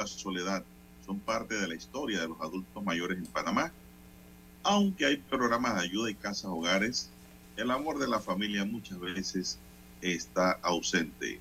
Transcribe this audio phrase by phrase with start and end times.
[0.00, 0.64] La soledad.
[1.04, 3.72] Son parte de la historia de los adultos mayores en Panamá.
[4.62, 7.10] Aunque hay programas de ayuda y casas hogares,
[7.56, 9.58] el amor de la familia muchas veces
[10.00, 11.40] está ausente.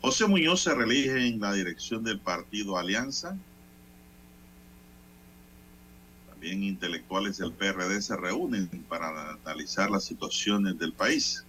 [0.00, 3.38] José Muñoz se reelige en la dirección del partido Alianza.
[6.28, 11.43] También intelectuales del PRD se reúnen para analizar las situaciones del país.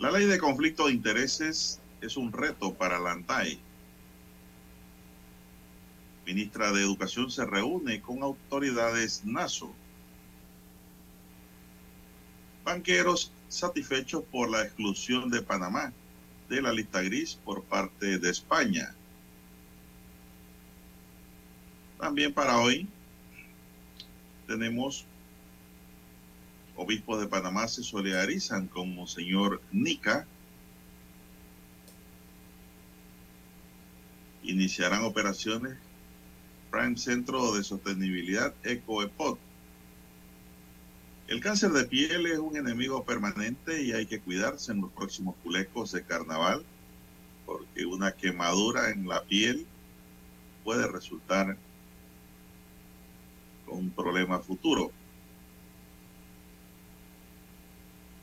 [0.00, 3.58] La ley de conflicto de intereses es un reto para la ANTAE.
[6.24, 9.74] Ministra de Educación se reúne con autoridades NASO.
[12.64, 15.92] Banqueros satisfechos por la exclusión de Panamá
[16.48, 18.94] de la lista gris por parte de España.
[21.98, 22.88] También para hoy
[24.46, 25.04] tenemos
[26.80, 30.26] obispos de Panamá se solidarizan con Monseñor Nica.
[34.42, 35.76] Iniciarán operaciones
[36.70, 39.36] Prime Centro de Sostenibilidad EcoEPOD.
[41.28, 45.36] El cáncer de piel es un enemigo permanente y hay que cuidarse en los próximos
[45.44, 46.64] culecos de carnaval
[47.44, 49.66] porque una quemadura en la piel
[50.64, 51.58] puede resultar
[53.66, 54.92] con un problema futuro.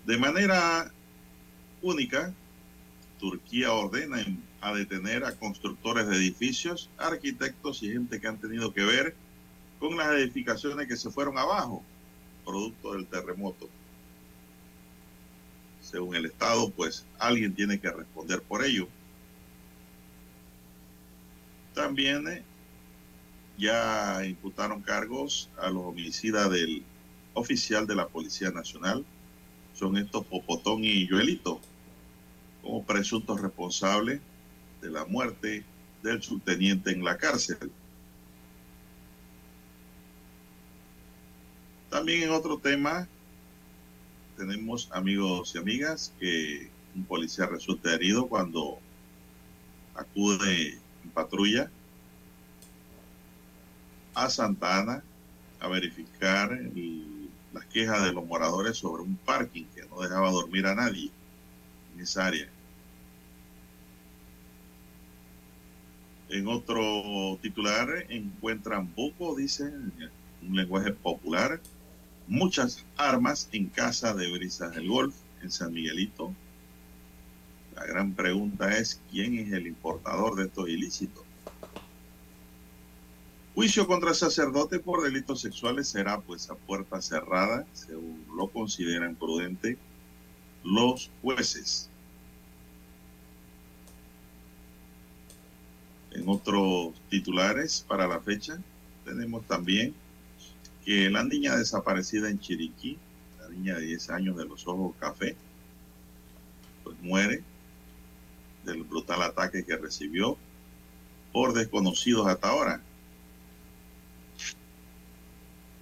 [0.07, 0.89] De manera
[1.81, 2.33] única,
[3.19, 8.73] Turquía ordena en- a detener a constructores de edificios, arquitectos y gente que han tenido
[8.73, 9.15] que ver
[9.79, 11.83] con las edificaciones que se fueron abajo,
[12.45, 13.67] producto del terremoto.
[15.81, 18.87] Según el Estado, pues alguien tiene que responder por ello.
[21.73, 22.43] También eh,
[23.57, 26.83] ya imputaron cargos a los homicidas del
[27.33, 29.05] oficial de la Policía Nacional,
[29.77, 31.61] son estos Popotón y Joelito,
[32.61, 34.21] como presuntos responsables
[34.81, 35.63] de la muerte
[36.01, 37.71] del subteniente en la cárcel.
[41.89, 43.07] También en otro tema,
[44.35, 48.79] tenemos amigos y amigas que un policía resulta herido cuando
[49.95, 51.71] acude en patrulla
[54.13, 55.03] a Santa Ana
[55.59, 57.16] a verificar el-
[57.57, 61.09] las quejas de los moradores sobre un parking que no dejaba dormir a nadie
[61.95, 62.47] en esa área.
[66.29, 71.59] En otro titular encuentran buco, dicen, en un lenguaje popular,
[72.27, 76.33] muchas armas en casa de Brisas del Golf, en San Miguelito.
[77.75, 81.26] La gran pregunta es, ¿quién es el importador de estos ilícitos?
[83.57, 89.79] Juicio contra sacerdote por delitos sexuales será pues a puerta cerrada, según lo consideran prudente
[90.63, 91.89] los jueces.
[96.11, 98.59] En otros titulares para la fecha
[99.03, 99.95] tenemos también
[100.85, 102.99] que la niña desaparecida en Chiriquí,
[103.41, 105.35] la niña de 10 años de los ojos café,
[106.83, 107.41] pues muere
[108.65, 110.37] del brutal ataque que recibió
[111.33, 112.83] por desconocidos hasta ahora.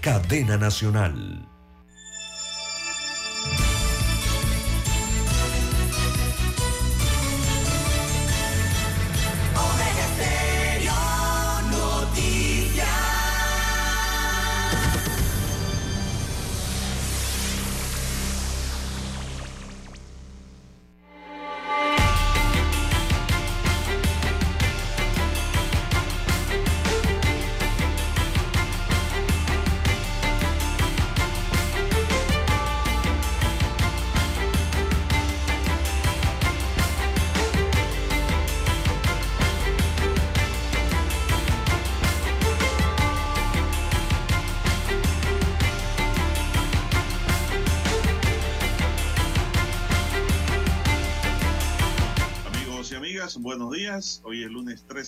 [0.00, 1.47] cadena nacional.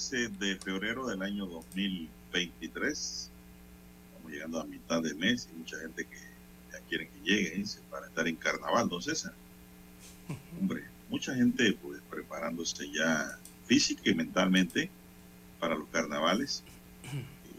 [0.08, 3.31] 13 de febrero del año 2023.
[4.08, 6.17] Estamos llegando a mitad de mes y mucha gente que
[6.73, 9.35] ya quiere que llegue para estar en carnaval, don César.
[10.58, 14.91] Hombre, mucha gente pues preparándose ya física y mentalmente
[15.58, 16.64] para los carnavales.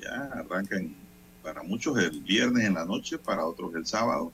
[0.02, 0.96] ya arrancan
[1.44, 4.34] para muchos el viernes en la noche, para otros el sábado.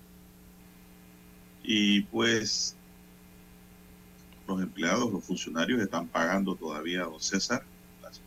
[1.61, 2.77] Y pues
[4.47, 7.65] los empleados, los funcionarios están pagando todavía, don César,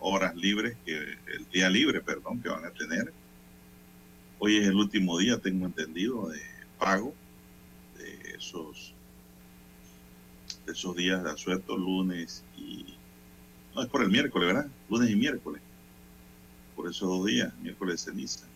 [0.00, 3.12] horas libres, que, el día libre, perdón, que van a tener.
[4.38, 6.40] Hoy es el último día, tengo entendido, de
[6.78, 7.14] pago
[7.98, 8.94] de esos,
[10.66, 12.96] de esos días de asueto, lunes y...
[13.74, 14.66] No, es por el miércoles, ¿verdad?
[14.88, 15.62] Lunes y miércoles.
[16.74, 18.46] Por esos dos días, miércoles ceniza.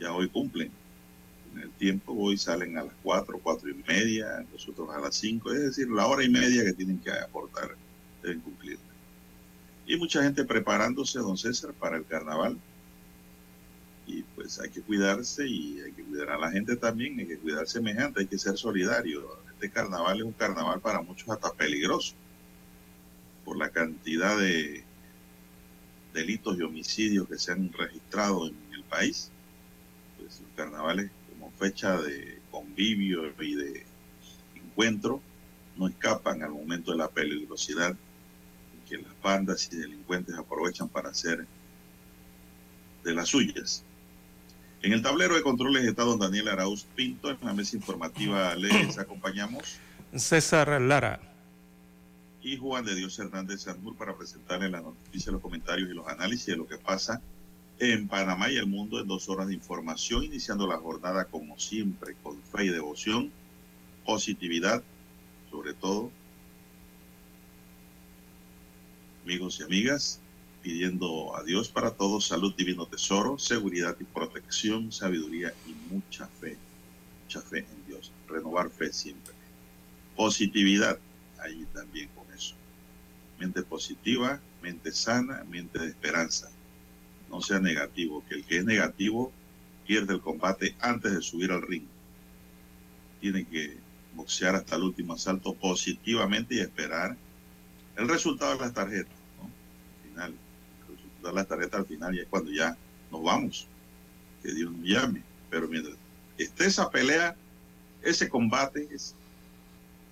[0.00, 0.72] Ya hoy cumplen
[1.54, 5.52] en el tiempo, hoy salen a las 4, 4 y media, nosotros a las 5,
[5.52, 7.76] es decir, la hora y media que tienen que aportar
[8.22, 8.78] deben cumplir.
[9.86, 12.58] Y mucha gente preparándose, don César, para el carnaval.
[14.06, 17.38] Y pues hay que cuidarse y hay que cuidar a la gente también, hay que
[17.38, 19.38] cuidar semejante, hay que ser solidario.
[19.52, 22.14] Este carnaval es un carnaval para muchos hasta peligroso,
[23.44, 24.84] por la cantidad de
[26.12, 29.30] delitos y homicidios que se han registrado en el país.
[30.18, 31.10] Pues los carnavales
[31.62, 33.86] fecha de convivio y de
[34.56, 35.20] encuentro
[35.76, 37.96] no escapan al momento de la peligrosidad
[38.92, 41.46] que las bandas y delincuentes aprovechan para hacer
[43.02, 43.84] de las suyas.
[44.82, 47.30] En el tablero de controles está don Daniel Arauz Pinto.
[47.30, 49.78] En la mesa informativa les acompañamos.
[50.14, 51.20] César Lara.
[52.42, 56.46] Y Juan de Dios Hernández Sanmur para presentarle la noticia, los comentarios y los análisis
[56.46, 57.22] de lo que pasa
[57.78, 62.14] en Panamá y el mundo en dos horas de información, iniciando la jornada como siempre,
[62.22, 63.32] con fe y devoción,
[64.04, 64.82] positividad,
[65.50, 66.10] sobre todo.
[69.24, 70.20] Amigos y amigas,
[70.62, 76.56] pidiendo a Dios para todos salud, divino tesoro, seguridad y protección, sabiduría y mucha fe,
[77.24, 79.34] mucha fe en Dios, renovar fe siempre.
[80.16, 80.98] Positividad,
[81.40, 82.54] ahí también con eso.
[83.38, 86.50] Mente positiva, mente sana, mente de esperanza
[87.32, 89.32] no sea negativo, que el que es negativo
[89.86, 91.84] pierde el combate antes de subir al ring.
[93.20, 93.78] Tiene que
[94.14, 97.16] boxear hasta el último asalto positivamente y esperar
[97.96, 99.21] el resultado de las tarjetas.
[100.18, 100.34] Al final,
[101.22, 102.76] de las tarjetas al final y es cuando ya
[103.10, 103.66] nos vamos.
[104.42, 105.22] Que Dios nos llame.
[105.50, 105.96] Pero mientras
[106.36, 107.36] esté esa pelea,
[108.02, 109.14] ese combate, es,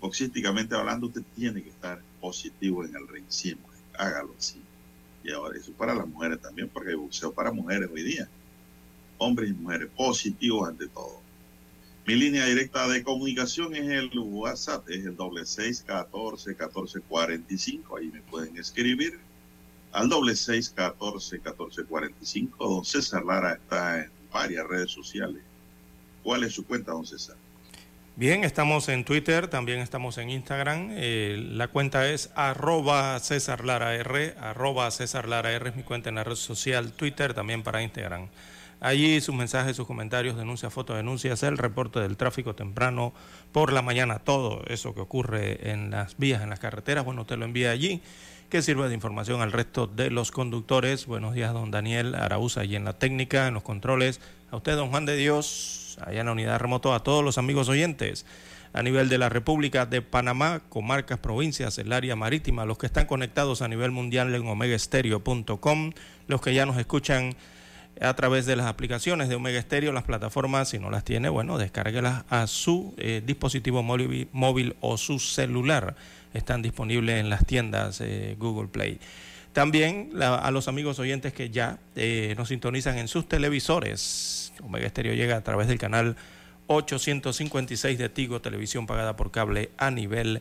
[0.01, 3.71] hablando, usted tiene que estar positivo en el ring siempre.
[3.99, 4.61] Hágalo así.
[5.25, 8.29] Y ahora eso para las mujeres también, porque hay boxeo para mujeres hoy día.
[9.19, 11.21] Hombres y mujeres, positivos ante todo.
[12.07, 17.53] Mi línea directa de comunicación es el WhatsApp, es el doble seis catorce catorce cuarenta
[17.53, 17.99] y cinco.
[17.99, 19.21] Ahí me pueden escribir
[19.93, 22.69] al doble seis catorce catorce cuarenta y cinco.
[22.69, 25.43] Don César Lara está en varias redes sociales.
[26.23, 27.37] ¿Cuál es su cuenta, don César?
[28.17, 30.91] Bien, estamos en Twitter, también estamos en Instagram.
[30.93, 36.11] Eh, la cuenta es arroba César Lara R, arroba César Lara R es mi cuenta
[36.11, 38.29] en la red social Twitter, también para Instagram.
[38.81, 43.15] Allí sus mensajes, sus comentarios, denuncias, fotos, denuncias, el reporte del tráfico temprano
[43.53, 47.37] por la mañana, todo eso que ocurre en las vías, en las carreteras, bueno, usted
[47.37, 48.03] lo envía allí,
[48.51, 51.07] que sirva de información al resto de los conductores.
[51.07, 54.21] Buenos días, don Daniel Araúza, allí en la técnica, en los controles.
[54.51, 57.69] A usted, don Juan de Dios, allá en la unidad remoto, a todos los amigos
[57.69, 58.27] oyentes
[58.73, 63.07] a nivel de la República de Panamá, comarcas, provincias, el área marítima, los que están
[63.07, 65.93] conectados a nivel mundial en omegaestereo.com,
[66.27, 67.35] los que ya nos escuchan
[68.01, 71.59] a través de las aplicaciones de Omega Stereo, las plataformas, si no las tiene, bueno,
[71.59, 75.97] descárguelas a su eh, dispositivo móvil, o su celular.
[76.35, 78.99] Están disponibles en las tiendas eh, Google Play.
[79.53, 84.53] También a los amigos oyentes que ya eh, nos sintonizan en sus televisores.
[84.63, 86.17] Omega Stereo llega a través del canal
[86.69, 90.41] 856 de Tigo, televisión pagada por cable a nivel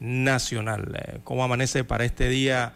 [0.00, 1.20] nacional.
[1.24, 2.72] ¿Cómo amanece para este día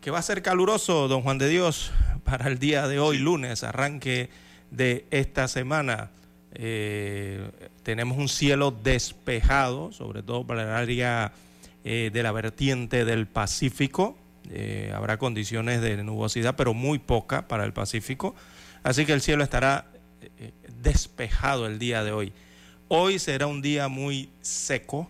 [0.00, 1.92] que va a ser caluroso, don Juan de Dios?
[2.26, 4.28] para el día de hoy, lunes, arranque
[4.70, 6.10] de esta semana.
[6.52, 7.48] Eh,
[7.84, 11.32] tenemos un cielo despejado, sobre todo para el área
[11.88, 14.18] eh, de la vertiente del Pacífico.
[14.50, 18.34] Eh, habrá condiciones de nubosidad, pero muy poca para el Pacífico.
[18.82, 19.86] Así que el cielo estará
[20.82, 22.32] despejado el día de hoy.
[22.88, 25.08] Hoy será un día muy seco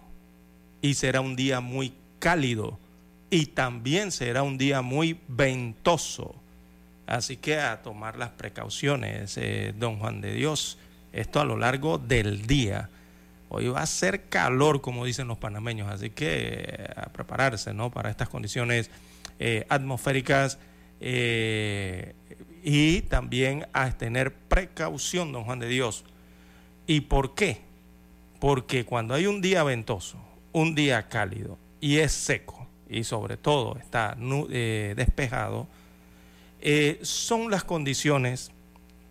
[0.82, 2.78] y será un día muy cálido
[3.30, 6.34] y también será un día muy ventoso.
[7.06, 10.78] Así que a tomar las precauciones, eh, don Juan de Dios,
[11.12, 12.90] esto a lo largo del día.
[13.48, 17.90] Hoy va a ser calor, como dicen los panameños, así que eh, a prepararse ¿no?
[17.90, 18.90] para estas condiciones
[19.38, 20.58] eh, atmosféricas
[20.98, 26.04] y también a tener precaución, don Juan de Dios.
[26.86, 27.60] ¿Y por qué?
[28.40, 30.18] Porque cuando hay un día ventoso,
[30.52, 35.68] un día cálido y es seco y sobre todo está despejado,
[36.60, 38.50] eh, son las condiciones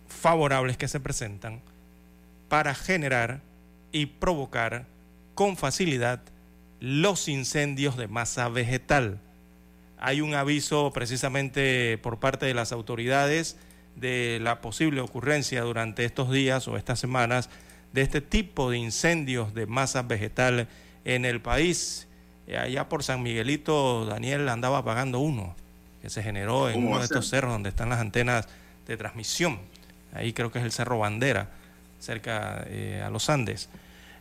[0.08, 1.60] favorables que se presentan
[2.48, 3.40] para generar
[3.92, 4.86] y provocar
[5.34, 6.20] con facilidad
[6.80, 9.20] los incendios de masa vegetal.
[9.98, 13.56] Hay un aviso precisamente por parte de las autoridades
[13.96, 17.48] de la posible ocurrencia durante estos días o estas semanas
[17.92, 20.68] de este tipo de incendios de masa vegetal
[21.04, 22.06] en el país.
[22.46, 25.56] Allá por San Miguelito, Daniel andaba apagando uno
[26.02, 28.46] que se generó en uno de estos cerros donde están las antenas
[28.86, 29.58] de transmisión.
[30.12, 31.50] Ahí creo que es el Cerro Bandera,
[31.98, 33.68] cerca eh, a los Andes.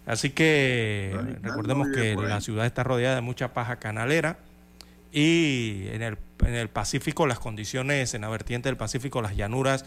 [0.06, 4.38] Así que recordemos que la ciudad está rodeada de mucha paja canalera
[5.16, 9.86] y en el, en el Pacífico las condiciones, en la vertiente del Pacífico, las llanuras,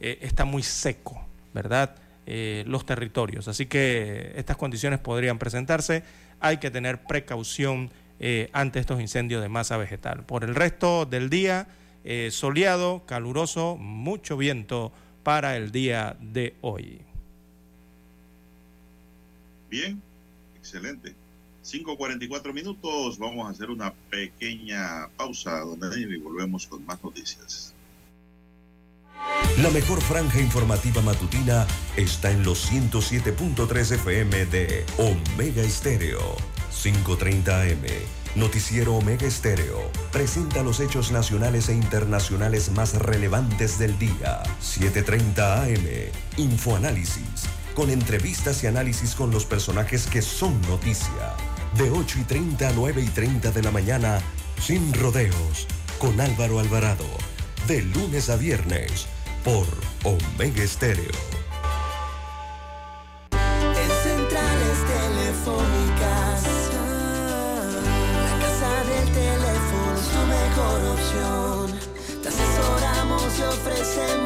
[0.00, 1.96] eh, está muy seco, ¿verdad?
[2.26, 3.48] Eh, los territorios.
[3.48, 6.02] Así que estas condiciones podrían presentarse.
[6.40, 7.90] Hay que tener precaución
[8.20, 10.24] eh, ante estos incendios de masa vegetal.
[10.24, 11.68] Por el resto del día,
[12.30, 17.05] soleado, caluroso, mucho viento para el día de hoy.
[19.70, 20.00] Bien,
[20.56, 21.14] excelente.
[21.64, 27.74] 5.44 minutos, vamos a hacer una pequeña pausa, donde y volvemos con más noticias.
[29.62, 36.36] La mejor franja informativa matutina está en los 107.3 FM de Omega Estéreo
[36.76, 37.86] 5.30 AM.
[38.36, 39.90] Noticiero Omega Estéreo.
[40.12, 44.42] Presenta los hechos nacionales e internacionales más relevantes del día.
[44.60, 46.12] 7.30 AM.
[46.36, 47.48] Infoanálisis.
[47.76, 51.36] Con entrevistas y análisis con los personajes que son noticia.
[51.76, 54.18] De 8 y 30 a 9 y 30 de la mañana.
[54.58, 55.66] Sin rodeos.
[55.98, 57.04] Con Álvaro Alvarado.
[57.68, 59.06] De lunes a viernes.
[59.44, 59.66] Por
[60.04, 61.12] Omega Estéreo.
[73.48, 74.25] ofrecemos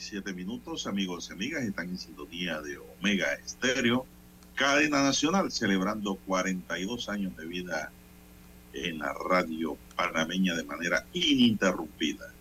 [0.00, 4.06] 5.47 minutos, amigos y amigas, están en sintonía de Omega Estéreo,
[4.54, 7.92] cadena nacional, celebrando 42 años de vida
[8.72, 12.32] en la radio panameña de manera ininterrumpida.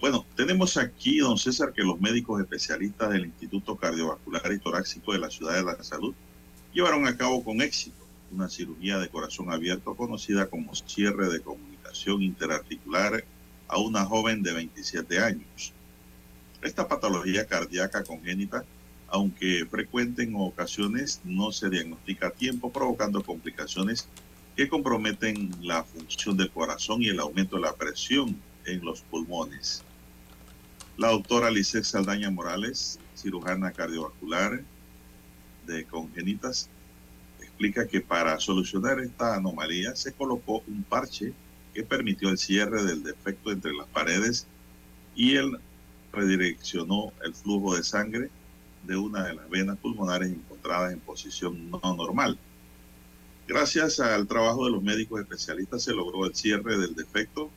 [0.00, 5.18] Bueno, tenemos aquí, don César, que los médicos especialistas del Instituto Cardiovascular y Torácico de
[5.18, 6.14] la Ciudad de la Salud
[6.72, 12.22] llevaron a cabo con éxito una cirugía de corazón abierto conocida como cierre de comunicación
[12.22, 13.24] interarticular
[13.66, 15.74] a una joven de 27 años.
[16.62, 18.64] Esta patología cardíaca congénita,
[19.08, 24.08] aunque frecuente en ocasiones, no se diagnostica a tiempo, provocando complicaciones
[24.56, 29.82] que comprometen la función del corazón y el aumento de la presión en los pulmones.
[30.96, 34.62] La doctora Lice Saldaña Morales, cirujana cardiovascular
[35.66, 36.68] de congénitas,
[37.40, 41.32] explica que para solucionar esta anomalía se colocó un parche
[41.74, 44.46] que permitió el cierre del defecto entre las paredes
[45.16, 45.58] y él
[46.12, 48.30] redireccionó el flujo de sangre
[48.84, 52.38] de una de las venas pulmonares encontradas en posición no normal.
[53.46, 57.50] Gracias al trabajo de los médicos especialistas se logró el cierre del defecto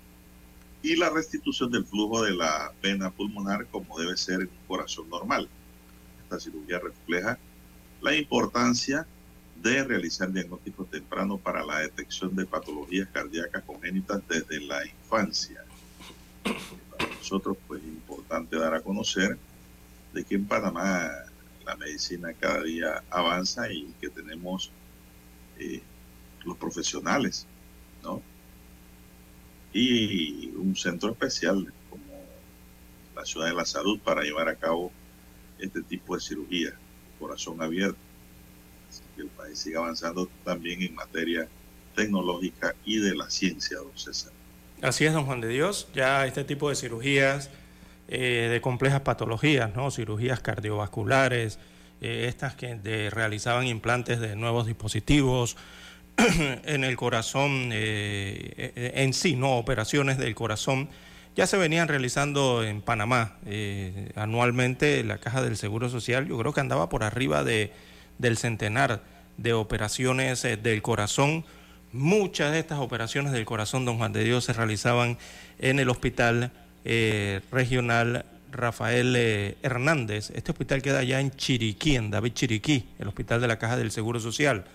[0.82, 5.10] y la restitución del flujo de la vena pulmonar como debe ser en un corazón
[5.10, 5.50] normal.
[6.24, 7.40] Esta cirugía refleja
[8.02, 9.08] la importancia
[9.62, 15.64] de realizar diagnóstico temprano para la detección de patologías cardíacas congénitas desde la infancia.
[16.98, 19.38] Para nosotros, pues, es importante dar a conocer
[20.14, 21.12] de que en Panamá
[21.66, 24.72] la medicina cada día avanza y que tenemos
[25.58, 25.82] eh,
[26.44, 27.48] los profesionales,
[28.04, 28.22] ¿no?
[29.74, 32.24] Y un centro especial como
[33.16, 34.92] la Ciudad de la Salud para llevar a cabo
[35.60, 36.74] este tipo de cirugía,
[37.20, 38.06] corazón abierto
[39.16, 41.48] que el país siga avanzando también en materia
[41.96, 44.35] tecnológica y de la ciencia, don César.
[44.86, 45.88] Así es, don Juan de Dios.
[45.96, 47.50] Ya este tipo de cirugías
[48.08, 49.90] eh, de complejas patologías, ¿no?
[49.90, 51.58] cirugías cardiovasculares,
[52.02, 55.58] eh, estas que realizaban implantes de nuevos dispositivos
[56.18, 60.88] en el corazón eh, en sí, no operaciones del corazón,
[61.36, 63.40] ya se venían realizando en Panamá
[64.16, 65.04] anualmente.
[65.04, 67.74] La Caja del Seguro Social, yo creo que andaba por arriba de
[68.20, 69.02] del centenar
[69.38, 71.44] de operaciones del corazón.
[71.96, 75.18] Muchas de estas operaciones del corazón, don Juan de Dios, se realizaban
[75.60, 76.52] en el Hospital
[76.84, 80.30] eh, Regional Rafael eh, Hernández.
[80.32, 83.92] Este hospital queda allá en Chiriquí, en David Chiriquí, el hospital de la Caja del
[83.92, 84.66] Seguro Social,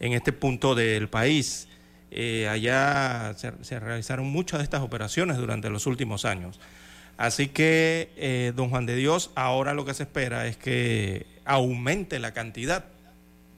[0.00, 1.68] en este punto del país.
[2.50, 6.58] allá se, se, realizaron muchas de estas operaciones durante los últimos años.
[7.18, 12.32] Así que, don Juan de Dios, ahora lo que se espera es que aumente la
[12.32, 12.86] cantidad,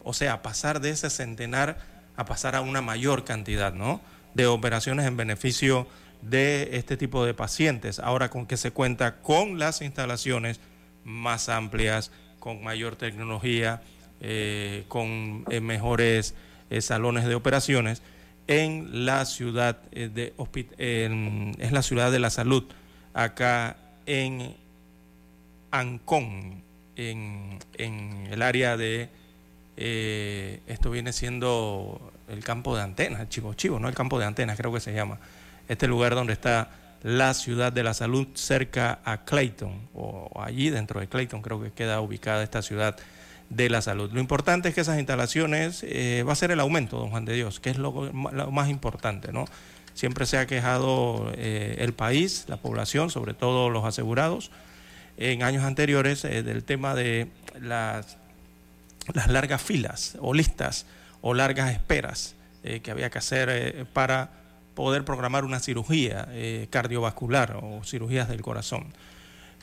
[0.03, 4.01] o sea, pasar de ese centenar a pasar a una mayor cantidad, ¿no?
[4.35, 5.87] De operaciones en beneficio
[6.21, 8.01] de este tipo de pacientes.
[8.01, 10.59] Ahora con que se cuenta con las instalaciones
[11.05, 13.83] más amplias, con mayor tecnología,
[14.21, 16.35] eh, con eh, mejores
[16.71, 18.03] eh, salones de operaciones
[18.49, 20.35] en la ciudad de
[21.59, 22.65] es la ciudad de la salud
[23.15, 23.77] acá
[24.07, 24.57] en
[25.71, 26.65] Ancón
[26.97, 27.59] en,
[28.31, 29.09] el área de,
[29.81, 33.89] eh, esto viene siendo el campo de antenas, Chivo Chivo, ¿no?
[33.89, 35.19] El campo de antenas creo que se llama.
[35.69, 36.71] Este lugar donde está
[37.05, 41.71] la ciudad de la salud cerca a Clayton, o allí dentro de Clayton creo que
[41.71, 42.97] queda ubicada esta ciudad
[43.51, 44.11] de la salud.
[44.13, 47.35] Lo importante es que esas instalaciones eh, va a ser el aumento, don Juan de
[47.35, 49.45] Dios, que es lo, más importante, ¿no?
[49.95, 54.51] Siempre se ha quejado eh, el país, la población, sobre todo los asegurados,
[55.19, 57.29] en años anteriores del tema de
[57.61, 58.19] las,
[59.15, 60.87] las largas filas o listas
[61.21, 64.31] o largas esperas eh, que había que hacer eh, para
[64.75, 66.29] poder programar una cirugía
[66.71, 68.93] cardiovascular o cirugías del corazón.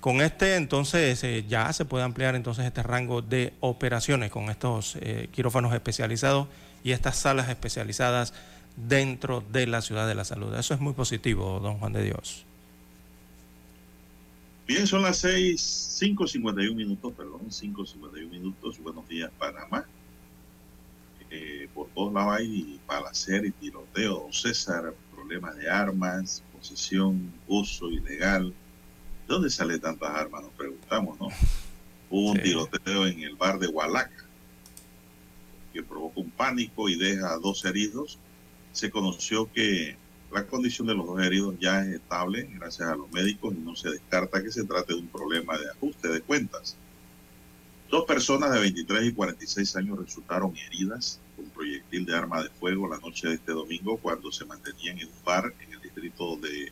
[0.02, 4.98] Con este entonces ya se puede ampliar entonces este rango de operaciones con estos
[5.32, 6.50] quirófanos especializados
[6.84, 8.34] y estas salas especializadas
[8.76, 10.54] dentro de la ciudad de la salud.
[10.54, 12.46] Eso es muy positivo, don Juan de Dios.
[14.68, 18.80] Bien, son las seis, cinco cincuenta y un minutos, perdón, cinco cincuenta y un minutos.
[18.80, 19.86] Buenos días, Panamá.
[21.30, 24.22] Eh, por todos lados hay palacer y tiroteo.
[24.22, 28.56] Don César, problemas de armas, posesión, uso ilegal.
[29.28, 30.42] ¿De dónde sale tantas armas?
[30.42, 31.28] Nos preguntamos, ¿no?
[32.10, 34.26] Hubo un tiroteo en el bar de Hualaca
[35.74, 38.18] que provocó un pánico y deja dos heridos.
[38.72, 39.96] Se conoció que
[40.32, 43.76] la condición de los dos heridos ya es estable gracias a los médicos y no
[43.76, 46.76] se descarta que se trate de un problema de ajuste de cuentas.
[47.90, 52.88] Dos personas de 23 y 46 años resultaron heridas con proyectil de arma de fuego
[52.90, 56.72] la noche de este domingo cuando se mantenían en un bar en el distrito de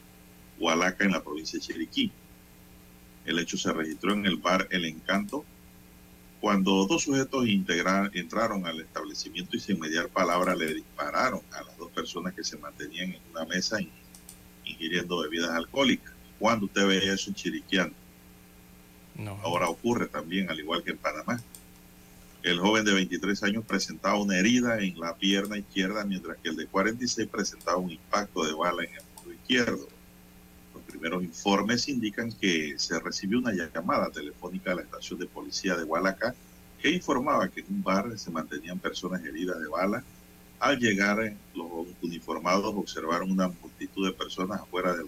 [0.60, 2.12] Hualaca en la provincia de Chiriquí.
[3.26, 5.46] El hecho se registró en el bar El Encanto,
[6.44, 11.90] cuando dos sujetos entraron al establecimiento y sin mediar palabra le dispararon a las dos
[11.92, 13.78] personas que se mantenían en una mesa
[14.66, 16.12] ingiriendo bebidas alcohólicas.
[16.38, 17.94] Cuando usted ve eso en Chiriquiano,
[19.42, 21.42] ahora ocurre también, al igual que en Panamá.
[22.42, 26.58] El joven de 23 años presentaba una herida en la pierna izquierda, mientras que el
[26.58, 29.88] de 46 presentaba un impacto de bala en el muslo izquierdo.
[30.94, 35.84] Primeros informes indican que se recibió una llamada telefónica a la estación de policía de
[35.84, 36.36] Hualaca
[36.80, 40.04] que informaba que en un bar se mantenían personas heridas de bala.
[40.60, 45.08] Al llegar, los uniformados observaron una multitud de personas afuera del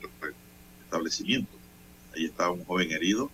[0.84, 1.52] establecimiento.
[2.16, 3.30] Ahí estaba un joven herido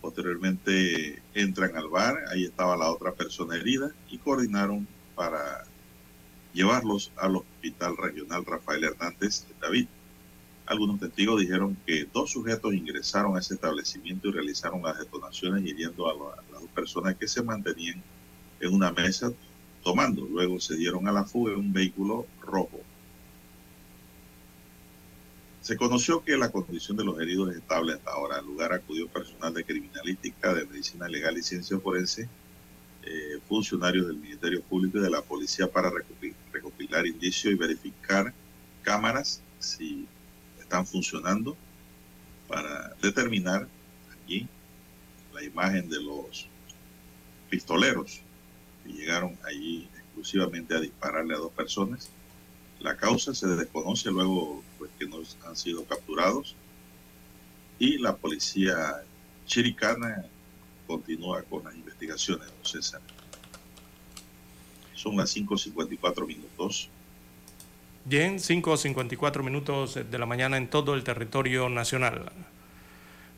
[0.00, 5.64] Posteriormente entran al bar, ahí estaba la otra persona herida y coordinaron para
[6.52, 9.88] llevarlos al Hospital Regional Rafael Hernández de David.
[10.68, 16.10] Algunos testigos dijeron que dos sujetos ingresaron a ese establecimiento y realizaron las detonaciones hiriendo
[16.10, 18.02] a, las personas que se mantenían
[18.60, 19.32] en una mesa
[19.82, 20.26] tomando.
[20.26, 22.80] Luego se dieron a la fuga en un vehículo rojo.
[25.62, 28.36] Se conoció que la condición de los heridos es estable hasta ahora.
[28.36, 32.28] Al lugar acudió personal de criminalística, de medicina legal y ciencia forense,
[33.04, 35.90] eh, funcionarios del Ministerio Público y de la Policía para
[36.52, 38.34] recopilar, indicios y verificar
[38.82, 39.87] cámaras si
[40.68, 41.56] están funcionando
[42.46, 43.66] para determinar
[44.12, 44.46] aquí
[45.32, 46.46] la imagen de los
[47.48, 48.20] pistoleros
[48.84, 52.10] que llegaron allí exclusivamente a dispararle a dos personas.
[52.80, 56.54] La causa se desconoce luego pues, que no han sido capturados.
[57.78, 59.02] Y la policía
[59.46, 60.26] chiricana
[60.86, 63.02] continúa con las investigaciones, don.
[64.94, 66.90] Son las 5.54 minutos.
[68.08, 72.32] Bien, 5.54 minutos de la mañana en todo el territorio nacional.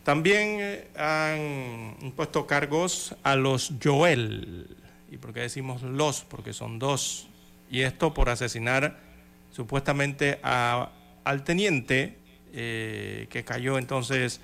[0.04, 4.68] También eh, han puesto cargos a los Joel.
[5.10, 6.20] ¿Y por qué decimos los?
[6.20, 7.26] Porque son dos.
[7.68, 8.96] Y esto por asesinar
[9.50, 10.90] supuestamente a
[11.24, 12.18] al teniente
[12.52, 14.40] eh, que cayó entonces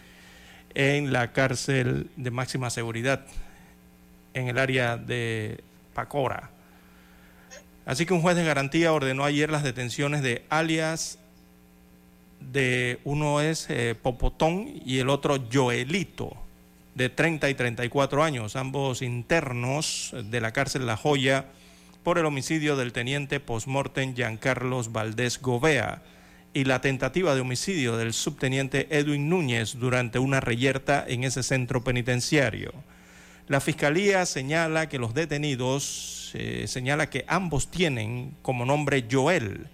[0.75, 3.25] en la cárcel de máxima seguridad
[4.35, 5.63] en el área de
[5.95, 6.56] Pacora.
[7.87, 11.19] Así que un juez de garantía ordenó ayer las detenciones de alias
[12.41, 16.37] de uno es eh, Popotón y el otro Joelito,
[16.97, 21.47] de 30 y 34 años, ambos internos de la cárcel La Joya
[22.03, 26.03] por el homicidio del teniente postmortem Giancarlos Valdés Govea
[26.55, 31.85] y la tentativa de homicidio del subteniente Edwin Núñez durante una reyerta en ese centro
[31.85, 32.73] penitenciario.
[33.49, 39.69] La fiscalía señala que los detenidos, eh, señala que ambos tienen como nombre Joel,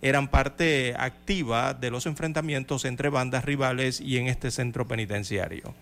[0.00, 5.74] eran parte activa de los enfrentamientos entre bandas rivales y en este centro penitenciario.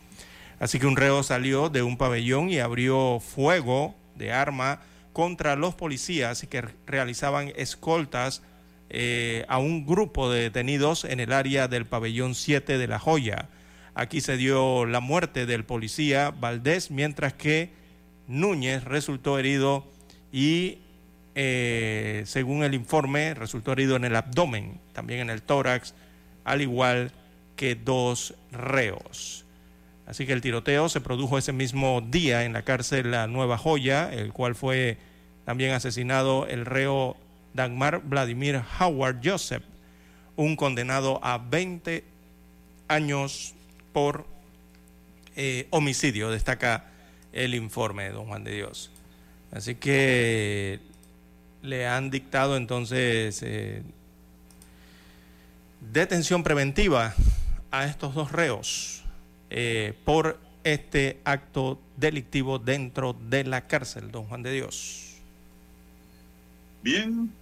[0.59, 4.81] Así que un reo salió de un pabellón y abrió fuego de arma
[5.13, 8.43] contra los policías que realizaban escoltas
[8.91, 13.49] eh, a un grupo de detenidos en el área del pabellón 7 de La Joya.
[13.99, 17.71] Aquí se dio la muerte del policía Valdés, mientras que
[18.29, 19.89] Núñez resultó herido
[20.31, 20.79] y,
[21.35, 25.95] eh, según el informe, resultó herido en el abdomen, también en el tórax,
[26.45, 27.11] al igual
[27.57, 29.45] que dos reos.
[30.07, 34.13] Así que el tiroteo se produjo ese mismo día en la cárcel La Nueva Joya,
[34.13, 34.97] el cual fue
[35.45, 37.17] también asesinado el reo
[37.53, 39.65] Dagmar Vladimir Howard Joseph,
[40.37, 42.05] un condenado a 20
[42.87, 43.57] años
[43.99, 44.25] por
[45.35, 46.85] eh, homicidio, destaca
[47.33, 48.93] el informe de don Juan de Dios.
[49.51, 50.79] Así que
[51.63, 53.83] le han dictado entonces eh,
[55.93, 57.13] detención preventiva
[57.73, 59.03] a estos dos reos
[59.51, 65.17] eh, por este acto delictivo dentro de la cárcel, don Juan de Dios.
[66.85, 67.33] Bien,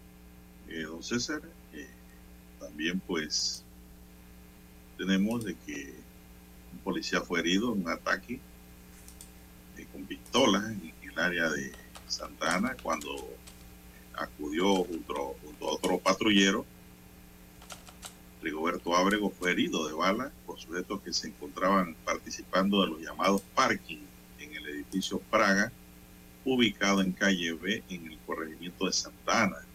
[0.86, 1.42] don César,
[2.58, 3.62] también pues
[4.96, 6.05] tenemos de que
[6.86, 8.38] policía fue herido en un ataque
[9.76, 11.72] eh, con pistolas en el área de
[12.06, 13.28] Santana cuando
[14.14, 16.64] acudió junto, junto a otro patrullero.
[18.40, 23.42] Rigoberto Ábrego fue herido de bala por sujetos que se encontraban participando de los llamados
[23.56, 24.04] parking
[24.38, 25.72] en el edificio Praga
[26.44, 29.65] ubicado en calle B en el corregimiento de Santana.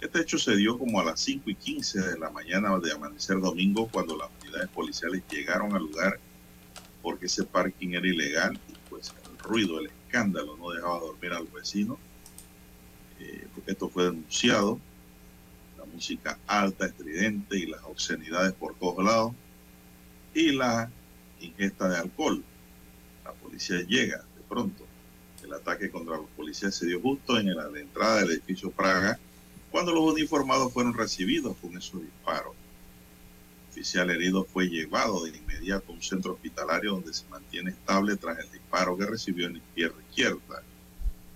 [0.00, 3.40] Este hecho se dio como a las 5 y 15 de la mañana de amanecer
[3.40, 6.20] domingo cuando las unidades policiales llegaron al lugar
[7.02, 11.46] porque ese parking era ilegal y pues el ruido, el escándalo no dejaba dormir al
[11.46, 11.98] vecino.
[13.20, 14.78] Eh, porque esto fue denunciado,
[15.76, 19.32] la música alta, estridente y las obscenidades por todos lados
[20.34, 20.90] y la
[21.40, 22.44] ingesta de alcohol.
[23.24, 24.84] La policía llega de pronto.
[25.42, 29.18] El ataque contra los policías se dio justo en la entrada del edificio Praga,
[29.70, 32.54] cuando los uniformados fueron recibidos con esos disparos.
[32.54, 38.16] El oficial herido fue llevado de inmediato a un centro hospitalario donde se mantiene estable
[38.16, 40.62] tras el disparo que recibió en la pierna izquierda.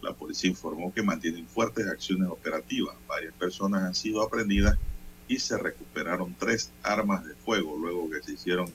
[0.00, 2.96] La policía informó que mantienen fuertes acciones operativas.
[3.06, 4.76] Varias personas han sido aprendidas
[5.28, 8.72] y se recuperaron tres armas de fuego luego que se hicieron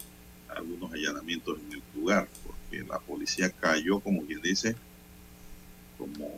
[0.48, 4.76] algunos allanamientos en el lugar, porque la policía cayó, como quien dice,
[5.98, 6.30] como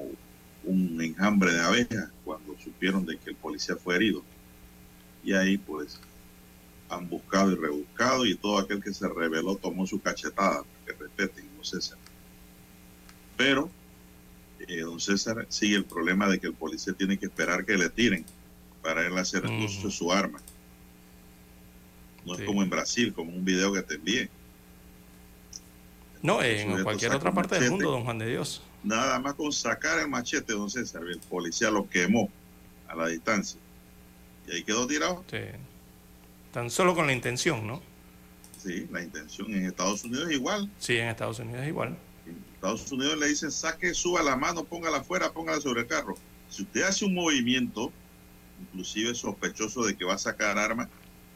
[0.63, 4.23] un enjambre de abejas cuando supieron de que el policía fue herido.
[5.23, 5.99] Y ahí pues
[6.89, 11.45] han buscado y rebuscado y todo aquel que se rebeló tomó su cachetada, que respeten,
[11.55, 11.97] don César.
[13.37, 13.69] Pero,
[14.59, 17.89] eh, don César, sigue el problema de que el policía tiene que esperar que le
[17.89, 18.25] tiren
[18.81, 20.39] para él hacer uso de su arma.
[22.25, 24.29] No es como en Brasil, como un video que te envié.
[26.21, 28.61] No, en cualquier otra parte del mundo, don Juan de Dios.
[28.83, 32.29] Nada más con sacar el machete, don César, el policía lo quemó
[32.87, 33.59] a la distancia.
[34.47, 35.23] Y ahí quedó tirado.
[35.29, 35.37] Sí.
[36.53, 37.81] Tan solo con la intención, ¿no?
[38.57, 39.53] Sí, la intención.
[39.53, 40.69] En Estados Unidos es igual.
[40.79, 41.97] Sí, en Estados Unidos es igual.
[42.25, 46.15] En Estados Unidos le dicen, saque, suba la mano, póngala afuera, póngala sobre el carro.
[46.49, 47.91] Si usted hace un movimiento,
[48.61, 50.87] inclusive sospechoso de que va a sacar armas,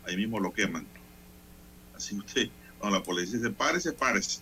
[0.06, 0.88] ahí mismo lo queman.
[1.96, 4.42] Así usted, cuando la policía dice, párese, párese.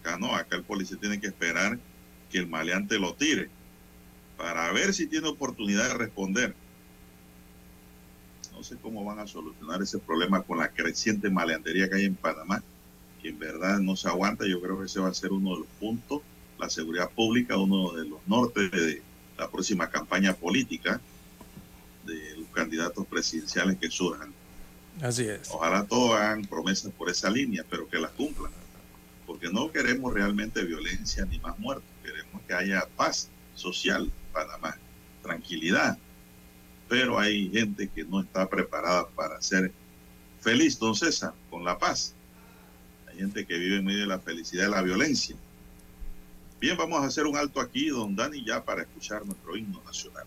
[0.00, 1.78] Acá no, acá el policía tiene que esperar
[2.30, 3.50] que el maleante lo tire
[4.36, 6.54] para ver si tiene oportunidad de responder.
[8.52, 12.14] No sé cómo van a solucionar ese problema con la creciente maleantería que hay en
[12.14, 12.62] Panamá,
[13.20, 14.46] que en verdad no se aguanta.
[14.46, 16.22] Yo creo que ese va a ser uno de los puntos,
[16.58, 19.02] la seguridad pública, uno de los nortes de
[19.36, 21.00] la próxima campaña política
[22.06, 24.32] de los candidatos presidenciales que surjan.
[25.02, 25.50] Así es.
[25.50, 28.52] Ojalá todos hagan promesas por esa línea, pero que las cumplan.
[29.30, 31.88] Porque no queremos realmente violencia ni más muertos.
[32.02, 34.76] Queremos que haya paz social en Panamá,
[35.22, 35.96] tranquilidad.
[36.88, 39.70] Pero hay gente que no está preparada para ser
[40.40, 42.12] feliz, don César, con la paz.
[43.06, 45.36] Hay gente que vive en medio de la felicidad y la violencia.
[46.60, 50.26] Bien, vamos a hacer un alto aquí, don Dani, ya para escuchar nuestro himno nacional.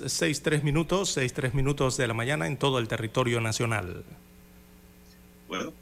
[0.00, 4.04] Las seis tres minutos, seis tres minutos de la mañana en todo el territorio nacional.
[5.48, 5.72] Bueno,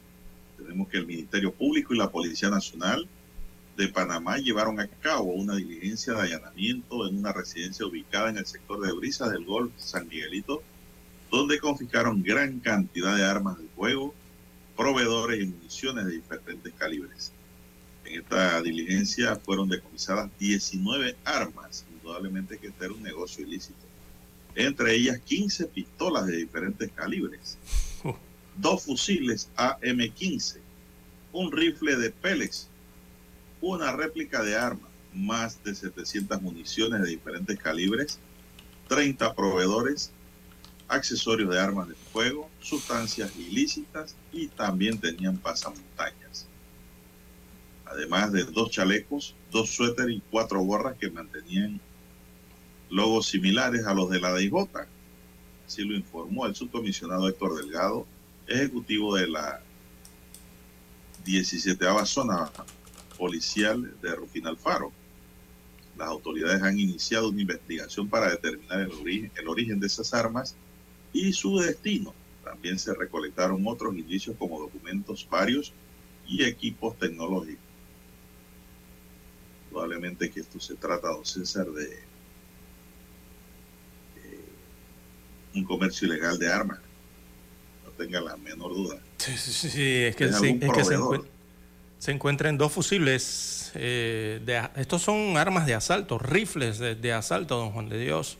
[0.56, 3.08] tenemos que el Ministerio Público y la Policía Nacional
[3.76, 8.46] de Panamá llevaron a cabo una diligencia de allanamiento en una residencia ubicada en el
[8.46, 10.62] sector de Brisa del Golf San Miguelito,
[11.30, 14.14] donde confiscaron gran cantidad de armas de fuego,
[14.76, 17.32] proveedores y municiones de diferentes calibres.
[18.04, 23.87] En esta diligencia fueron decomisadas 19 armas indudablemente que este era un negocio ilícito.
[24.58, 27.56] Entre ellas 15 pistolas de diferentes calibres,
[28.02, 28.12] uh.
[28.56, 30.56] dos fusiles AM-15,
[31.32, 32.66] un rifle de Pélex,
[33.60, 38.18] una réplica de arma, más de 700 municiones de diferentes calibres,
[38.88, 40.10] 30 proveedores,
[40.88, 46.48] accesorios de armas de fuego, sustancias ilícitas y también tenían pasamontañas.
[47.84, 51.80] Además de dos chalecos, dos suéteres y cuatro gorras que mantenían
[52.90, 54.52] logos similares a los de la DIJ.
[55.66, 58.06] Así lo informó el subcomisionado Héctor Delgado,
[58.46, 59.60] ejecutivo de la
[61.24, 62.50] 17 zona
[63.18, 64.92] policial de Rufín Alfaro.
[65.98, 70.54] Las autoridades han iniciado una investigación para determinar el origen, el origen de esas armas
[71.12, 72.14] y su destino.
[72.44, 75.72] También se recolectaron otros indicios como documentos varios
[76.26, 77.64] y equipos tecnológicos.
[79.70, 82.07] Probablemente que esto se trata, don César, de
[85.58, 86.78] un comercio ilegal de armas.
[87.84, 88.98] No tenga la menor duda.
[89.18, 90.32] Sí, sí, sí es que,
[91.98, 93.72] se, encuentran dos fusiles.
[93.74, 98.38] Eh, de, estos son armas de asalto, rifles de, asalto, don Juan de Dios.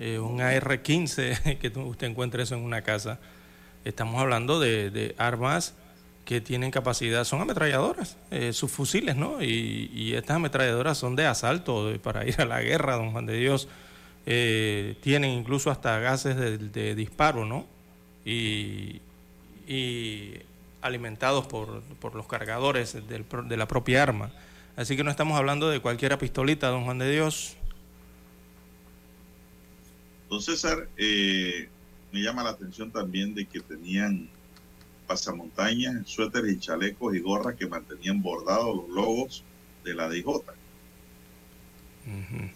[0.00, 3.20] Eh, un AR-15, que usted encuentre eso en una casa.
[3.84, 5.74] Estamos hablando de, armas
[6.24, 9.42] que tienen capacidad, son ametralladoras, eh, sus fusiles, ¿no?
[9.42, 13.36] Y, y, estas ametralladoras son de asalto, para ir a la guerra, don Juan de
[13.36, 13.68] Dios.
[14.26, 17.66] Eh, tienen incluso hasta gases de, disparo, ¿no?
[18.24, 19.00] Y,
[20.80, 21.82] alimentados por,
[22.14, 24.32] los cargadores de la propia arma.
[24.76, 27.56] Así que no estamos hablando de cualquier pistolita, don Juan de Dios.
[30.28, 31.68] Don César, eh,
[32.12, 34.28] me llama la atención también de que tenían
[35.06, 39.44] pasamontañas, suéteres y chalecos y gorras que mantenían bordados los logos
[39.84, 40.24] de la DJ.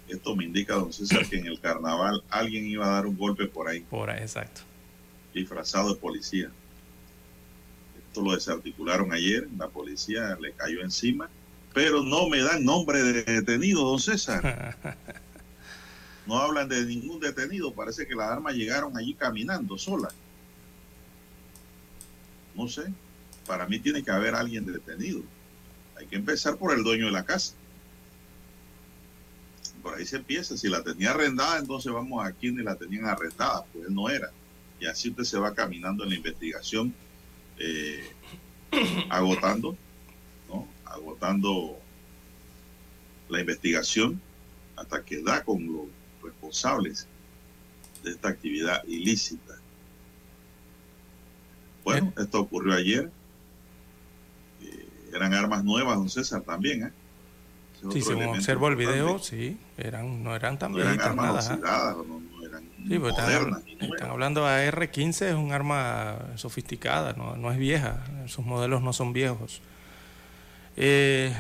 [0.09, 3.47] Esto me indica, don César, que en el carnaval alguien iba a dar un golpe
[3.47, 3.81] por ahí.
[3.81, 4.63] Por ahí, exacto.
[5.33, 6.51] Disfrazado de policía.
[8.07, 11.31] Esto lo desarticularon ayer, la policía le cayó encima,
[11.73, 14.77] pero no me dan nombre de detenido, don César.
[16.27, 20.13] No hablan de ningún detenido, parece que las armas llegaron allí caminando solas.
[22.55, 22.93] No sé,
[23.47, 25.23] para mí tiene que haber alguien detenido.
[25.97, 27.55] Hay que empezar por el dueño de la casa
[29.79, 30.57] por ahí se empieza.
[30.57, 34.31] Si la tenía arrendada, entonces vamos a quienes la tenían arrendada, pues él no era.
[34.81, 36.95] Y así usted se va caminando en la investigación,
[37.59, 38.05] eh,
[39.09, 39.77] agotando,
[40.49, 40.69] ¿no?
[40.85, 41.79] Agotando
[43.29, 44.21] la investigación
[44.77, 45.87] hasta que da con los
[46.23, 47.07] responsables
[48.03, 49.59] de esta actividad ilícita.
[51.85, 53.11] Bueno, esto ocurrió ayer.
[54.63, 56.93] Eh, eran armas nuevas, don César, también, ¿eh?
[57.93, 61.43] Sí, si observo el video, sí, eran, no eran tan no eran nada.
[61.57, 67.53] No, eran sí, pues están, están, hablando de AR-15, es un arma sofisticada, no, no
[67.53, 69.63] es vieja, sus modelos no son viejos.
[70.77, 71.35] Eh,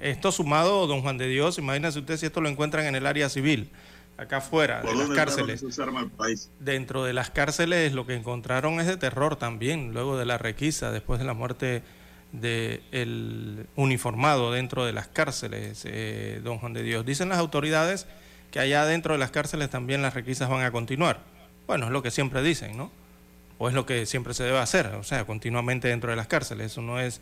[0.00, 3.28] esto sumado, don Juan de Dios, imagínese usted si esto lo encuentran en el área
[3.28, 3.70] civil,
[4.16, 5.64] acá afuera, de las cárceles.
[6.58, 10.90] Dentro de las cárceles lo que encontraron es de terror también, luego de la requisa,
[10.90, 11.82] después de la muerte
[12.32, 17.04] del el uniformado dentro de las cárceles, eh, don Juan de Dios.
[17.04, 18.06] Dicen las autoridades
[18.50, 21.20] que allá dentro de las cárceles también las requisas van a continuar.
[21.66, 22.90] Bueno, es lo que siempre dicen, ¿no?
[23.58, 26.72] O es lo que siempre se debe hacer, o sea, continuamente dentro de las cárceles.
[26.72, 27.20] Eso no es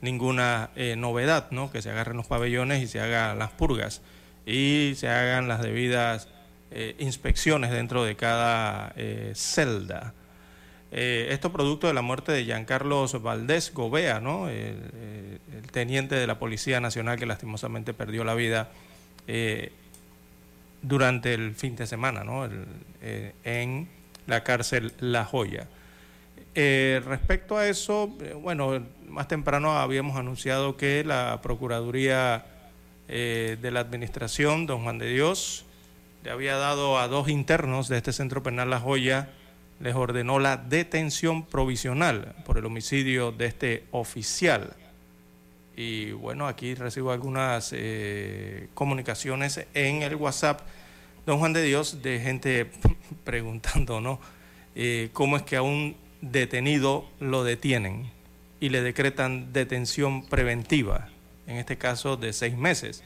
[0.00, 1.70] ninguna eh, novedad, ¿no?
[1.70, 4.02] Que se agarren los pabellones y se hagan las purgas
[4.46, 6.28] y se hagan las debidas
[6.70, 8.94] eh, inspecciones dentro de cada
[9.34, 10.14] celda
[10.92, 14.48] Eh, esto producto de la muerte de Giancarlos Valdés Gobea, ¿no?
[14.48, 14.90] El,
[15.70, 18.72] teniente de la Policía Nacional que lastimosamente perdió la vida
[19.28, 19.70] eh,
[20.82, 22.48] durante el fin de semana, ¿no?
[23.02, 23.88] Eh, en
[24.26, 25.68] la cárcel La Joya.
[26.54, 28.08] respecto a eso,
[28.42, 32.46] bueno, más temprano habíamos anunciado que la Procuraduría
[33.06, 35.64] de la Administración, don Juan de Dios,
[36.24, 39.30] le había dado a dos internos de este centro penal La Joya
[39.80, 44.74] les ordenó la detención provisional por el homicidio de este oficial.
[45.74, 50.60] Y bueno, aquí recibo algunas eh, comunicaciones en el WhatsApp,
[51.24, 52.70] don Juan de Dios, de gente
[53.24, 54.20] preguntando, ¿no?
[54.74, 58.10] Eh, ¿Cómo es que a un detenido lo detienen
[58.60, 61.08] y le decretan detención preventiva,
[61.46, 63.02] en este caso de seis meses?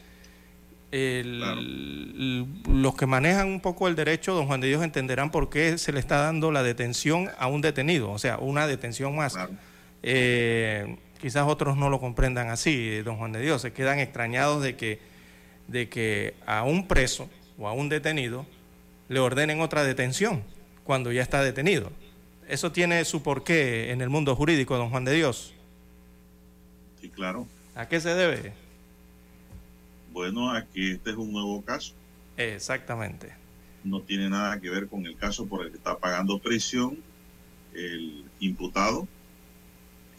[0.94, 5.92] Los que manejan un poco el derecho, don Juan de Dios, entenderán por qué se
[5.92, 9.36] le está dando la detención a un detenido, o sea, una detención más.
[10.02, 14.76] Eh, quizás otros no lo comprendan así, don Juan de Dios, se quedan extrañados de
[14.76, 15.00] que,
[15.66, 17.28] de que a un preso
[17.58, 18.46] o a un detenido
[19.08, 20.42] le ordenen otra detención
[20.84, 21.90] cuando ya está detenido.
[22.48, 25.54] Eso tiene su porqué en el mundo jurídico, don Juan de Dios.
[27.00, 27.46] Sí, claro.
[27.74, 28.63] ¿A qué se debe?
[30.14, 31.92] Bueno, aquí este es un nuevo caso.
[32.36, 33.34] Exactamente.
[33.82, 36.98] No tiene nada que ver con el caso por el que está pagando prisión
[37.74, 39.08] el imputado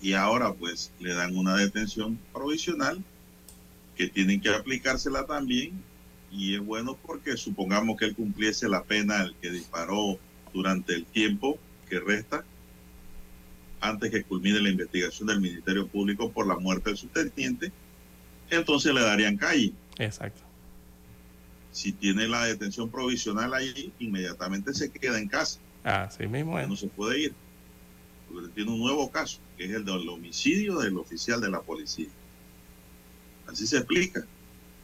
[0.01, 3.01] y ahora pues le dan una detención provisional
[3.95, 5.81] que tienen que aplicársela también
[6.29, 10.19] y es bueno porque supongamos que él cumpliese la pena el que disparó
[10.53, 11.57] durante el tiempo
[11.89, 12.43] que resta
[13.79, 17.71] antes que culmine la investigación del Ministerio Público por la muerte del subteniente,
[18.49, 19.71] entonces le darían calle.
[19.97, 20.41] Exacto.
[21.71, 25.59] Si tiene la detención provisional ahí, inmediatamente se queda en casa.
[25.83, 27.33] Así mismo No se puede ir.
[28.31, 32.07] Porque tiene un nuevo caso, que es el del homicidio del oficial de la policía.
[33.47, 34.25] Así se explica.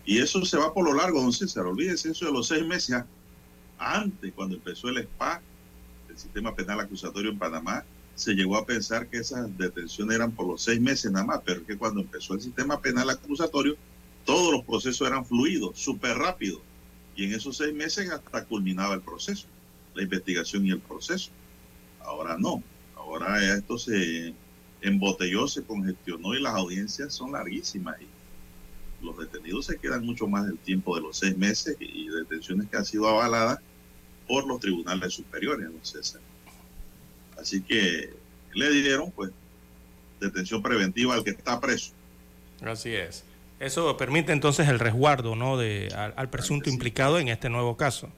[0.05, 1.65] Y eso se va por lo largo, don César.
[1.65, 3.03] Olvídese eso de los seis meses
[3.81, 5.41] antes, cuando empezó el SPA,
[6.09, 7.83] el sistema penal acusatorio en Panamá,
[8.15, 11.65] se llegó a pensar que esas detenciones eran por los seis meses nada más, pero
[11.65, 13.75] que cuando empezó el sistema penal acusatorio,
[14.25, 16.61] todos los procesos eran fluidos, súper rápidos.
[17.15, 19.47] Y en esos seis meses hasta culminaba el proceso,
[19.93, 21.31] la investigación y el proceso.
[21.99, 22.63] Ahora no.
[22.95, 24.33] Ahora esto se
[24.81, 27.97] embotelló, se congestionó y las audiencias son larguísimas.
[28.01, 32.69] Y los detenidos se quedan mucho más del tiempo de los seis meses y detenciones
[32.69, 33.59] que han sido avaladas
[34.27, 36.21] por los tribunales superiores, no César.
[37.37, 38.13] Así que
[38.53, 39.31] le dieron, pues,
[40.19, 41.93] detención preventiva al que está preso.
[42.61, 43.25] Así es.
[43.61, 45.55] Eso permite entonces el resguardo ¿no?
[45.55, 48.09] de, al, presunto implicado en este nuevo caso.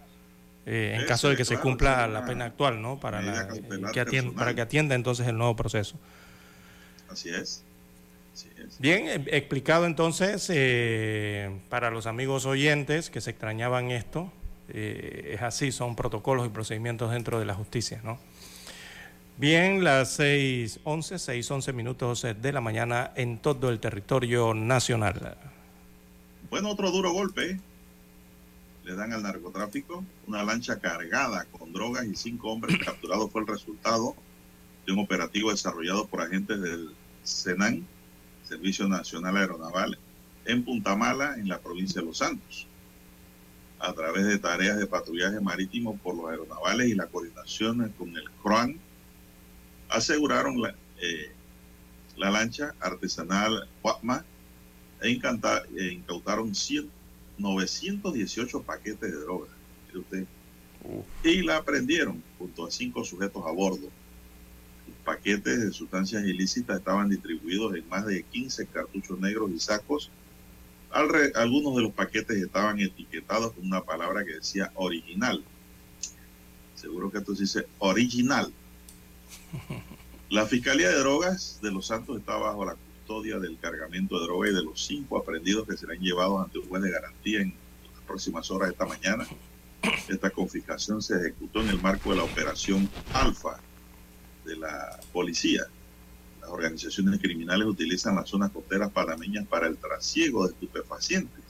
[0.65, 2.97] Eh, en caso de que se cumpla la pena actual, ¿no?
[2.97, 3.49] Para, la,
[3.91, 5.99] que atienda, para que atienda entonces el nuevo proceso.
[7.09, 7.65] Así es.
[8.79, 14.31] Bien, eh, explicado entonces eh, para los amigos oyentes que se extrañaban esto,
[14.69, 18.17] es así, son protocolos y procedimientos dentro de la justicia, ¿no?
[19.35, 25.35] Bien, las 6.11, 6.11 minutos de la mañana en todo el territorio nacional.
[26.51, 27.59] Bueno, otro duro golpe.
[28.85, 30.05] Le dan al narcotráfico.
[30.27, 34.15] Una lancha cargada con drogas y cinco hombres capturados fue el resultado
[34.85, 37.87] de un operativo desarrollado por agentes del SENAN,
[38.43, 39.97] Servicio Nacional Aeronaval,
[40.45, 42.67] en Punta Mala, en la provincia de Los Santos,
[43.79, 48.29] a través de tareas de patrullaje marítimo por los aeronavales y la coordinación con el
[48.43, 48.79] CROAN
[49.93, 51.31] aseguraron la, eh,
[52.17, 54.25] la lancha artesanal Guatma
[55.01, 56.89] e, e incautaron 100,
[57.37, 59.47] 918 paquetes de droga.
[59.93, 60.25] Usted,
[61.23, 63.89] y la aprendieron junto a cinco sujetos a bordo.
[64.87, 70.09] Los paquetes de sustancias ilícitas estaban distribuidos en más de 15 cartuchos negros y sacos.
[71.35, 75.43] algunos de los paquetes estaban etiquetados con una palabra que decía original.
[76.73, 78.51] Seguro que esto dice original.
[80.29, 84.49] La Fiscalía de Drogas de Los Santos está bajo la custodia del cargamento de droga
[84.49, 87.53] y de los cinco aprendidos que serán llevados ante un juez de garantía en
[87.93, 89.27] las próximas horas de esta mañana.
[90.07, 93.59] Esta confiscación se ejecutó en el marco de la operación Alfa
[94.45, 95.63] de la policía.
[96.41, 101.43] Las organizaciones criminales utilizan las zonas costeras panameñas para el trasiego de estupefacientes.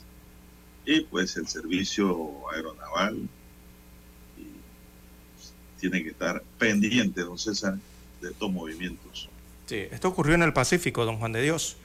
[0.85, 3.29] Y pues el servicio aeronaval
[5.89, 7.75] tiene que estar pendiente, don César,
[8.21, 9.27] de estos movimientos.
[9.65, 11.75] Sí, esto ocurrió en el Pacífico, don Juan de Dios.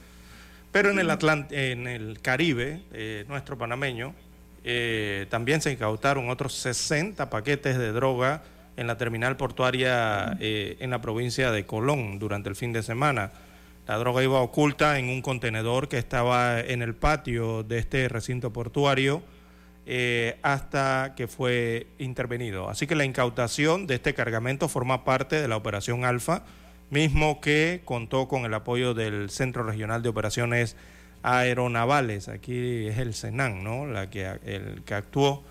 [0.71, 1.09] Pero en el,
[1.51, 4.13] en el Caribe, eh, nuestro panameño,
[4.63, 8.43] eh, también se incautaron otros 60 paquetes de droga
[8.77, 13.33] en la terminal portuaria eh, en la provincia de Colón durante el fin de semana.
[13.85, 18.53] La droga iba oculta en un contenedor que estaba en el patio de este recinto
[18.53, 19.21] portuario
[19.91, 22.69] eh, hasta que fue intervenido.
[22.69, 26.43] Así que la incautación de este cargamento forma parte de la operación Alfa,
[26.91, 30.75] mismo que contó con el apoyo del Centro Regional de Operaciones
[31.23, 32.27] Aeronavales.
[32.27, 33.87] Aquí es el CENAN, ¿no?
[33.87, 35.43] La que, el que actuó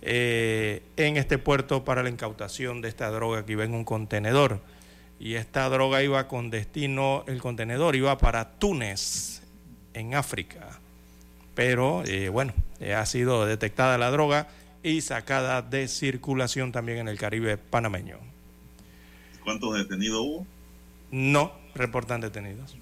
[0.00, 4.60] eh, en este puerto para la incautación de esta droga que iba en un contenedor.
[5.20, 9.42] Y esta droga iba con destino, el contenedor iba para Túnez,
[9.92, 10.80] en África.
[11.54, 14.48] Pero eh, bueno, eh, ha sido detectada la droga
[14.82, 18.18] y sacada de circulación también en el Caribe panameño.
[19.44, 20.46] ¿Cuántos detenidos hubo?
[21.10, 22.76] No reportan detenidos.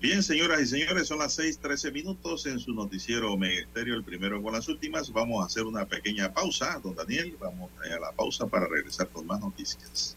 [0.00, 4.52] Bien, señoras y señores, son las 6:13 minutos en su noticiero Megesterio, el primero con
[4.52, 5.12] las últimas.
[5.12, 7.36] Vamos a hacer una pequeña pausa, don Daniel.
[7.38, 10.16] Vamos a la pausa para regresar con más noticias.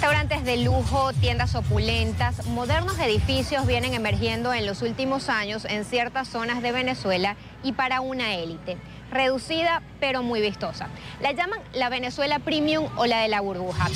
[0.00, 6.28] Restaurantes de lujo, tiendas opulentas, modernos edificios vienen emergiendo en los últimos años en ciertas
[6.28, 7.34] zonas de Venezuela
[7.64, 8.76] y para una élite
[9.10, 10.86] reducida pero muy vistosa.
[11.20, 13.88] La llaman la Venezuela Premium o la de la burbuja.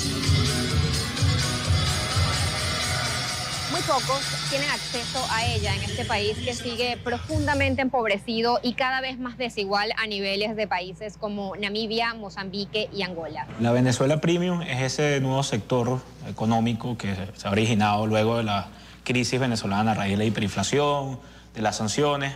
[3.73, 4.21] Muy pocos
[4.51, 9.35] tienen acceso a ella en este país que sigue profundamente empobrecido y cada vez más
[9.35, 13.47] desigual a niveles de países como Namibia, Mozambique y Angola.
[13.59, 15.99] La Venezuela Premium es ese nuevo sector
[16.29, 18.67] económico que se ha originado luego de la
[19.03, 21.19] crisis venezolana a raíz de la hiperinflación,
[21.55, 22.33] de las sanciones.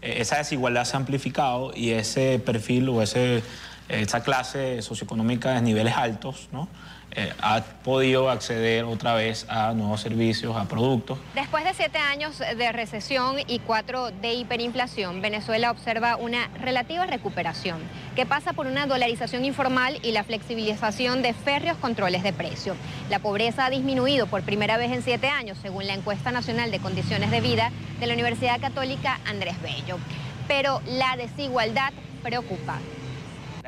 [0.00, 5.94] Eh, esa desigualdad se ha amplificado y ese perfil o esa clase socioeconómica de niveles
[5.98, 6.66] altos, ¿no?
[7.12, 11.18] Eh, ha podido acceder otra vez a nuevos servicios, a productos.
[11.34, 17.78] Después de siete años de recesión y cuatro de hiperinflación, Venezuela observa una relativa recuperación
[18.14, 22.76] que pasa por una dolarización informal y la flexibilización de férreos controles de precio.
[23.08, 26.78] La pobreza ha disminuido por primera vez en siete años, según la encuesta nacional de
[26.78, 29.98] condiciones de vida de la Universidad Católica Andrés Bello.
[30.46, 31.92] Pero la desigualdad
[32.22, 32.78] preocupa.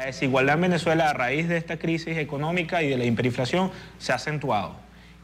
[0.01, 4.13] La desigualdad en Venezuela a raíz de esta crisis económica y de la hiperinflación se
[4.13, 4.75] ha acentuado.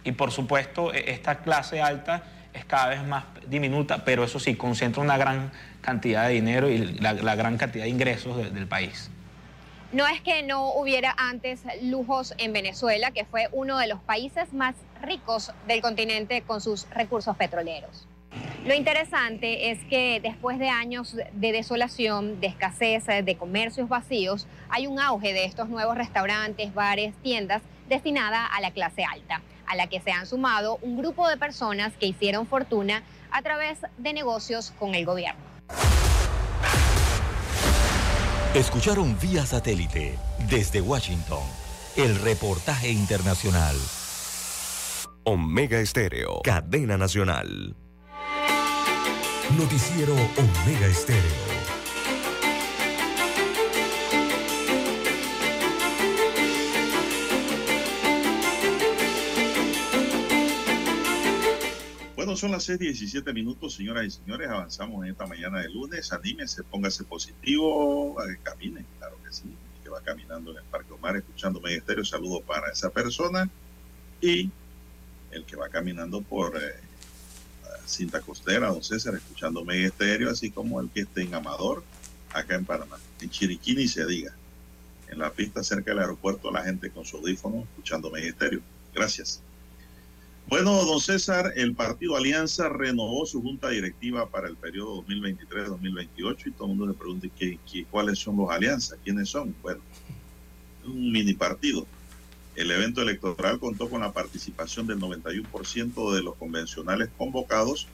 [0.05, 4.55] Y por supuesto, e, esta clase alta es cada vez más diminuta, pero eso sí,
[4.55, 5.51] concentra una gran
[5.81, 9.11] cantidad de dinero y la, gran cantidad de ingresos del país.
[9.93, 14.53] No es que no hubiera antes lujos en Venezuela, que fue uno de los países
[14.53, 18.07] más ricos del continente con sus recursos petroleros.
[18.67, 24.89] Lo interesante es que después de años de desolación, de escasez, de comercios vacíos, hay
[24.89, 29.87] un auge de estos nuevos restaurantes, bares, tiendas destinada a la clase alta, a la
[29.87, 34.73] que se han sumado un grupo de personas que hicieron fortuna a través de negocios
[34.79, 35.41] con el gobierno.
[38.55, 40.19] Escucharon vía satélite
[40.49, 41.43] desde Washington
[41.97, 43.77] el reportaje internacional.
[45.25, 47.77] Omega Estéreo, cadena nacional.
[49.55, 51.23] Noticiero Omega Estéreo.
[62.17, 64.49] Bueno, son las 6:17 minutos, señoras y señores.
[64.49, 66.13] Avanzamos en esta mañana de lunes.
[66.13, 69.45] Anímense, póngase positivo, eh, camine, claro que sí.
[69.83, 72.05] Que va caminando en el Parque Omar, escuchando Omega Estéreo.
[72.05, 73.49] Saludo para esa persona.
[74.21, 74.51] Y
[75.31, 76.86] el que va caminando por eh,
[77.87, 81.85] cinta costera, don César, escuchando Mega Estéreo, así como el que esté en Amador,
[82.33, 82.99] acá en Panamá.
[83.21, 84.35] En Chiriquí ni se diga.
[85.09, 88.61] En la pista cerca del aeropuerto, la gente con su audífono escuchando Mega Estéreo.
[88.93, 89.41] Gracias.
[90.49, 96.51] Bueno, don César, el partido Alianza renovó su junta directiva para el periodo 2023-2028 y
[96.53, 97.59] todo el mundo se pregunta ¿qué,
[97.91, 99.57] cuáles son los alianzas, quiénes son.
[99.61, 99.81] Bueno,
[100.85, 101.85] un mini partido.
[102.57, 107.87] El evento electoral contó con la participación del 91% de los convencionales convocados,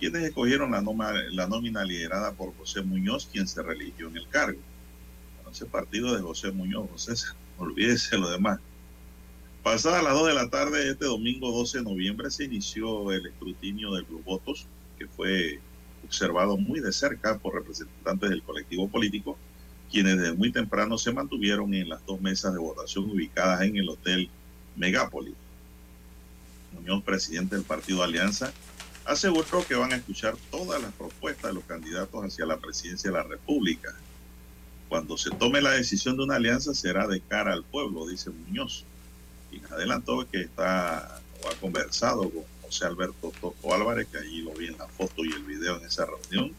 [0.00, 4.58] quienes escogieron la, nómina liderada por José Muñoz, quien se religió en el cargo.
[5.48, 7.14] ese partido de José Muñoz, José,
[7.58, 8.58] olvídese lo demás.
[9.62, 13.92] Pasada las 2 de la tarde, este domingo 12 de noviembre, se inició el escrutinio
[13.94, 14.66] de los votos,
[14.98, 15.60] que fue
[16.04, 19.38] observado muy de cerca por representantes del colectivo político,
[19.90, 23.88] quienes desde muy temprano se mantuvieron en las dos mesas de votación ubicadas en el
[23.88, 24.30] Hotel
[24.76, 25.34] Megápolis.
[26.72, 28.52] Muñoz, presidente del Partido Alianza,
[29.04, 33.16] aseguró que van a escuchar todas las propuestas de los candidatos hacia la presidencia de
[33.16, 33.92] la República.
[34.88, 38.84] Cuando se tome la decisión de una alianza será de cara al pueblo, dice Muñoz
[39.52, 44.52] y adelantó que está o ha conversado con José Alberto Toto Álvarez, que allí lo
[44.52, 46.54] vi en la foto y el video en esa reunión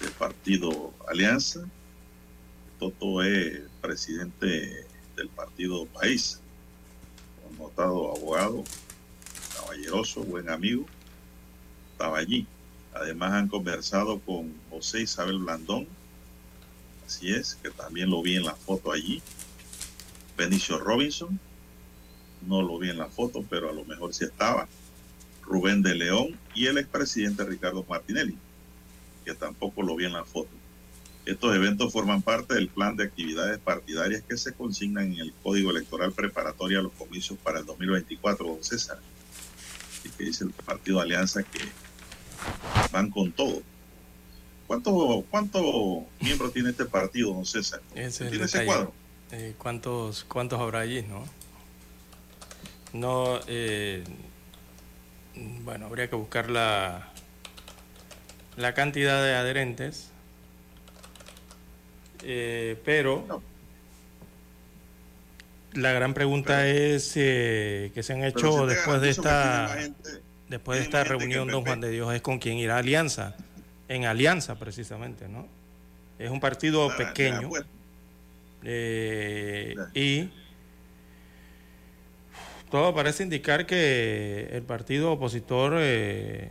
[0.00, 1.60] del partido Alianza.
[2.80, 6.40] Toto es presidente del partido País,
[7.50, 8.64] un notado abogado,
[9.54, 10.86] caballeroso, buen amigo,
[11.92, 12.46] estaba allí.
[12.94, 15.86] Además han conversado con José Isabel Blandón,
[17.06, 19.20] así es, que también lo vi en la foto allí.
[20.38, 21.38] Benicio Robinson,
[22.46, 24.66] no lo vi en la foto, pero a lo mejor sí estaba,
[25.42, 28.38] Rubén de León y el expresidente Ricardo Martinelli,
[29.26, 30.59] que tampoco lo vi en la foto.
[31.30, 35.70] Estos eventos forman parte del plan de actividades partidarias que se consignan en el Código
[35.70, 38.98] Electoral Preparatorio a los comicios para el 2024, don César.
[40.04, 41.60] Y que dice el Partido Alianza que
[42.90, 43.62] van con todo.
[44.66, 47.80] ¿Cuántos cuánto miembros tiene este partido, don César?
[47.94, 48.08] ¿Tiene
[48.44, 48.92] ese cuadro?
[49.30, 51.24] Eh, ¿cuántos, ¿Cuántos habrá allí, no?
[52.92, 54.02] No, eh,
[55.62, 57.08] bueno, habría que buscar la,
[58.56, 60.09] la cantidad de adherentes,
[62.22, 63.42] eh, pero
[65.72, 69.76] la gran pregunta es eh, que se han hecho después de esta
[70.48, 73.36] después de esta reunión, don Juan de Dios, es con quién irá Alianza,
[73.88, 75.46] en Alianza precisamente, ¿no?
[76.18, 77.50] Es un partido pequeño.
[79.94, 80.28] y
[82.70, 86.48] todo parece indicar que el partido opositor, eh,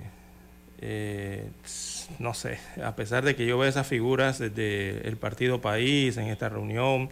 [0.82, 1.50] eh,
[2.18, 6.28] no sé, a pesar de que yo veo esas figuras desde el partido País en
[6.28, 7.10] esta reunión,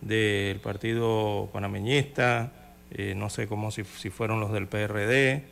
[0.00, 2.52] del partido panameñista,
[2.90, 5.44] eh, no sé cómo si, si, fueron los del PRD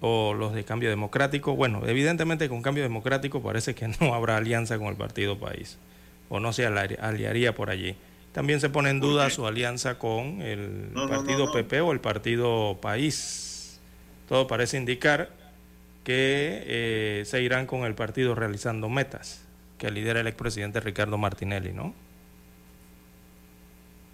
[0.00, 1.54] o los de Cambio Democrático.
[1.54, 5.78] Bueno, evidentemente con Cambio Democrático parece que no habrá alianza con el partido País,
[6.28, 7.96] o no se aliaría por allí.
[8.32, 13.78] También se pone en duda su alianza con el partido PP o el partido País.
[14.26, 15.28] Todo parece indicar
[16.04, 19.42] que eh, se irán con el partido realizando metas,
[19.78, 21.94] que lidera el expresidente Ricardo Martinelli, ¿no?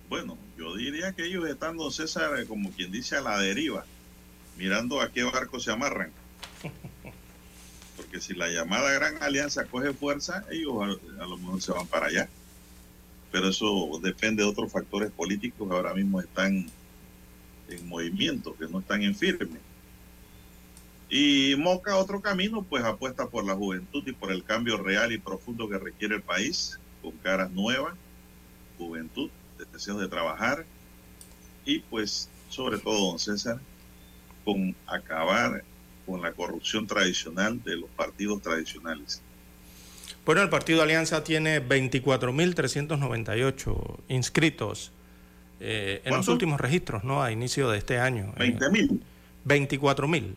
[0.08, 3.84] Bueno, yo diría que ellos están, don César, como quien dice, a la deriva,
[4.56, 6.10] mirando a qué barco se amarran.
[7.96, 12.06] Porque si la llamada Gran Alianza coge fuerza, ellos a lo mejor se van para
[12.06, 12.28] allá
[13.30, 16.66] pero eso depende de otros factores políticos que ahora mismo están
[17.68, 19.58] en movimiento, que no están en firme.
[21.10, 25.18] Y Moca, otro camino, pues apuesta por la juventud y por el cambio real y
[25.18, 27.94] profundo que requiere el país, con caras nuevas,
[28.76, 29.30] juventud,
[29.72, 30.64] deseos de trabajar
[31.64, 33.58] y pues sobre todo, don César,
[34.44, 35.64] con acabar
[36.06, 39.20] con la corrupción tradicional de los partidos tradicionales.
[40.24, 44.92] Bueno, el Partido Alianza tiene 24.398 inscritos
[45.60, 47.22] eh, en los últimos registros, ¿no?
[47.22, 48.34] A inicio de este año.
[48.36, 49.00] ¿20.000?
[49.46, 50.34] 24.000.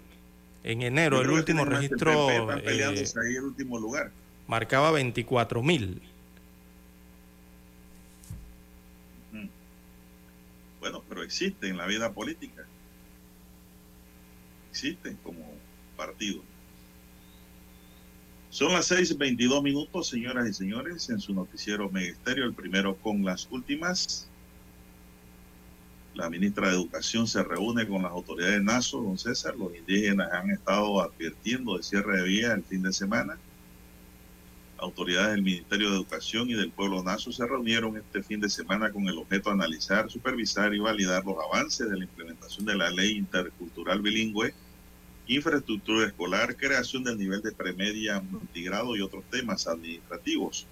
[0.64, 2.30] En enero, el último registro.
[2.30, 4.12] Eh, el último lugar.
[4.48, 6.00] Marcaba 24.000.
[10.80, 12.66] Bueno, pero existe en la vida política.
[14.72, 15.46] Existen como
[15.96, 16.42] partido.
[18.50, 23.48] Son las 6:22 minutos, señoras y señores, en su noticiero Megesterio, el primero con las
[23.52, 24.28] últimas.
[26.14, 29.56] La ministra de Educación se reúne con las autoridades de NASO, don César.
[29.56, 33.38] Los indígenas han estado advirtiendo de cierre de vía el fin de semana.
[34.78, 38.92] Autoridades del Ministerio de Educación y del pueblo NASO se reunieron este fin de semana
[38.92, 42.90] con el objeto de analizar, supervisar y validar los avances de la implementación de la
[42.90, 44.54] ley intercultural bilingüe
[45.28, 50.68] infraestructura escolar, creación del nivel de premedia multigrado y otros temas administrativos.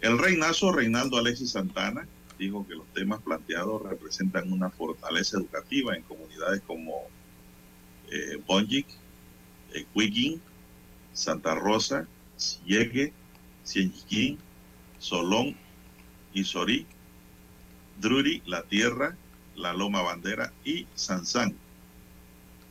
[0.00, 2.06] El reinazo Reinaldo Alexis Santana
[2.38, 6.92] dijo que los temas planteados representan una fortaleza educativa en comunidades como
[8.10, 8.86] eh, Bonjic,
[9.72, 10.40] eh,
[11.12, 12.06] Santa Rosa,
[12.36, 13.12] Siegue,
[13.64, 14.38] Cienjiquín,
[14.98, 15.56] Solón,
[16.34, 16.86] Isorí,
[18.00, 19.16] Druri, La Tierra,
[19.54, 21.56] La Loma Bandera y Sansán.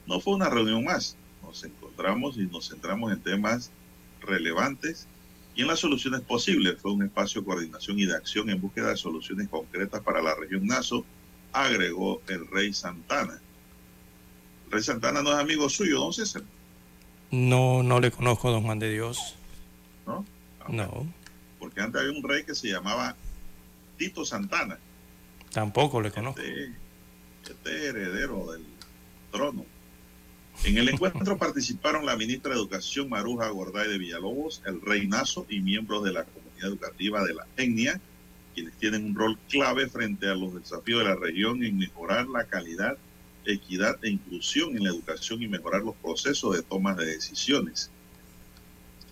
[0.06, 3.72] No fue una reunión más, nos encontramos y nos centramos en temas
[4.22, 5.08] relevantes
[5.56, 6.76] y en las soluciones posibles.
[6.82, 10.36] Fue un espacio de coordinación y de acción en búsqueda de soluciones concretas para la
[10.36, 11.06] región Naso,
[11.54, 13.40] agregó el rey Santana.
[14.66, 16.44] El rey Santana no es amigo suyo, don César.
[17.32, 19.36] No, no le conozco, don Juan de Dios.
[20.06, 20.26] ¿No?
[20.68, 21.08] No.
[21.60, 23.16] Porque antes había un rey que se llamaba
[23.98, 24.78] Tito Santana.
[25.52, 26.42] Tampoco le conozco.
[26.42, 26.74] Este,
[27.50, 28.66] este heredero del
[29.32, 29.66] trono.
[30.64, 35.46] En el encuentro participaron la ministra de Educación Maruja Gorday de Villalobos, el rey Nazo
[35.50, 38.00] y miembros de la comunidad educativa de la etnia,
[38.54, 42.46] quienes tienen un rol clave frente a los desafíos de la región en mejorar la
[42.46, 42.98] calidad,
[43.46, 47.92] equidad e inclusión en la educación y mejorar los procesos de toma de decisiones.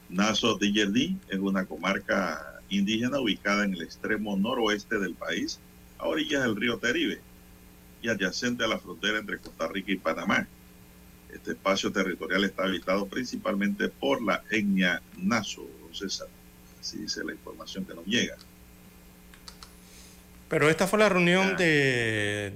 [0.10, 5.60] Naso de Yerdí es una comarca indígena ubicada en el extremo noroeste del país,
[5.98, 7.22] a orillas del río Teribe
[8.02, 10.48] y adyacente a la frontera entre Costa Rica y Panamá.
[11.34, 16.28] Este espacio territorial está habitado principalmente por la etnia Naso, César.
[16.80, 18.36] Así dice la información que nos llega.
[20.50, 22.54] Pero esta fue la reunión de...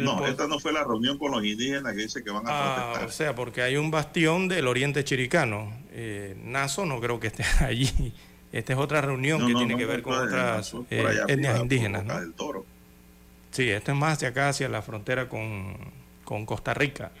[0.00, 2.74] no, esta no fue la reunión con los indígenas que dice que van a ah,
[2.74, 3.08] protestar.
[3.08, 5.72] O sea, porque hay un bastión del oriente chiricano.
[5.92, 8.12] Eh, Naso no creo que esté allí.
[8.50, 12.06] Esta es otra reunión que tiene que ver con otras eh, etnias indígenas.
[12.20, 12.64] Del Toro.
[13.50, 15.76] Sí, esto es más de acá hacia la frontera con,
[16.24, 17.12] con Costa Rica.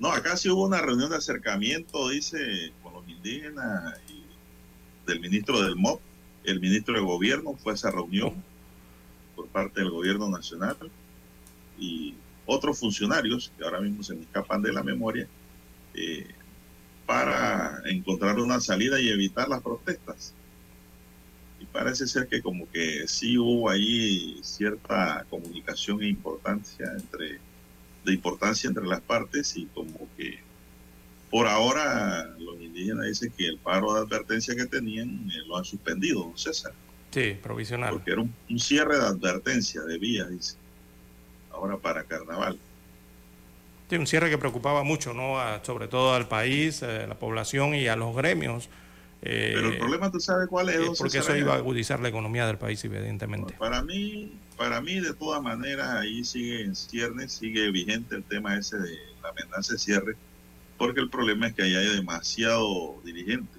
[0.00, 4.24] No, acá sí hubo una reunión de acercamiento, dice, con los indígenas y
[5.06, 6.00] del ministro del MOP.
[6.42, 8.42] El ministro de gobierno fue a esa reunión
[9.36, 10.76] por parte del gobierno nacional
[11.78, 12.14] y
[12.46, 15.28] otros funcionarios que ahora mismo se me escapan de la memoria
[15.92, 16.26] eh,
[17.04, 20.32] para encontrar una salida y evitar las protestas.
[21.60, 27.38] Y parece ser que como que sí hubo ahí cierta comunicación e importancia entre
[28.04, 30.38] de importancia entre las partes y como que
[31.30, 35.64] por ahora los indígenas dicen que el paro de advertencia que tenían eh, lo han
[35.64, 36.72] suspendido, don César.
[37.10, 37.92] Sí, provisional.
[37.92, 40.56] Porque era un, cierre de advertencia de vías, dice,
[41.52, 42.58] ahora para carnaval.
[43.88, 45.38] Sí, un cierre que preocupaba mucho, ¿no?
[45.64, 48.68] sobre todo al país, a eh, la población y a los gremios.
[49.22, 50.98] Eh, Pero el problema, ¿tú sabes cuál es?
[50.98, 53.54] porque eso iba a agudizar la economía del país, evidentemente.
[53.58, 58.58] para mí, para mí, de todas maneras, ahí sigue en ciernes, sigue vigente el tema
[58.58, 60.16] ese de la amenaza de cierre,
[60.76, 63.58] porque el problema es que ahí hay demasiado dirigentes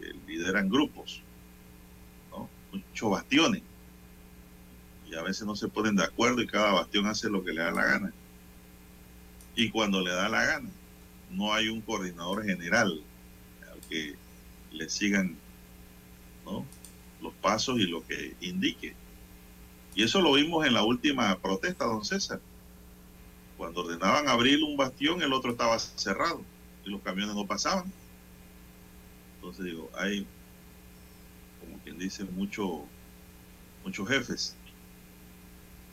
[0.00, 1.20] que lideran grupos,
[2.72, 3.60] muchos bastiones,
[5.06, 7.60] y a veces no se ponen de acuerdo y cada bastión hace lo que le
[7.60, 8.12] da la gana.
[9.54, 10.70] Y cuando le da la gana,
[11.30, 13.02] no hay un coordinador general
[13.70, 14.14] al que
[14.70, 15.36] le sigan
[17.20, 19.01] los pasos y lo que indique.
[19.94, 22.40] Y eso lo vimos en la última protesta, don César.
[23.56, 26.42] Cuando ordenaban abrir un bastión, el otro estaba cerrado
[26.84, 27.92] y los camiones no pasaban.
[29.36, 30.26] Entonces digo, hay,
[31.60, 32.84] como quien dice, mucho,
[33.84, 34.56] muchos jefes.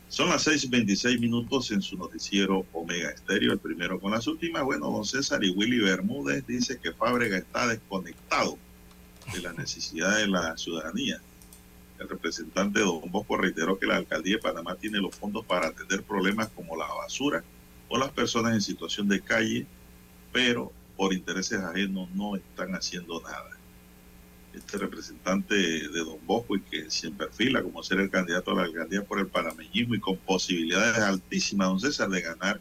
[0.07, 4.63] Son las 6.26 minutos en su noticiero Omega Estéreo, el primero con las últimas.
[4.63, 8.57] Bueno, don César y Willy Bermúdez dice que Fábrega está desconectado
[9.31, 11.21] de la necesidad de la ciudadanía.
[11.99, 16.03] El representante Don Bosco reiteró que la alcaldía de Panamá tiene los fondos para atender
[16.03, 17.43] problemas como la basura
[17.89, 19.67] o las personas en situación de calle,
[20.31, 23.49] pero por intereses ajenos no están haciendo nada.
[24.53, 28.63] Este representante de Don Bosco y que se perfila como ser el candidato a la
[28.63, 32.59] alcaldía por el panameñismo y con posibilidades altísimas, don César, de ganar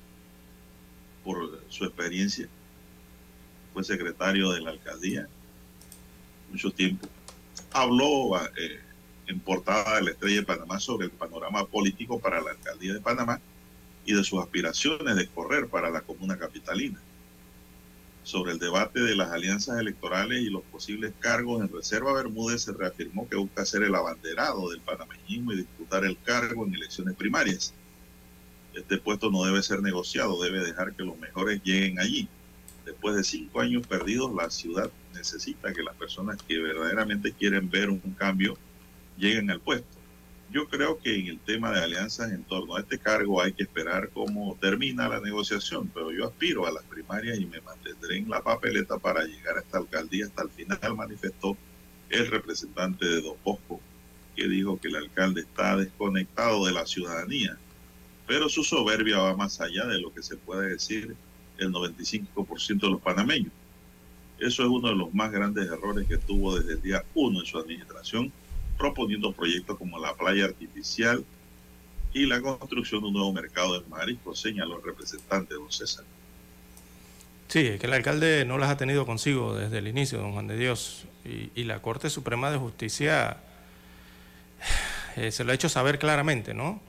[1.25, 2.49] por su experiencia,
[3.73, 5.29] fue secretario de la alcaldía
[6.51, 7.07] mucho tiempo,
[7.73, 8.81] habló eh,
[9.29, 13.01] en portada de la Estrella de Panamá sobre el panorama político para la alcaldía de
[13.01, 13.41] Panamá
[14.05, 16.99] y de sus aspiraciones de correr para la comuna capitalina.
[18.23, 22.73] Sobre el debate de las alianzas electorales y los posibles cargos en reserva, Bermúdez se
[22.73, 27.75] reafirmó que busca ser el abanderado del panameñismo y disputar el cargo en elecciones primarias.
[28.75, 32.29] Este puesto no debe ser negociado, debe dejar que los mejores lleguen allí.
[32.85, 37.91] Después de cinco años perdidos, la ciudad necesita que las personas que verdaderamente quieren ver
[37.91, 38.57] un cambio
[39.19, 39.99] lleguen al puesto.
[40.51, 43.65] Yo creo que en el tema de alianzas en torno a este cargo hay que
[43.65, 48.31] esperar cómo termina la negociación, pero yo aspiro a las primarias y me mantendré en
[48.31, 51.57] la papeleta para llegar a esta alcaldía hasta el final, manifestó
[52.09, 53.79] el representante de Don Bosco,
[54.35, 57.59] que dijo que el alcalde está desconectado de la ciudadanía.
[58.27, 61.17] pero su soberbia va más allá de lo que se puede decir
[61.57, 63.53] el 95% de los panameños.
[64.39, 67.47] Eso es uno de los más grandes errores que tuvo desde el día uno en
[67.47, 68.31] su administración,
[68.79, 71.25] proponiendo proyectos como la playa artificial
[72.13, 76.05] y la construcción de un nuevo mercado de mariscos, señaló el representante don César.
[77.49, 80.47] Sí, es que el alcalde no las ha tenido consigo desde el inicio, don Juan
[80.47, 83.39] de Dios, y, la Corte Suprema de Justicia
[85.17, 86.81] eh, se lo ha hecho saber claramente, ¿no?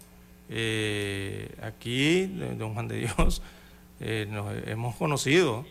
[0.50, 2.26] Eh, aquí,
[2.58, 3.42] don Juan de Dios,
[4.00, 5.66] eh, nos hemos conocido,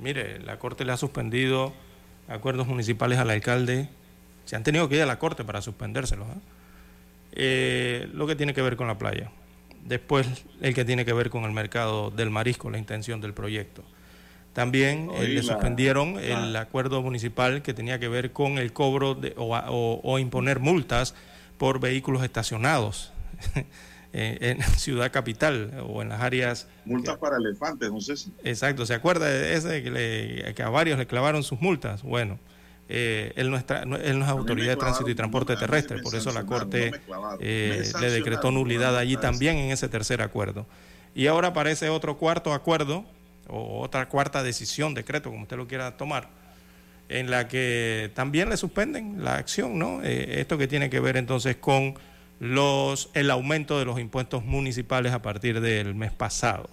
[0.00, 1.74] mire, la Corte le ha suspendido
[2.28, 3.88] acuerdos municipales al alcalde,
[4.48, 6.26] se han tenido que ir a la Corte para suspendérselos,
[7.34, 9.30] lo que tiene que ver con la playa.
[9.84, 10.26] Después
[10.62, 13.84] el que tiene que ver con el mercado del marisco, la intención del proyecto.
[14.54, 19.34] También eh, le suspendieron el acuerdo municipal que tenía que ver con el cobro de,
[19.36, 21.14] o, imponer multas
[21.58, 23.12] por vehículos estacionados
[24.14, 26.68] en, Ciudad Capital o en las áreas.
[26.86, 31.06] Multas para elefantes, no sé Exacto, ¿se acuerda de ese que, que a varios le
[31.06, 32.02] clavaron sus multas?
[32.02, 32.38] Bueno,
[32.90, 33.58] eh, él, no
[33.96, 36.92] es autoridad de tránsito y transporte terrestre, por eso la Corte
[37.38, 40.66] eh, le decretó nulidad allí también en ese tercer acuerdo.
[41.14, 43.04] Y ahora aparece otro cuarto acuerdo,
[43.46, 46.28] o otra cuarta decisión, decreto, como usted lo quiera tomar,
[47.08, 50.02] en la que también le suspenden la acción, ¿no?
[50.02, 51.94] Eh, esto que tiene que ver entonces con
[52.40, 56.70] los, el aumento de los impuestos municipales a partir del mes pasado.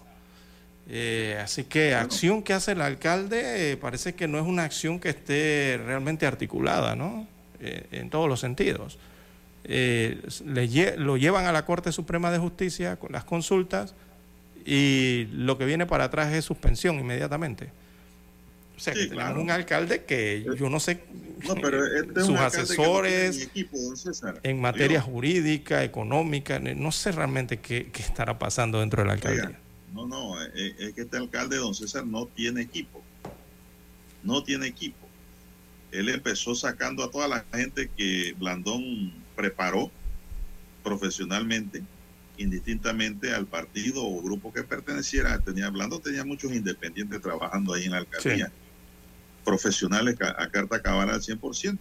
[0.87, 4.99] Eh, así que acción que hace el alcalde eh, parece que no es una acción
[4.99, 7.27] que esté realmente articulada, ¿no?
[7.59, 8.99] Eh, en todos los sentidos.
[9.67, 13.95] lo llevan a la Corte Suprema de Justicia con las consultas
[14.63, 17.69] y lo que viene para atrás es suspensión inmediatamente.
[18.77, 20.99] O sea, que tenemos un alcalde que yo no sé,
[21.39, 23.49] este sus asesores
[24.43, 29.59] en materia jurídica, económica, no sé realmente qué, qué estará pasando dentro de la alcaldía.
[29.95, 33.01] No, no, eh, es, que este alcalde, don César, no tiene equipo.
[34.23, 35.07] No tiene equipo.
[35.91, 39.89] Él empezó sacando a toda la gente que Blandón preparó
[40.83, 41.81] profesionalmente,
[42.37, 45.39] indistintamente al partido o grupo que perteneciera.
[45.39, 48.51] Tenía, Blandón tenía muchos independientes trabajando ahí en la alcaldía,
[49.45, 51.77] profesionales a, carta cabal al 100%,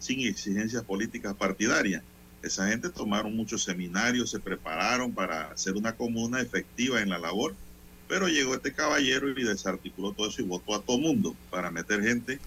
[0.00, 2.02] sin exigencias políticas partidarias.
[2.44, 7.54] Esa gente tomaron muchos seminarios, se prepararon para hacer una comuna efectiva en la labor,
[8.06, 12.02] pero llegó este caballero y desarticuló todo eso y votó a todo mundo para meter
[12.02, 12.38] gente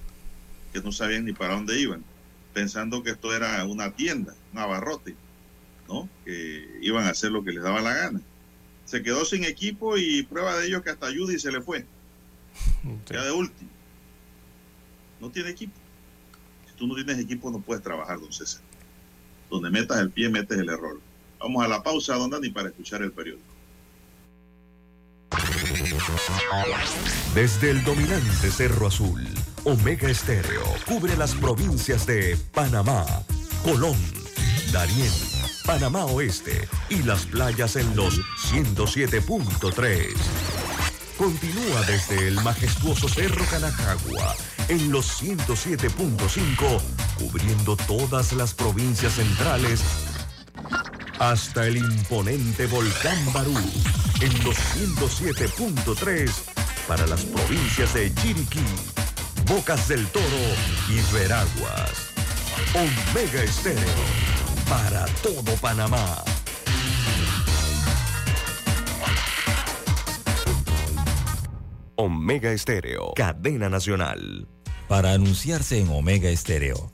[0.72, 2.04] que no sabían ni para dónde iban,
[2.54, 5.16] pensando que esto era una tienda, un abarrote,
[5.88, 6.08] ¿no?
[6.24, 8.22] Que iban a hacer lo que les daba la gana.
[8.86, 11.86] Se quedó sin equipo y prueba de ello que hasta Judy se le fue.
[13.10, 13.72] Ya de último.
[15.20, 15.74] No tiene equipo.
[16.68, 18.62] Si tú no tienes equipo no puedes trabajar, don César.
[19.50, 21.00] Donde metas el pie, metes el error.
[21.40, 23.40] Vamos a la pausa, don Dani, para escuchar el periodo.
[27.34, 29.22] Desde el dominante Cerro Azul,
[29.64, 33.06] Omega Estéreo cubre las provincias de Panamá,
[33.64, 33.98] Colón,
[34.72, 35.12] Darién,
[35.66, 38.20] Panamá Oeste y las playas en los
[38.52, 40.16] 107.3.
[41.18, 44.36] Continúa desde el majestuoso Cerro Canajagua
[44.70, 46.82] en los 107.5,
[47.18, 49.82] cubriendo todas las provincias centrales
[51.20, 53.58] hasta el imponente volcán Barú
[54.22, 56.32] en los 107.3
[56.88, 58.64] para las provincias de Chiriquí,
[59.48, 60.26] Bocas del Toro
[60.90, 62.14] y Veraguas.
[62.74, 63.82] Omega Estéreo
[64.70, 66.24] para todo Panamá.
[71.96, 74.48] Omega Estéreo, cadena nacional.
[74.88, 76.94] Para anunciarse en Omega Estéreo,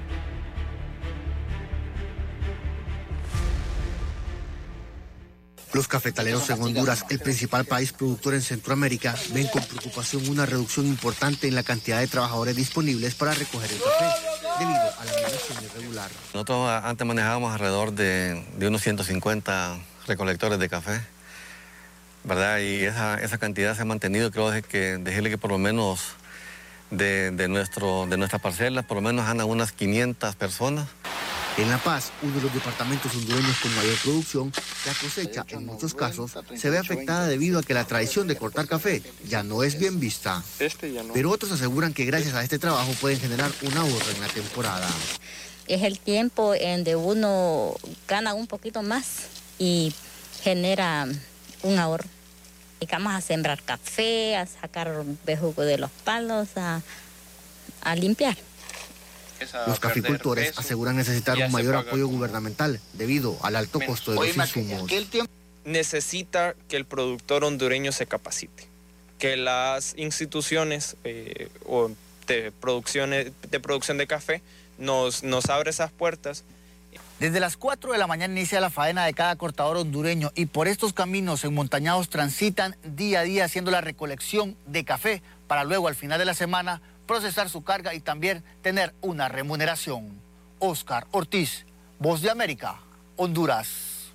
[5.73, 10.85] Los cafetaleros en Honduras, el principal país productor en Centroamérica, ven con preocupación una reducción
[10.85, 14.05] importante en la cantidad de trabajadores disponibles para recoger el café
[14.59, 16.11] debido a la migración irregular.
[16.33, 21.01] Nosotros antes manejábamos alrededor de, unos 150 recolectores de café,
[22.25, 22.59] ¿verdad?
[22.59, 26.15] Y esa, cantidad se ha mantenido, creo que decirle que por lo menos
[26.91, 30.87] de, nuestro, de nuestra parcela, por lo menos andan unas 500 personas.
[31.57, 34.53] En La Paz, uno de los departamentos hondureños con mayor producción,
[34.85, 38.67] la cosecha en muchos casos se ve afectada debido a que la tradición de cortar
[38.67, 40.43] café ya no es bien vista.
[40.59, 44.27] Este Pero otros aseguran que gracias a este trabajo pueden generar un ahorro en la
[44.27, 44.87] temporada.
[45.67, 47.75] Es el tiempo en donde uno
[48.07, 49.27] gana un poquito más
[49.59, 49.93] y
[50.41, 51.07] genera
[51.63, 52.07] un ahorro.
[52.91, 56.81] Vamos a sembrar café, a sacar bejugo de los palos, a,
[57.81, 58.37] a limpiar.
[59.67, 64.91] Los caficultores aseguran necesitar un mayor apoyo gubernamental debido al alto costo de los insumos.
[65.63, 68.67] Necesita que el productor hondureño se capacite,
[69.19, 71.49] que las instituciones eh,
[72.27, 74.41] de, producciones, de producción de café
[74.79, 76.43] nos, nos abra esas puertas.
[77.19, 80.67] Desde las 4 de la mañana inicia la faena de cada cortador hondureño y por
[80.67, 85.95] estos caminos enmontañados transitan día a día haciendo la recolección de café para luego al
[85.95, 90.21] final de la semana procesar su carga y también tener una remuneración.
[90.59, 91.65] Oscar Ortiz,
[91.99, 92.79] Voz de América,
[93.15, 94.13] Honduras.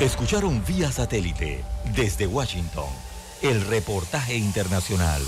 [0.00, 1.62] Escucharon vía satélite
[1.94, 2.88] desde Washington
[3.42, 5.22] el reportaje internacional.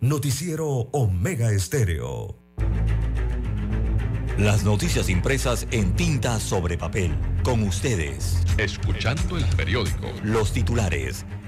[0.00, 2.36] Noticiero Omega Estéreo.
[4.38, 7.16] Las noticias impresas en tinta sobre papel.
[7.42, 8.42] Con ustedes.
[8.58, 10.08] Escuchando el periódico.
[10.22, 11.24] Los titulares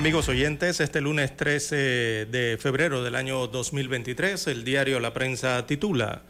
[0.00, 1.76] Amigos oyentes, este lunes 13
[2.24, 6.22] de febrero del año 2023, el diario La Prensa titula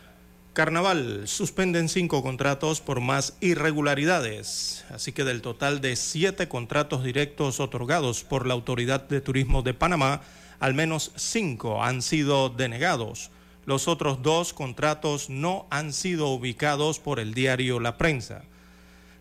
[0.54, 4.84] Carnaval, suspenden cinco contratos por más irregularidades.
[4.90, 9.72] Así que del total de siete contratos directos otorgados por la Autoridad de Turismo de
[9.72, 10.22] Panamá,
[10.58, 13.30] al menos cinco han sido denegados.
[13.66, 18.42] Los otros dos contratos no han sido ubicados por el diario La Prensa.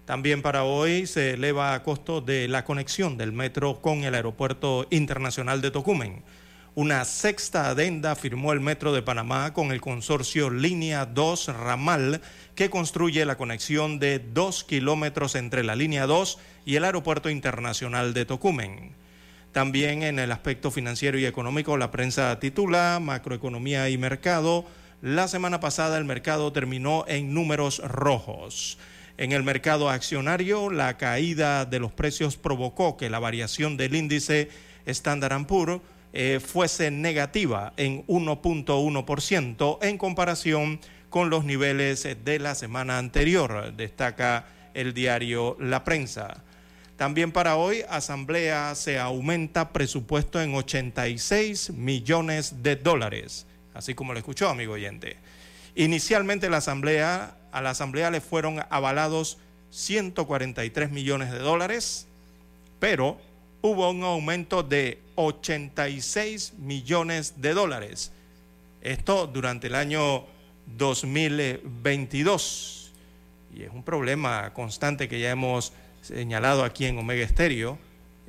[0.09, 4.87] También para hoy se eleva a costo de la conexión del metro con el Aeropuerto
[4.89, 6.23] Internacional de Tocumen.
[6.73, 12.21] Una sexta adenda firmó el Metro de Panamá con el consorcio Línea 2 Ramal,
[12.55, 18.15] que construye la conexión de dos kilómetros entre la Línea 2 y el Aeropuerto Internacional
[18.15, 18.93] de Tocumen.
[19.51, 24.65] También en el aspecto financiero y económico, la prensa titula Macroeconomía y Mercado.
[25.03, 28.79] La semana pasada el mercado terminó en números rojos.
[29.19, 34.47] En el mercado accionario, la caída de los precios provocó que la variación del índice
[34.85, 35.81] Standard Poor's
[36.13, 44.45] eh, fuese negativa en 1.1% en comparación con los niveles de la semana anterior, destaca
[44.73, 46.41] el diario La Prensa.
[46.95, 54.19] También para hoy, Asamblea se aumenta presupuesto en 86 millones de dólares, así como lo
[54.19, 55.17] escuchó, amigo oyente.
[55.75, 59.39] Inicialmente la Asamblea a la Asamblea le fueron avalados
[59.71, 62.07] 143 millones de dólares,
[62.79, 63.17] pero
[63.61, 68.13] hubo un aumento de 86 millones de dólares.
[68.81, 70.23] Esto durante el año
[70.77, 72.93] 2022.
[73.55, 77.77] Y es un problema constante que ya hemos señalado aquí en Omega Estéreo.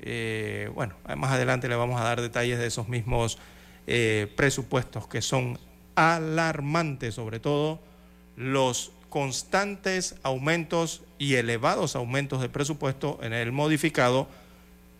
[0.03, 3.39] Eh, bueno, más adelante le vamos a dar detalles de esos mismos
[3.87, 5.57] eh, presupuestos que son
[5.95, 7.79] alarmantes, sobre todo
[8.37, 14.29] los constantes aumentos y elevados aumentos de presupuesto en el modificado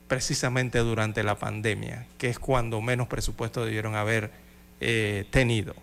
[0.09, 4.33] precisamente durante la pandemia, que es cuando menos presupuesto debieron haber
[4.81, 5.75] eh, tenido.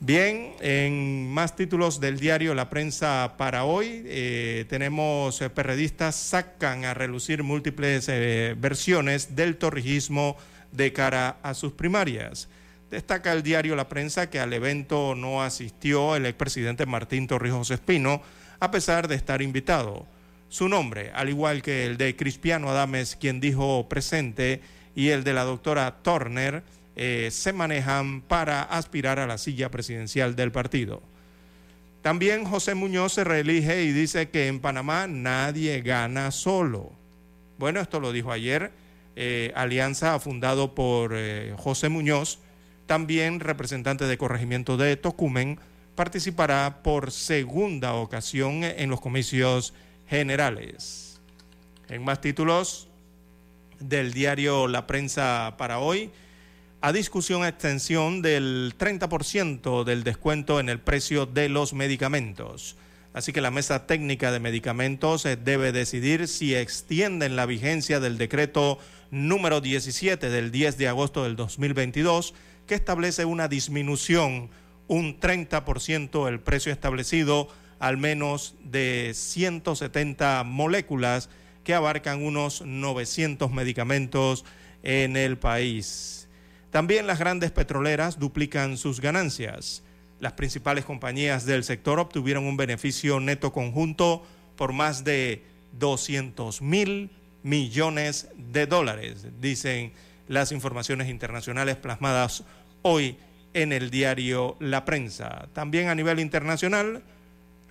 [0.00, 6.84] Bien, en más títulos del diario La Prensa para hoy, eh, tenemos eh, periodistas sacan
[6.84, 8.06] a relucir múltiples
[8.60, 10.36] versiones del torrijismo
[10.70, 12.48] de cara a sus primarias.
[12.90, 18.22] Destaca el diario La Prensa que al evento no asistió el expresidente Martín Torrijos Espino,
[18.60, 20.06] a pesar de estar invitado.
[20.48, 24.62] Su nombre, al igual que el de Cristiano Adames, quien dijo presente,
[24.94, 26.62] y el de la doctora Turner,
[26.96, 31.02] eh, se manejan para aspirar a la silla presidencial del partido.
[32.02, 36.92] También José Muñoz se reelige y dice que en Panamá nadie gana solo.
[37.58, 38.72] Bueno, esto lo dijo ayer.
[39.14, 42.38] Eh, Alianza fundado por eh, José Muñoz,
[42.88, 45.60] también representante de corregimiento de Tocumen,
[45.94, 49.74] participará por segunda ocasión en los comicios
[50.08, 51.20] generales.
[51.88, 52.88] En más títulos
[53.78, 56.10] del diario La Prensa para hoy,
[56.80, 62.76] a discusión extensión del 30% del descuento en el precio de los medicamentos.
[63.12, 68.16] Así que la mesa técnica de medicamentos eh, debe decidir si extienden la vigencia del
[68.16, 68.78] decreto
[69.10, 72.34] número 17 del 10 de agosto del 2022,
[72.68, 74.50] que establece una disminución,
[74.86, 77.48] un 30% el precio establecido,
[77.80, 81.30] al menos de 170 moléculas
[81.64, 84.44] que abarcan unos 900 medicamentos
[84.82, 86.28] en el país.
[86.70, 89.82] También las grandes petroleras duplican sus ganancias.
[90.20, 94.24] Las principales compañías del sector obtuvieron un beneficio neto conjunto
[94.56, 95.44] por más de
[95.78, 97.10] 200 mil
[97.42, 99.92] millones de dólares, dicen
[100.28, 102.44] las informaciones internacionales plasmadas
[102.82, 103.16] hoy
[103.54, 105.48] en el diario La Prensa.
[105.52, 107.02] También a nivel internacional,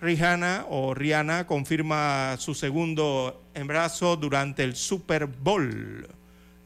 [0.00, 6.06] Rihanna o Rihanna confirma su segundo embarazo durante el Super Bowl.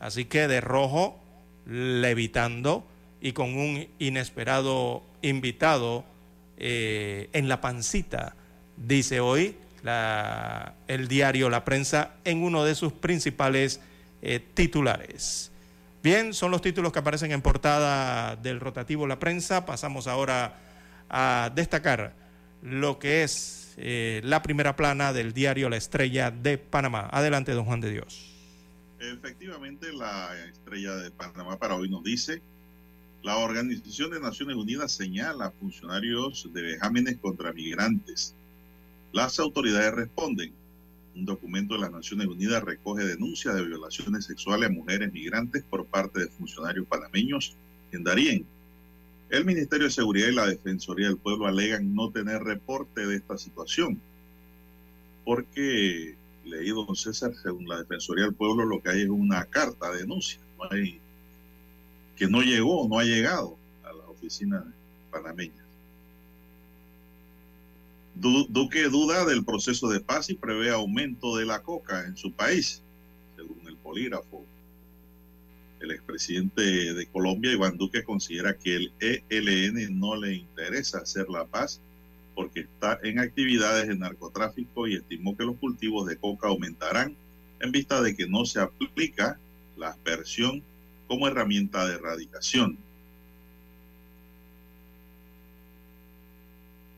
[0.00, 1.22] Así que de rojo,
[1.66, 2.86] levitando
[3.20, 6.04] y con un inesperado invitado
[6.56, 8.34] eh, en la pancita,
[8.76, 9.56] dice hoy
[10.88, 13.80] el diario La Prensa en uno de sus principales
[14.20, 15.51] eh, titulares.
[16.02, 19.64] Bien, son los títulos que aparecen en portada del rotativo La Prensa.
[19.64, 20.58] Pasamos ahora
[21.08, 22.14] a destacar
[22.60, 27.08] lo que es eh, la primera plana del diario La Estrella de Panamá.
[27.12, 28.32] Adelante, don Juan de Dios.
[28.98, 32.42] Efectivamente, la Estrella de Panamá para hoy nos dice,
[33.22, 38.34] la Organización de Naciones Unidas señala funcionarios de vejámenes contra migrantes
[39.12, 40.52] las autoridades responden.
[41.14, 45.84] Un documento de las Naciones Unidas recoge denuncias de violaciones sexuales a mujeres migrantes por
[45.84, 47.54] parte de funcionarios panameños
[47.92, 48.46] en Darién.
[49.28, 53.38] El Ministerio de Seguridad y la Defensoría del Pueblo alegan no tener reporte de esta
[53.38, 54.00] situación,
[55.24, 59.90] porque, leído don César, según la Defensoría del Pueblo, lo que hay es una carta
[59.90, 60.40] de denuncia,
[62.16, 64.64] que no llegó, no ha llegado a la oficina
[65.10, 65.61] panameña.
[68.14, 72.82] Duque duda del proceso de paz y prevé aumento de la coca en su país,
[73.36, 74.44] según el polígrafo.
[75.80, 76.62] El expresidente
[76.94, 78.92] de Colombia, Iván Duque, considera que el
[79.28, 81.80] ELN no le interesa hacer la paz
[82.34, 87.16] porque está en actividades de narcotráfico y estimó que los cultivos de coca aumentarán
[87.60, 89.38] en vista de que no se aplica
[89.76, 90.62] la aspersión
[91.08, 92.78] como herramienta de erradicación.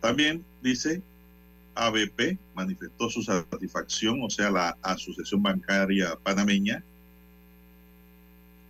[0.01, 1.03] También dice,
[1.75, 6.83] ABP manifestó su satisfacción, o sea, la Asociación Bancaria Panameña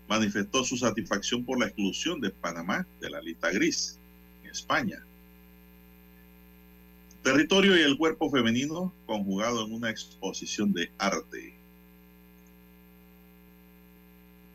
[0.09, 3.99] manifestó su satisfacción por la exclusión de Panamá de la lista gris
[4.43, 5.03] en España.
[7.23, 11.55] Territorio y el cuerpo femenino conjugado en una exposición de arte.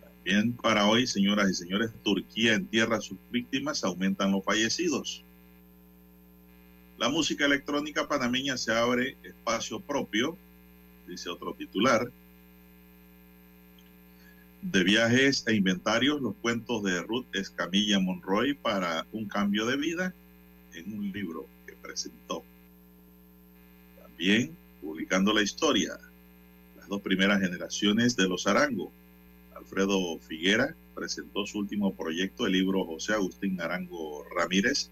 [0.02, 5.24] También para hoy, señoras y señores, Turquía entierra a sus víctimas, aumentan los fallecidos.
[7.00, 10.38] La música electrónica panameña se abre espacio propio,
[11.08, 12.12] dice otro titular.
[14.62, 20.14] De viajes e inventarios, los cuentos de Ruth Escamilla Monroy para un cambio de vida
[20.74, 22.44] en un libro que presentó.
[24.02, 25.98] También publicando la historia,
[26.78, 28.92] las dos primeras generaciones de los Arango.
[29.56, 34.92] Alfredo Figuera presentó su último proyecto, el libro José Agustín Arango Ramírez,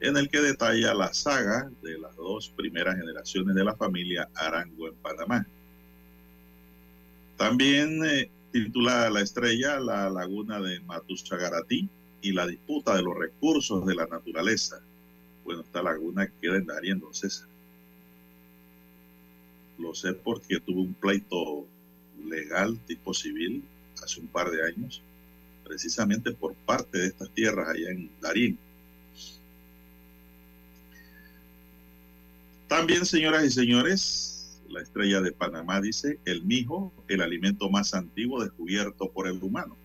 [0.00, 4.88] en el que detalla la saga de las dos primeras generaciones de la familia Arango
[4.88, 5.46] en Panamá.
[7.36, 11.88] También eh, titula La estrella, la laguna de Matuchagaratí
[12.22, 14.80] y la disputa de los recursos de la naturaleza.
[15.44, 17.48] Bueno, esta laguna queda en Darien, don César.
[19.78, 21.66] Lo sé porque tuve un pleito
[22.24, 23.62] legal tipo civil
[24.02, 25.02] hace un par de años,
[25.64, 28.58] precisamente por parte de estas tierras allá en Darien
[32.70, 38.44] También, señoras y señores, la estrella de Panamá dice, el mijo, el alimento más antiguo
[38.44, 39.76] descubierto por el humano.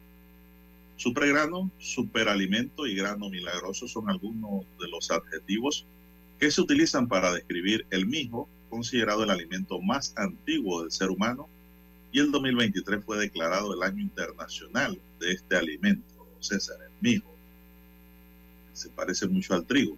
[0.95, 5.87] Supergrano, superalimento y grano milagroso son algunos de los adjetivos
[6.39, 11.49] que se utilizan para describir el mijo, considerado el alimento más antiguo del ser humano,
[12.11, 17.33] y el 2023 fue declarado el año internacional de este alimento, César, el mijo.
[18.73, 19.97] Se parece mucho al trigo.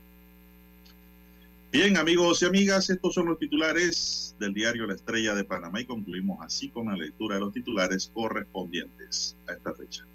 [1.71, 5.85] Bien, amigos y amigas, estos son los titulares del diario La Estrella de Panamá y
[5.85, 10.05] concluimos así con la lectura de los titulares correspondientes a esta fecha.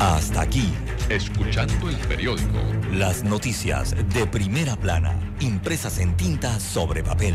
[0.00, 0.72] Hasta aquí,
[1.10, 2.58] escuchando el periódico.
[2.92, 7.34] Las noticias de primera plana, impresas en tinta sobre papel.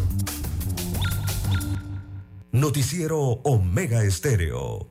[2.53, 4.89] Noticiero Omega Estéreo.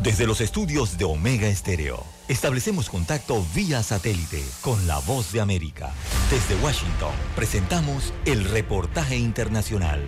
[0.00, 5.92] Desde los estudios de Omega Estéreo, establecemos contacto vía satélite con la voz de América.
[6.30, 10.00] Desde Washington, presentamos el reportaje internacional.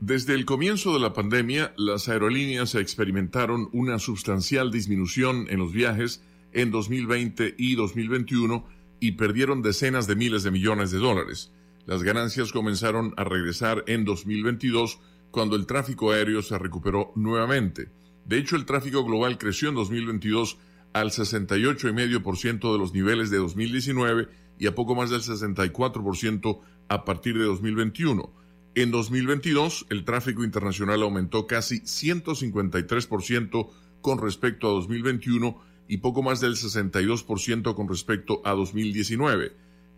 [0.00, 6.20] Desde el comienzo de la pandemia, las aerolíneas experimentaron una sustancial disminución en los viajes
[6.56, 8.66] en 2020 y 2021
[8.98, 11.52] y perdieron decenas de miles de millones de dólares.
[11.84, 14.98] Las ganancias comenzaron a regresar en 2022
[15.30, 17.90] cuando el tráfico aéreo se recuperó nuevamente.
[18.24, 20.56] De hecho, el tráfico global creció en 2022
[20.94, 24.28] al 68,5% de los niveles de 2019
[24.58, 28.32] y a poco más del 64% a partir de 2021.
[28.74, 33.70] En 2022, el tráfico internacional aumentó casi 153%
[34.00, 39.52] con respecto a 2021 y poco más del 62% con respecto a 2019.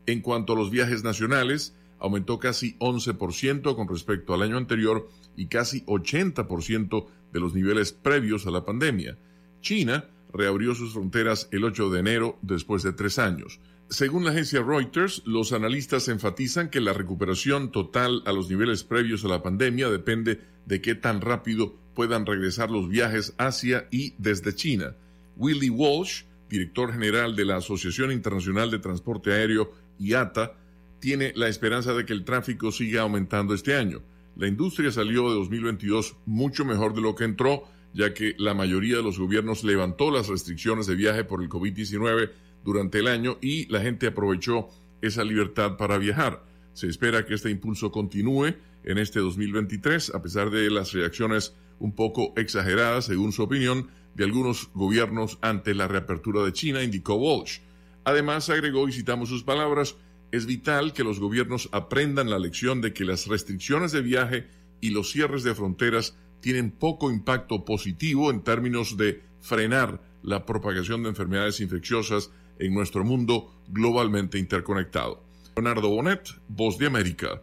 [0.07, 5.47] En cuanto a los viajes nacionales, aumentó casi 11% con respecto al año anterior y
[5.47, 9.19] casi 80% de los niveles previos a la pandemia.
[9.61, 13.61] China reabrió sus fronteras el 8 de enero después de tres años.
[13.91, 19.25] Según la agencia Reuters, los analistas enfatizan que la recuperación total a los niveles previos
[19.25, 24.55] a la pandemia depende de qué tan rápido puedan regresar los viajes hacia y desde
[24.55, 24.95] China.
[25.39, 30.55] Willie Walsh, director general de la Asociación Internacional de Transporte Aéreo, IATA,
[30.99, 34.03] tiene la esperanza de que el tráfico siga aumentando este año.
[34.37, 38.97] La industria salió de 2022 mucho mejor de lo que entró, ya que la mayoría
[38.97, 42.31] de los gobiernos levantó las restricciones de viaje por el COVID-19
[42.65, 44.69] durante el año y la gente aprovechó
[45.01, 46.45] esa libertad para viajar.
[46.73, 48.55] Se espera que este impulso continúe
[48.85, 54.25] en este 2023, a pesar de las reacciones un poco exageradas, según su opinión, de
[54.25, 57.61] algunos gobiernos ante la reapertura de China, indicó Walsh.
[58.05, 59.97] Además, agregó, y citamos sus palabras,
[60.31, 64.47] es vital que los gobiernos aprendan la lección de que las restricciones de viaje
[64.81, 71.03] y los cierres de fronteras tienen poco impacto positivo en términos de frenar la propagación
[71.03, 75.25] de enfermedades infecciosas en nuestro mundo globalmente interconectado.
[75.57, 77.43] Leonardo Bonet, Voz de América.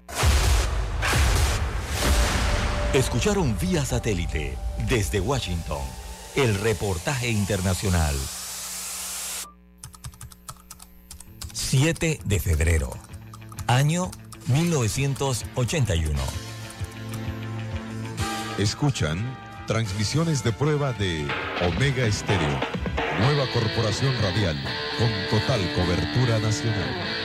[2.93, 6.04] Escucharon vía satélite desde Washington
[6.35, 8.15] el reportaje internacional.
[11.53, 12.91] 7 de febrero,
[13.67, 14.11] año
[14.47, 16.19] 1981.
[18.57, 21.25] Escuchan transmisiones de prueba de
[21.61, 22.59] Omega Estéreo,
[23.19, 24.57] nueva corporación radial
[24.99, 25.09] con
[25.39, 27.24] total cobertura nacional.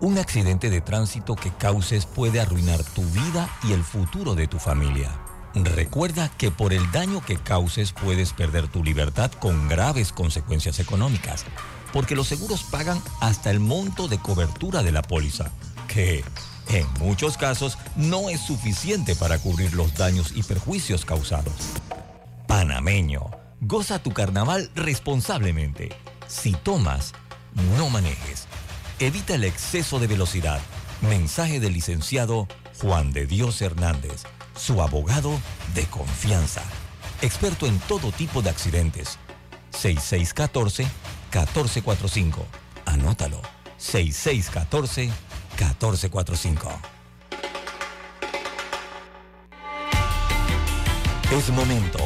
[0.00, 4.58] Un accidente de tránsito que causes puede arruinar tu vida y el futuro de tu
[4.58, 5.10] familia.
[5.54, 11.44] Recuerda que por el daño que causes puedes perder tu libertad con graves consecuencias económicas.
[11.92, 15.50] porque los seguros pagan hasta el monto de cobertura de la póliza,
[15.88, 16.24] que
[16.68, 21.54] en muchos casos no es suficiente para cubrir los daños y perjuicios causados.
[22.46, 23.30] Panameño,
[23.60, 25.88] goza tu carnaval responsablemente.
[26.26, 27.14] Si tomas,
[27.76, 28.46] no manejes.
[29.00, 30.60] Evita el exceso de velocidad.
[31.02, 32.48] Mensaje del licenciado
[32.80, 34.24] Juan de Dios Hernández,
[34.56, 35.30] su abogado
[35.74, 36.64] de confianza.
[37.22, 39.20] Experto en todo tipo de accidentes.
[39.70, 42.44] 6614-1445.
[42.86, 43.40] Anótalo.
[43.78, 46.72] 6614-1445.
[51.30, 52.00] Es momento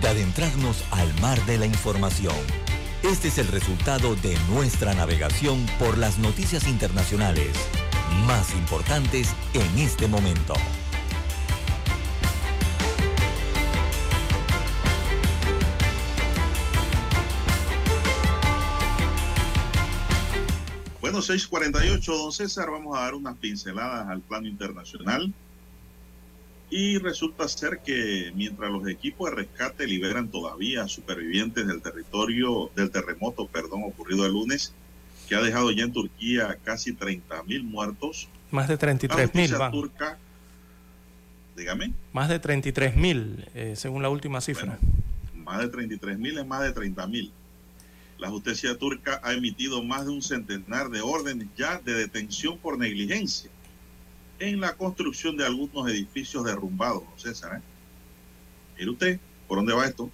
[0.00, 2.57] de adentrarnos al mar de la información.
[3.04, 7.52] Este es el resultado de nuestra navegación por las noticias internacionales
[8.26, 10.54] más importantes en este momento.
[21.00, 25.32] Bueno, 6:48, don César, vamos a dar unas pinceladas al plano internacional.
[26.70, 32.90] Y resulta ser que mientras los equipos de rescate liberan todavía supervivientes del territorio, del
[32.90, 34.74] terremoto, perdón, ocurrido el lunes,
[35.28, 38.28] que ha dejado ya en Turquía casi 30 mil muertos.
[38.50, 40.18] Más de 33 mil, turca,
[41.56, 41.92] dígame.
[42.12, 44.78] Más de 33 mil, eh, según la última cifra.
[45.34, 47.32] más de 33 mil es más de 30 mil.
[48.18, 52.76] La justicia turca ha emitido más de un centenar de órdenes ya de detención por
[52.76, 53.50] negligencia
[54.38, 57.58] en la construcción de algunos edificios derrumbados, César.
[57.58, 57.62] ¿eh?
[58.78, 60.10] Mire usted, ¿por dónde va esto?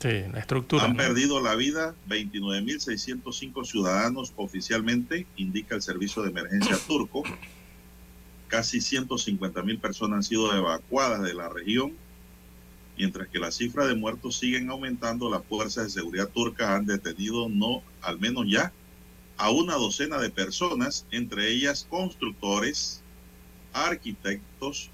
[0.00, 0.84] Sí, la estructura.
[0.84, 7.22] Han perdido la vida 29.605 ciudadanos oficialmente, indica el Servicio de Emergencia Turco.
[8.46, 11.92] Casi 150.000 personas han sido evacuadas de la región,
[12.96, 15.30] mientras que la cifra de muertos siguen aumentando.
[15.30, 18.72] Las fuerzas de seguridad turcas han detenido no al menos ya
[19.36, 23.02] a una docena de personas, entre ellas constructores,
[23.72, 24.90] arquitectos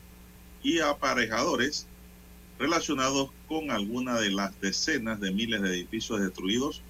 [0.63, 1.87] y aparejadores
[2.59, 6.83] relacionados con alguna de las decenas de miles de edificios destruidos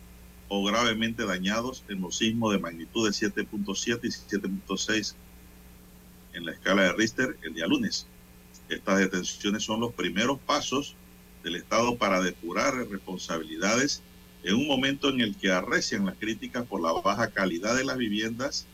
[0.48, 5.14] o gravemente dañados en los sismos de magnitud de 7.7 y 7.6
[6.34, 8.06] en la escala de Richter el día lunes.
[8.68, 10.96] Estas detenciones son los primeros pasos
[11.42, 14.02] del Estado para depurar responsabilidades
[14.42, 17.96] en un momento en el que arrecian las críticas por la baja calidad de las
[17.96, 18.66] viviendas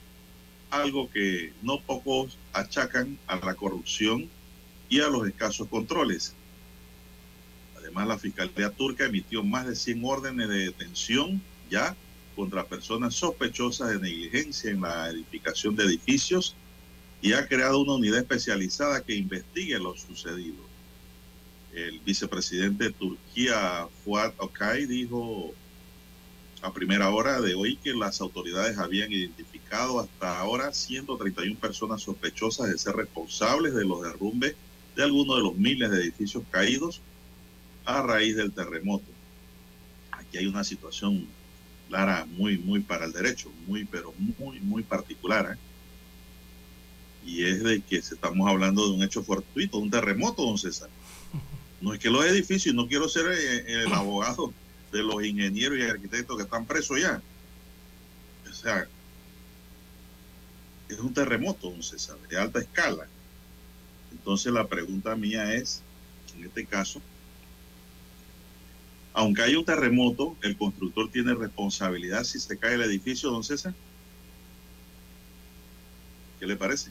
[0.70, 4.28] algo que no pocos achacan a la corrupción
[4.88, 6.34] y a los escasos controles.
[7.76, 11.96] Además, la Fiscalía Turca emitió más de 100 órdenes de detención ya
[12.36, 16.54] contra personas sospechosas de negligencia en la edificación de edificios
[17.22, 20.70] y ha creado una unidad especializada que investigue lo sucedido.
[21.74, 25.54] El vicepresidente de Turquía, Fuad Okay, dijo
[26.62, 32.68] a primera hora de hoy que las autoridades habían identificado hasta ahora 131 personas sospechosas
[32.68, 34.54] de ser responsables de los derrumbes
[34.96, 37.00] de algunos de los miles de edificios caídos
[37.84, 39.06] a raíz del terremoto.
[40.10, 41.26] Aquí hay una situación,
[41.88, 45.52] Lara, muy, muy para el derecho, muy, pero muy, muy particular.
[45.54, 45.58] ¿eh?
[47.24, 50.90] Y es de que estamos hablando de un hecho fortuito, un terremoto, don César.
[51.80, 54.52] No es que los edificios, no quiero ser eh, el abogado
[54.92, 57.22] de los ingenieros y arquitectos que están presos ya.
[58.48, 58.86] O sea,
[60.94, 63.06] es un terremoto, don César, de alta escala.
[64.10, 65.82] Entonces la pregunta mía es,
[66.36, 67.00] en este caso,
[69.12, 73.74] aunque haya un terremoto, el constructor tiene responsabilidad si se cae el edificio, don César.
[76.38, 76.90] ¿Qué le parece?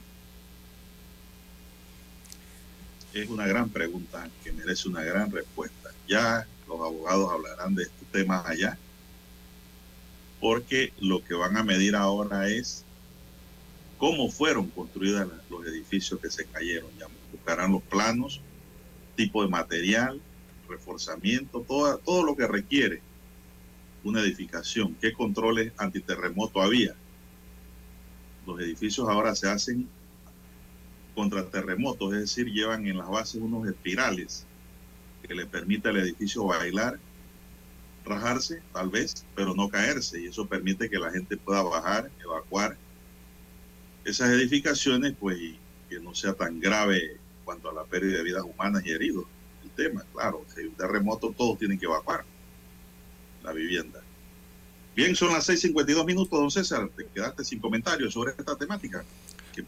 [3.13, 5.89] Es una gran pregunta que merece una gran respuesta.
[6.07, 8.77] Ya los abogados hablarán de estos temas allá,
[10.39, 12.85] porque lo que van a medir ahora es
[13.99, 16.89] cómo fueron construidos los edificios que se cayeron.
[16.97, 18.41] Ya buscarán los planos,
[19.15, 20.19] tipo de material,
[20.67, 23.01] reforzamiento, todo, todo lo que requiere
[24.03, 24.95] una edificación.
[24.99, 26.95] ¿Qué controles antiterremoto había?
[28.47, 29.87] Los edificios ahora se hacen
[31.13, 34.45] contra terremotos, es decir, llevan en las bases unos espirales
[35.27, 36.97] que le permite al edificio bailar,
[38.05, 42.77] rajarse tal vez, pero no caerse y eso permite que la gente pueda bajar, evacuar
[44.09, 45.37] esas edificaciones, pues
[45.89, 49.25] que no sea tan grave cuanto a la pérdida de vidas humanas y heridos.
[49.63, 52.23] El tema, claro, si hay un terremoto todos tienen que evacuar
[53.43, 54.01] la vivienda.
[54.95, 59.03] Bien, son las 6.52 minutos, don César, te quedaste sin comentarios sobre esta temática.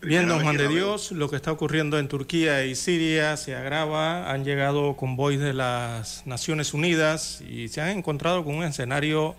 [0.03, 4.31] Bien, don Juan de Dios, lo que está ocurriendo en Turquía y Siria se agrava.
[4.31, 9.35] Han llegado convoys de las Naciones Unidas y se han encontrado con un escenario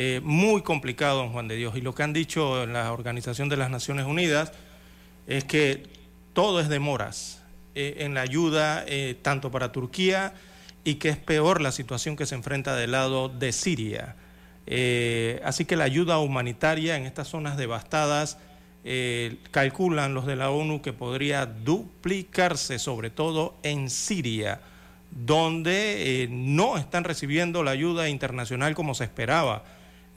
[0.00, 1.76] eh, muy complicado, don Juan de Dios.
[1.76, 4.52] Y lo que han dicho en la Organización de las Naciones Unidas
[5.26, 5.88] es que
[6.34, 7.42] todo es demoras
[7.74, 10.34] eh, en la ayuda, eh, tanto para Turquía,
[10.84, 14.14] y que es peor la situación que se enfrenta del lado de Siria.
[15.42, 18.38] así que la ayuda humanitaria en estas zonas devastadas,
[19.50, 24.60] calculan los de la ONU que podría duplicarse, sobre todo en Siria
[25.10, 29.64] donde no están recibiendo la ayuda internacional como se esperaba.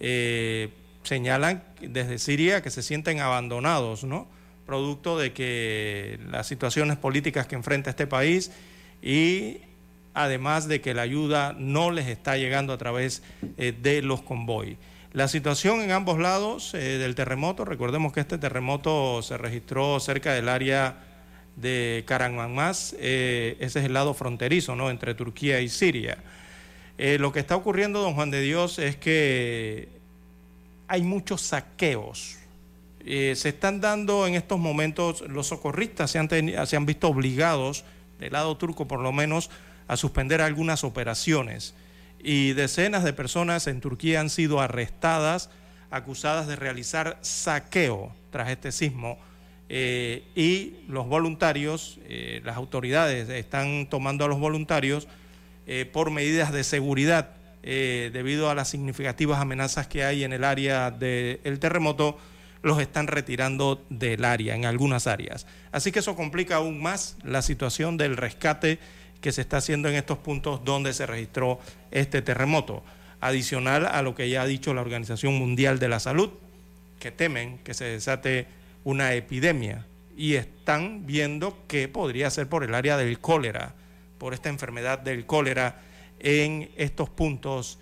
[0.04, 0.70] Eh,
[1.04, 4.06] señalan desde Siria que se sienten abandonados.
[4.66, 8.52] Producto de que las situaciones políticas que enfrenta este país
[9.02, 9.58] y
[10.16, 13.22] además de que la ayuda no les está llegando a través
[13.58, 14.78] eh, de los convoy.
[15.14, 20.34] La situación en ambos lados eh, del terremoto, recordemos que este terremoto se registró cerca
[20.34, 20.98] del área
[21.58, 24.90] de Karamanmás, ese es el lado fronterizo, ¿no?
[24.90, 26.18] Entre Turquía y Siria.
[26.98, 29.90] Eh, lo que está ocurriendo, don Juan de Dios, es que
[30.88, 32.38] hay muchos saqueos.
[33.06, 37.84] Eh, se están dando en estos momentos, los socorristas se han, se han visto obligados,
[38.20, 39.50] del lado turco por lo menos,
[39.88, 41.74] a suspender algunas operaciones.
[42.24, 45.50] Y decenas de personas en Turquía han sido arrestadas,
[45.90, 49.18] acusadas de realizar saqueo tras este sismo.
[49.70, 51.98] Eh, y los voluntarios,
[52.44, 55.08] las autoridades están tomando a los voluntarios
[55.68, 57.32] eh, por medidas de seguridad
[57.64, 62.18] eh, debido a las significativas amenazas que hay en el área del terremoto,
[62.64, 65.46] los están retirando del área, en algunas áreas.
[65.72, 68.80] Así que eso complica aún más la situación del rescate
[69.20, 71.60] que se está haciendo en estos puntos donde se registró
[71.92, 72.84] este terremoto.
[73.20, 76.32] Adicional a lo que ya ha dicho la Organización Mundial de la Salud,
[77.00, 78.48] que temen que se desate
[78.84, 79.86] una epidemia
[80.18, 83.76] y están viendo que podría ser por el área del cólera
[84.22, 85.82] por esta enfermedad del cólera
[86.20, 87.80] en estos puntos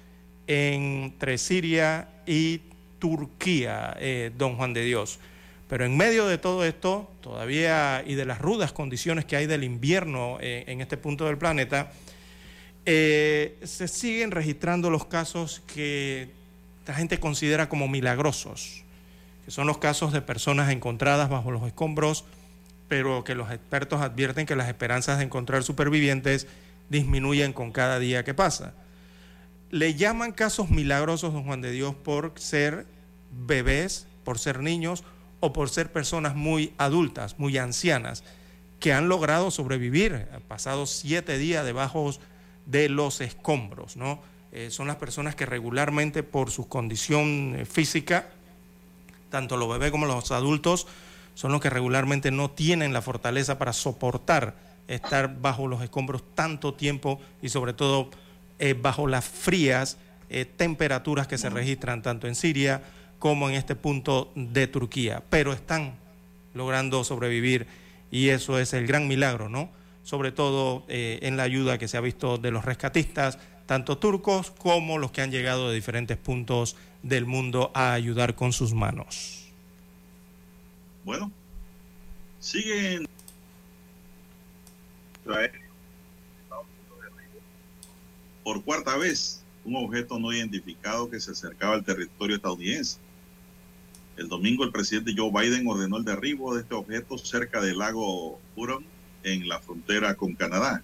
[0.48, 2.62] entre Siria y
[2.98, 5.20] Turquía, eh, don Juan de Dios.
[5.68, 9.66] Pero en medio de todo esto, todavía y de las rudas condiciones que hay del
[9.66, 11.92] invierno eh, en este punto del planeta,
[12.86, 16.30] eh, se siguen registrando los casos que
[16.88, 18.86] la gente considera como milagrosos,
[19.44, 22.24] que son los casos de personas encontradas bajo los escombros
[22.90, 26.48] pero que los expertos advierten que las esperanzas de encontrar supervivientes
[26.90, 28.74] disminuyen con cada día que pasa.
[29.70, 32.88] Le llaman casos milagrosos, don Juan de Dios, por ser
[33.32, 35.04] bebés, por ser niños
[35.40, 38.24] o por ser personas muy adultas, muy ancianas,
[38.80, 42.12] que han logrado sobrevivir, pasados siete días debajo
[42.66, 44.22] de los escombros, ¿no?
[44.52, 48.30] Eh, son las personas que regularmente por su condición eh, física,
[49.30, 50.88] tanto los bebés como los adultos,
[51.40, 54.56] son los que regularmente no tienen la fortaleza para soportar
[54.90, 58.10] estar bajo los escombros tanto tiempo y sobre todo
[58.60, 59.98] eh, bajo las frías
[60.30, 62.82] eh, temperaturas que se registran tanto en Siria
[63.20, 65.24] como en este punto de Turquía.
[65.30, 65.94] Pero están
[66.54, 67.68] logrando sobrevivir
[68.12, 69.70] y eso es el gran milagro, ¿no?
[70.04, 74.52] Sobre todo eh, en la ayuda que se ha visto de los rescatistas, tanto turcos
[74.52, 79.49] como los que han llegado de diferentes puntos del mundo a ayudar con sus manos.
[81.10, 81.32] Bueno,
[82.40, 83.08] siguen
[88.44, 93.00] por cuarta vez un objeto no identificado que se acercaba al territorio estadounidense.
[94.18, 98.40] El domingo el presidente Joe Biden ordenó el derribo de este objeto cerca del lago
[98.56, 98.86] Huron
[99.24, 100.84] en la frontera con Canadá.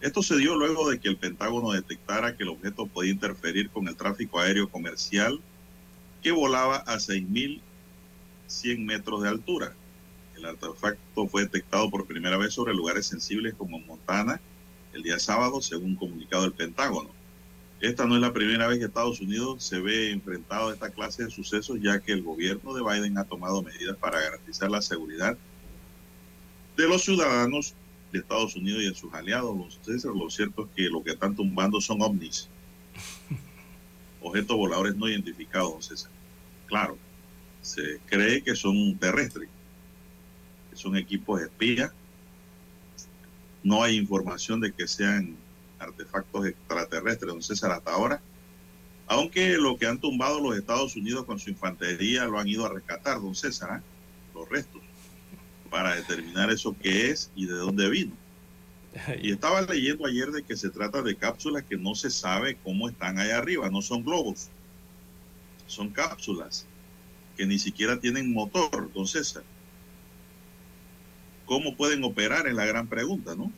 [0.00, 3.86] Esto se dio luego de que el Pentágono detectara que el objeto podía interferir con
[3.86, 5.42] el tráfico aéreo comercial
[6.22, 7.60] que volaba a 6.000
[8.46, 9.74] 100 metros de altura.
[10.36, 14.40] El artefacto fue detectado por primera vez sobre lugares sensibles como Montana
[14.92, 17.10] el día sábado, según comunicado del Pentágono.
[17.80, 21.24] Esta no es la primera vez que Estados Unidos se ve enfrentado a esta clase
[21.24, 25.36] de sucesos, ya que el gobierno de Biden ha tomado medidas para garantizar la seguridad
[26.76, 27.74] de los ciudadanos
[28.12, 29.56] de Estados Unidos y de sus aliados.
[30.14, 32.48] Lo cierto es que lo que están tumbando son ovnis,
[34.22, 36.10] objetos voladores no identificados, César.
[36.66, 36.96] Claro,
[37.62, 39.48] se cree que son terrestres,
[40.70, 41.92] que son equipos espías.
[43.62, 45.36] No hay información de que sean
[45.78, 48.20] artefactos extraterrestres, don César, hasta ahora.
[49.06, 52.72] Aunque lo que han tumbado los Estados Unidos con su infantería lo han ido a
[52.72, 53.82] rescatar, don César, ¿eh?
[54.34, 54.82] los restos,
[55.70, 58.12] para determinar eso qué es y de dónde vino.
[59.22, 62.88] Y estaba leyendo ayer de que se trata de cápsulas que no se sabe cómo
[62.88, 64.50] están allá arriba, no son globos,
[65.66, 66.66] son cápsulas
[67.36, 69.42] que ni siquiera tienen motor, don César.
[71.46, 72.46] ¿Cómo pueden operar?
[72.46, 73.52] Es la gran pregunta, ¿no?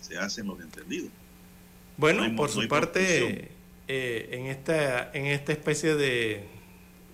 [0.00, 1.10] se hacen los entendidos.
[1.96, 3.50] Bueno, por su parte,
[3.86, 6.44] eh, en, esta, en esta especie de,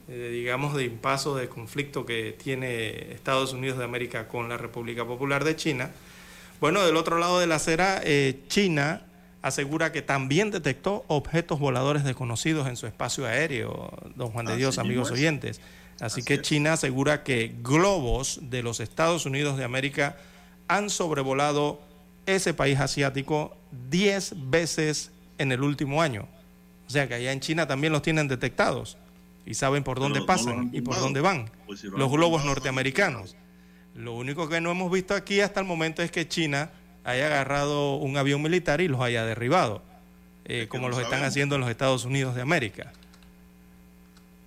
[0.06, 5.44] digamos, de impaso, de conflicto que tiene Estados Unidos de América con la República Popular
[5.44, 5.90] de China.
[6.60, 9.06] Bueno, del otro lado de la acera, eh, China
[9.42, 14.78] asegura que también detectó objetos voladores desconocidos en su espacio aéreo, don Juan de Dios,
[14.78, 15.60] amigos oyentes.
[16.00, 20.16] Así, que China asegura que globos de los Estados Unidos de América
[20.68, 21.80] han sobrevolado
[22.26, 23.56] ese país asiático
[23.90, 26.28] 10 veces en el último año.
[26.86, 28.98] O sea que allá en China también los tienen detectados
[29.44, 33.36] y saben por dónde pasan y por dónde van pues los globos norteamericanos.
[33.94, 36.70] Lo único que no hemos visto aquí hasta el momento es que China
[37.06, 39.80] haya agarrado un avión militar y los haya derribado,
[40.44, 42.92] eh, como los están haciendo en los Estados Unidos de América.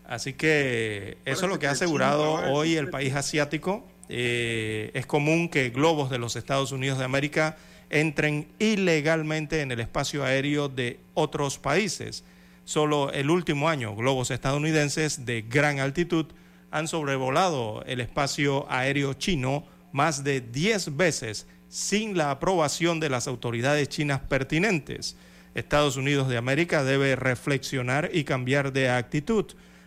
[0.06, 3.88] Así que eso es lo que ha asegurado hoy el país asiático.
[4.10, 7.56] Eh, es común que globos de los Estados Unidos de América
[7.90, 12.26] entren ilegalmente en el espacio aéreo de otros países.
[12.65, 16.26] Solo el último año, globos estadounidenses de gran altitud
[16.72, 19.64] han sobrevolado el espacio aéreo chino
[19.94, 25.16] más de 10 veces sin la aprobación de las autoridades chinas pertinentes.
[25.56, 29.46] Estados Unidos de América debe reflexionar y cambiar de actitud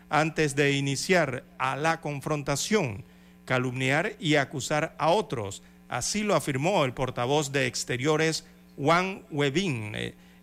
[0.09, 3.05] antes de iniciar a la confrontación,
[3.45, 5.63] calumniar y acusar a otros.
[5.89, 8.45] Así lo afirmó el portavoz de Exteriores
[8.77, 9.93] Wang Webin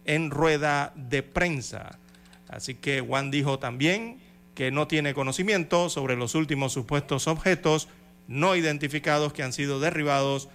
[0.06, 2.00] en rueda de prensa.
[2.48, 4.20] Así que Wang dijo también
[4.56, 7.88] que no tiene conocimiento sobre los últimos supuestos objetos
[8.28, 10.50] no identificados que han sido derribados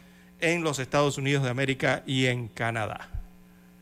[0.45, 3.09] en los Estados Unidos de América y en Canadá.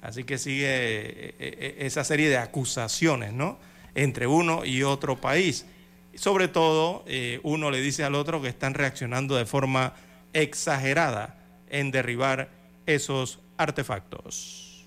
[0.01, 3.59] Así que sigue eh, eh, esa serie de acusaciones, ¿no?
[3.97, 5.67] Entre uno y otro país.
[6.15, 9.95] Sobre todo, eh, uno le dice al otro que están reaccionando de forma
[10.33, 11.37] exagerada
[11.69, 12.51] en derribar
[12.87, 14.87] esos artefactos.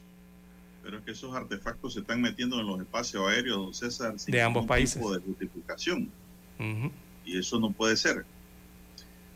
[0.82, 4.42] Pero es que esos artefactos se están metiendo en los espacios aéreos, César, sin de
[4.42, 4.96] ambos países.
[4.96, 6.10] tipo de justificación.
[7.26, 8.26] Y eso no puede ser.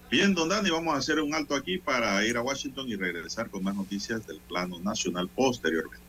[0.09, 3.47] Bien, don Dani, vamos a hacer un alto aquí para ir a Washington y regresar
[3.51, 6.08] con más noticias del plano nacional posteriormente.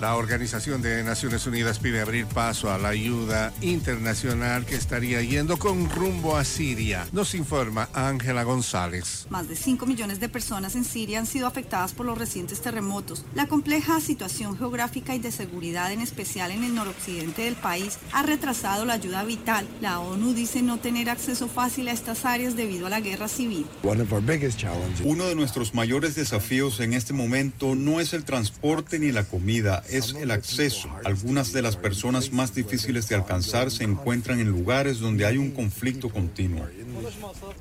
[0.00, 5.58] La Organización de Naciones Unidas pide abrir paso a la ayuda internacional que estaría yendo
[5.58, 7.06] con rumbo a Siria.
[7.12, 9.26] Nos informa Ángela González.
[9.28, 13.26] Más de 5 millones de personas en Siria han sido afectadas por los recientes terremotos.
[13.34, 18.22] La compleja situación geográfica y de seguridad, en especial en el noroccidente del país, ha
[18.22, 19.68] retrasado la ayuda vital.
[19.82, 23.66] La ONU dice no tener acceso fácil a estas áreas debido a la guerra civil.
[23.82, 29.82] Uno de nuestros mayores desafíos en este momento no es el transporte ni la comida
[29.90, 30.88] es el acceso.
[31.04, 35.50] Algunas de las personas más difíciles de alcanzar se encuentran en lugares donde hay un
[35.50, 36.66] conflicto continuo.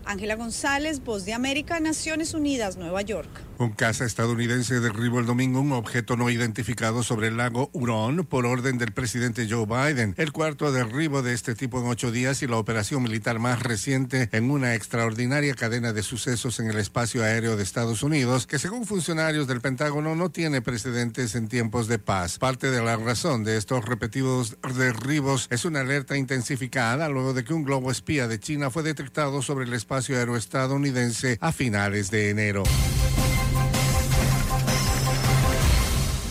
[0.05, 3.29] Ángela González, Voz de América, Naciones Unidas, Nueva York.
[3.57, 8.45] Un caza estadounidense derribó el domingo un objeto no identificado sobre el lago Hurón por
[8.45, 10.13] orden del presidente Joe Biden.
[10.17, 14.29] El cuarto derribo de este tipo en ocho días y la operación militar más reciente
[14.31, 18.85] en una extraordinaria cadena de sucesos en el espacio aéreo de Estados Unidos, que según
[18.85, 22.18] funcionarios del Pentágono no tiene precedentes en tiempos de paz.
[22.37, 27.53] Parte de la razón de estos repetidos derribos es una alerta intensificada luego de que
[27.53, 32.29] un globo espía de China fue detectado sobre el espacio aéreo estadounidense a finales de
[32.29, 32.63] enero.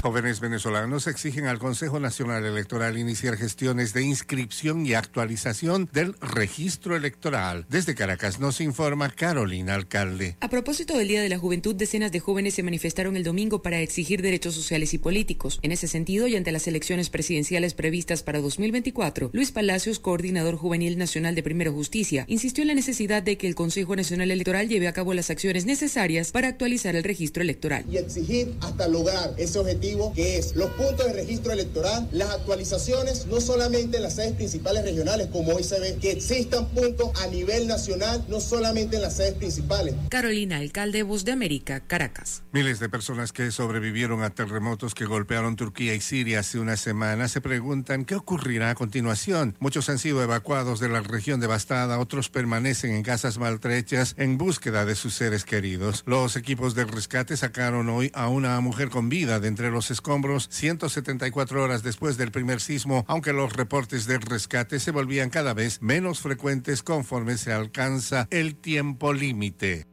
[0.01, 6.95] Jóvenes venezolanos exigen al Consejo Nacional Electoral iniciar gestiones de inscripción y actualización del registro
[6.95, 7.67] electoral.
[7.69, 10.37] Desde Caracas nos informa Carolina Alcalde.
[10.41, 13.81] A propósito del Día de la Juventud, decenas de jóvenes se manifestaron el domingo para
[13.81, 15.59] exigir derechos sociales y políticos.
[15.63, 20.97] En ese sentido, y ante las elecciones presidenciales previstas para 2024, Luis Palacios, coordinador juvenil
[20.97, 24.87] nacional de Primero Justicia, insistió en la necesidad de que el Consejo Nacional Electoral lleve
[24.87, 27.85] a cabo las acciones necesarias para actualizar el registro electoral.
[27.91, 32.31] Y exigir hasta lograr ese objetivo operativo que es los puntos de registro electoral, las
[32.31, 37.11] actualizaciones, no solamente en las sedes principales regionales, como hoy se ve, que existan puntos
[37.23, 39.95] a nivel nacional, no solamente en las sedes principales.
[40.09, 42.43] Carolina, alcalde Voz de América, Caracas.
[42.53, 47.29] Miles de personas que sobrevivieron a terremotos que golpearon Turquía y Siria hace una semana
[47.29, 49.57] se preguntan qué ocurrirá a continuación.
[49.61, 54.85] Muchos han sido evacuados de la región devastada, otros permanecen en casas maltrechas en búsqueda
[54.85, 56.03] de sus seres queridos.
[56.07, 60.49] Los equipos de rescate sacaron hoy a una mujer con vida de entre los escombros
[60.51, 65.81] 174 horas después del primer sismo, aunque los reportes de rescate se volvían cada vez
[65.81, 69.87] menos frecuentes conforme se alcanza el tiempo límite.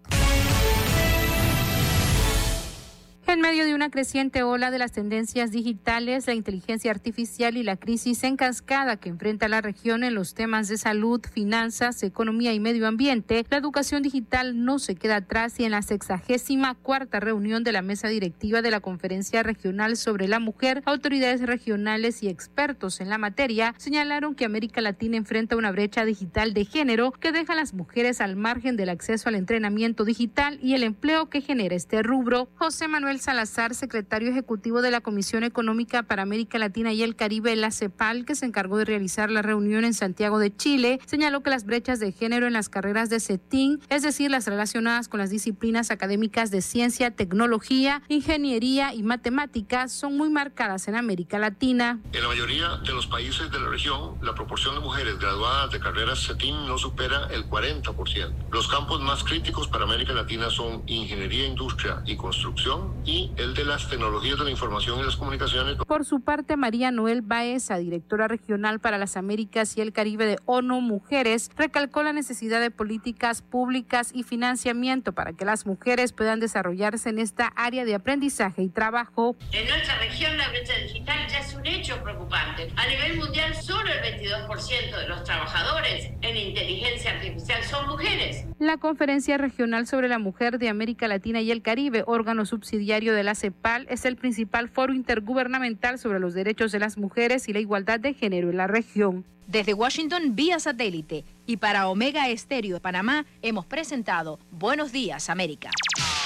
[3.36, 7.76] En medio de una creciente ola de las tendencias digitales, la inteligencia artificial y la
[7.76, 12.62] crisis en cascada que enfrenta la región en los temas de salud, finanzas, economía y
[12.62, 17.66] medio ambiente, la educación digital no se queda atrás y en la sexagésima cuarta reunión
[17.66, 23.02] de la mesa directiva de la Conferencia Regional sobre la Mujer, autoridades regionales y expertos
[23.02, 27.52] en la materia señalaron que América Latina enfrenta una brecha digital de género que deja
[27.52, 31.76] a las mujeres al margen del acceso al entrenamiento digital y el empleo que genera
[31.76, 32.48] este rubro.
[32.56, 37.56] José Manuel Salazar, secretario ejecutivo de la Comisión Económica para América Latina y el Caribe,
[37.56, 41.50] la CEPAL, que se encargó de realizar la reunión en Santiago de Chile, señaló que
[41.50, 45.32] las brechas de género en las carreras de CETIN, es decir, las relacionadas con las
[45.32, 52.00] disciplinas académicas de ciencia, tecnología, ingeniería y matemáticas, son muy marcadas en América Latina.
[52.14, 55.80] En la mayoría de los países de la región, la proporción de mujeres graduadas de
[55.80, 58.52] carreras CETIN no supera el 40%.
[58.52, 63.66] Los campos más críticos para América Latina son ingeniería, industria y construcción y el de
[63.66, 65.76] las tecnologías de la información y las comunicaciones.
[65.76, 70.40] Por su parte, María Noel Baeza, directora regional para las Américas y el Caribe de
[70.46, 76.40] ONU Mujeres, recalcó la necesidad de políticas públicas y financiamiento para que las mujeres puedan
[76.40, 79.36] desarrollarse en esta área de aprendizaje y trabajo.
[79.52, 82.70] En nuestra región la brecha digital ya es un hecho preocupante.
[82.76, 88.46] A nivel mundial, solo el 22% de los trabajadores en inteligencia artificial son mujeres.
[88.58, 93.24] La Conferencia Regional sobre la Mujer de América Latina y el Caribe, órgano subsidiario de
[93.24, 97.60] la CEPAL, es el principal foro intergubernamental sobre los derechos de las mujeres y la
[97.60, 99.26] igualdad de género en la región.
[99.48, 101.26] Desde Washington, vía satélite.
[101.46, 105.72] Y para Omega Estéreo de Panamá, hemos presentado Buenos Días, América.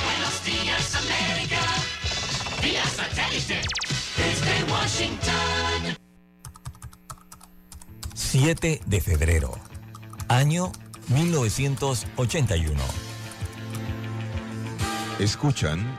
[0.05, 1.57] Buenos días, América.
[2.61, 3.61] Vía satélite.
[4.15, 5.97] Desde Washington.
[8.13, 9.51] 7 de febrero,
[10.27, 10.71] año
[11.07, 12.79] 1981.
[15.19, 15.98] Escuchan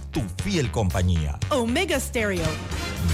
[0.11, 1.39] tu fiel compañía.
[1.49, 2.45] Omega Stereo.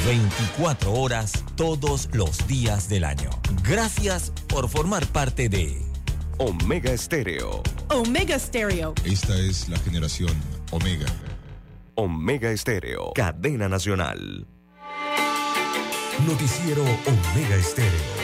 [0.06, 3.30] 24 horas todos los días del año.
[3.64, 5.82] Gracias por formar parte de
[6.38, 7.64] Omega Estéreo.
[7.90, 8.94] Omega Stereo.
[9.06, 10.36] Esta es la generación
[10.72, 11.07] Omega.
[11.95, 13.11] Omega Estéreo.
[13.15, 14.45] Cadena Nacional.
[16.28, 18.16] Noticiero Omega Estéreo.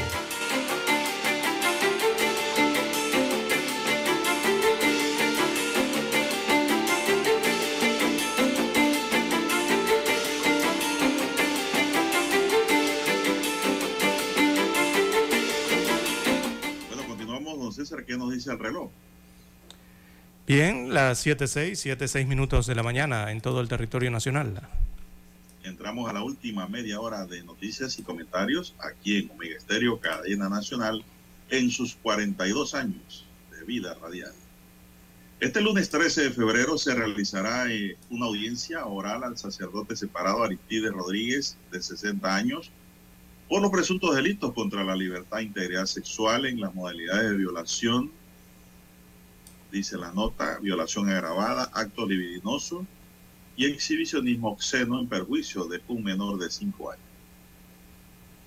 [20.93, 24.61] Las 7.6, 7.6 minutos de la mañana en todo el territorio nacional.
[25.63, 30.49] Entramos a la última media hora de noticias y comentarios aquí en Omega Estéreo, cadena
[30.49, 31.03] nacional,
[31.49, 34.33] en sus 42 años de vida radial.
[35.39, 40.91] Este lunes 13 de febrero se realizará eh, una audiencia oral al sacerdote separado Aristides
[40.91, 42.69] Rodríguez, de 60 años,
[43.49, 48.11] por los presuntos delitos contra la libertad integridad sexual en las modalidades de violación,
[49.73, 52.85] dice la nota, violación agravada, acto libidinoso
[53.57, 57.05] y exhibicionismo obsceno en perjuicio de un menor de 5 años.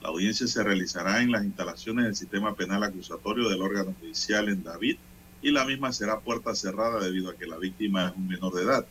[0.01, 4.63] La audiencia se realizará en las instalaciones del sistema penal acusatorio del órgano judicial en
[4.63, 4.99] David
[5.43, 8.63] y la misma será puerta cerrada debido a que la víctima es un menor de
[8.63, 8.87] edad.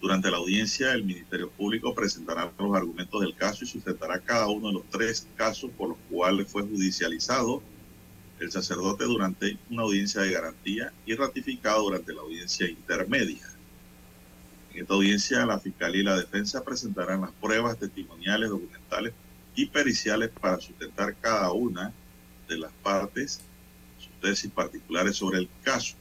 [0.00, 4.68] Durante la audiencia, el Ministerio Público presentará los argumentos del caso y sustentará cada uno
[4.68, 7.62] de los tres casos por los cuales fue judicializado
[8.40, 13.48] el sacerdote durante una audiencia de garantía y ratificado durante la audiencia intermedia.
[14.72, 19.12] En esta audiencia, la Fiscalía y la Defensa presentarán las pruebas testimoniales, documentales
[19.56, 21.92] y periciales para sustentar cada una
[22.48, 23.40] de las partes
[23.98, 25.96] sus tesis particulares sobre el caso.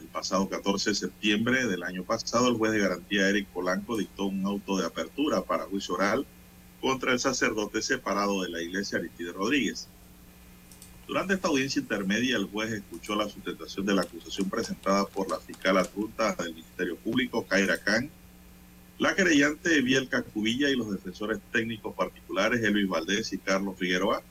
[0.00, 4.24] El pasado 14 de septiembre del año pasado, el juez de garantía Eric Polanco dictó
[4.24, 6.26] un auto de apertura para juicio oral
[6.80, 9.88] contra el sacerdote separado de la iglesia Aristide Rodríguez.
[11.08, 15.40] Durante esta audiencia intermedia, el juez escuchó la sustentación de la acusación presentada por la
[15.40, 18.10] fiscal adjunta del Ministerio Público, Kaira Khan,
[18.98, 24.22] la querellante Bielka Cubilla y los defensores técnicos particulares, Elvis Valdés y Carlos Figueroa,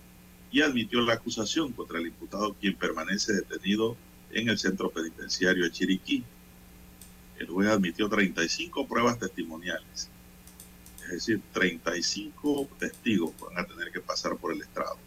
[0.51, 3.97] y admitió la acusación contra el imputado, quien permanece detenido
[4.31, 6.23] en el centro penitenciario de Chiriquí.
[7.39, 10.09] El juez admitió 35 pruebas testimoniales,
[11.05, 15.06] es decir, 35 testigos van a tener que pasar por el estrado.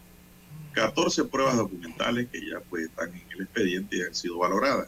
[0.73, 4.87] 14 pruebas documentales que ya pues están en el expediente y han sido valoradas.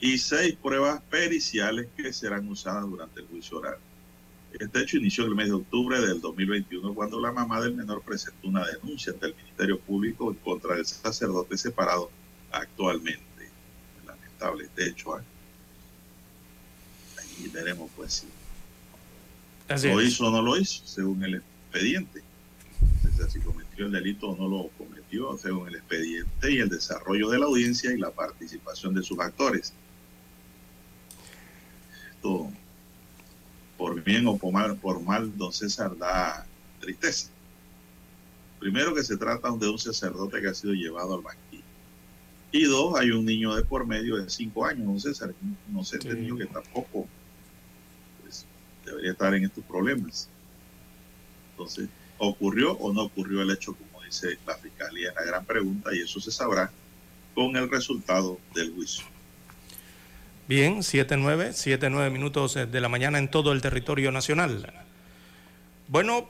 [0.00, 3.76] Y 6 pruebas periciales que serán usadas durante el juicio oral.
[4.58, 8.02] Este hecho inició en el mes de octubre del 2021 cuando la mamá del menor
[8.02, 12.10] presentó una denuncia ante el Ministerio Público en contra del sacerdote separado
[12.50, 13.50] actualmente.
[14.04, 15.18] Lamentable este hecho.
[15.18, 15.22] ¿eh?
[17.18, 18.26] Ahí veremos pues
[19.76, 22.22] si lo hizo o no lo hizo, según el expediente.
[23.30, 23.38] si
[23.72, 27.46] cometió el delito o no lo cometió, según el expediente y el desarrollo de la
[27.46, 29.72] audiencia y la participación de sus actores.
[32.14, 32.50] Esto
[33.76, 36.46] por bien o por mal, por mal, don César da
[36.80, 37.30] tristeza.
[38.60, 41.64] Primero que se trata de un sacerdote que ha sido llevado al banquillo.
[42.52, 45.34] Y dos, hay un niño de por medio de cinco años, don César,
[45.68, 47.08] no sé, este niño que tampoco
[48.20, 48.46] pues,
[48.84, 50.28] debería estar en estos problemas.
[51.52, 51.88] Entonces,
[52.28, 55.10] ¿ocurrió o no ocurrió el hecho, como dice la Fiscalía?
[55.10, 56.70] Es la gran pregunta y eso se sabrá
[57.34, 59.04] con el resultado del juicio.
[60.48, 64.72] Bien, 7-9, 7-9 minutos de la mañana en todo el territorio nacional.
[65.88, 66.28] Bueno,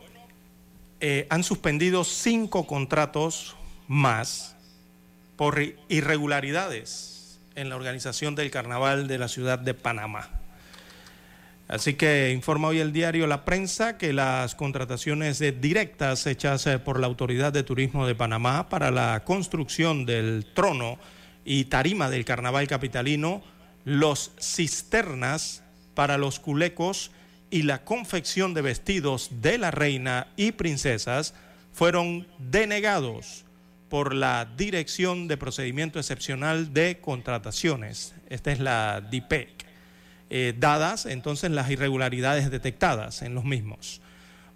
[1.01, 3.57] eh, han suspendido cinco contratos
[3.87, 4.57] más
[5.37, 10.42] por irregularidades en la organización del carnaval de la ciudad de Panamá.
[11.69, 17.01] Así que informa hoy el diario La Prensa que las contrataciones directas hechas eh, por
[17.01, 20.99] la Autoridad de Turismo de Panamá para la construcción del trono
[21.45, 23.43] y tarima del carnaval capitalino
[23.85, 25.63] los cisternas
[25.95, 27.11] para los culecos
[27.51, 31.35] y la confección de vestidos de la reina y princesas
[31.73, 33.45] fueron denegados
[33.89, 38.15] por la Dirección de Procedimiento Excepcional de Contrataciones.
[38.31, 39.62] Esta es la DIPEC.
[40.35, 44.01] Eh, dadas entonces las irregularidades detectadas en los mismos.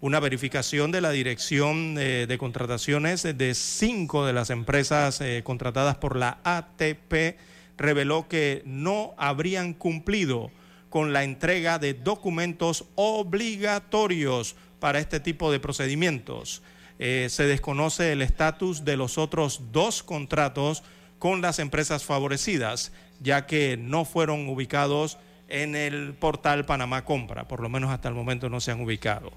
[0.01, 5.97] Una verificación de la Dirección eh, de Contrataciones de cinco de las empresas eh, contratadas
[5.97, 7.37] por la ATP
[7.77, 10.51] reveló que no habrían cumplido
[10.89, 16.63] con la entrega de documentos obligatorios para este tipo de procedimientos.
[16.99, 20.83] Se desconoce el estatus de los otros dos contratos
[21.19, 27.61] con las empresas favorecidas, ya que no fueron ubicados en el portal Panamá Compra, por
[27.61, 29.33] lo menos hasta el momento no se han ubicado.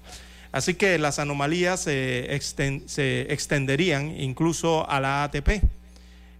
[0.52, 5.62] Así que las anomalías se extenderían incluso a la ATP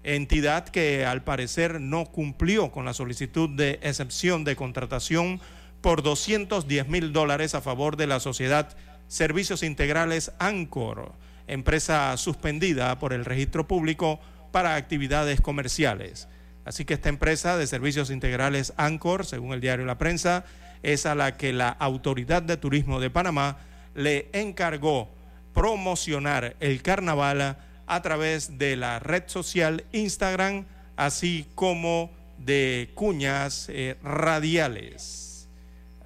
[0.02, 5.40] entidad que al parecer no cumplió con la solicitud de excepción de contratación
[5.80, 8.76] por 210 mil dólares a favor de la sociedad
[9.08, 11.12] Servicios Integrales ANCOR,
[11.46, 14.20] empresa suspendida por el registro público
[14.52, 16.28] para actividades comerciales.
[16.70, 20.44] Así que esta empresa de servicios integrales ANCOR, según el diario La Prensa,
[20.84, 23.58] es a la que la Autoridad de Turismo de Panamá
[23.96, 25.10] le encargó
[25.52, 30.64] promocionar el carnaval a través de la red social Instagram,
[30.94, 35.48] así como de cuñas eh, radiales.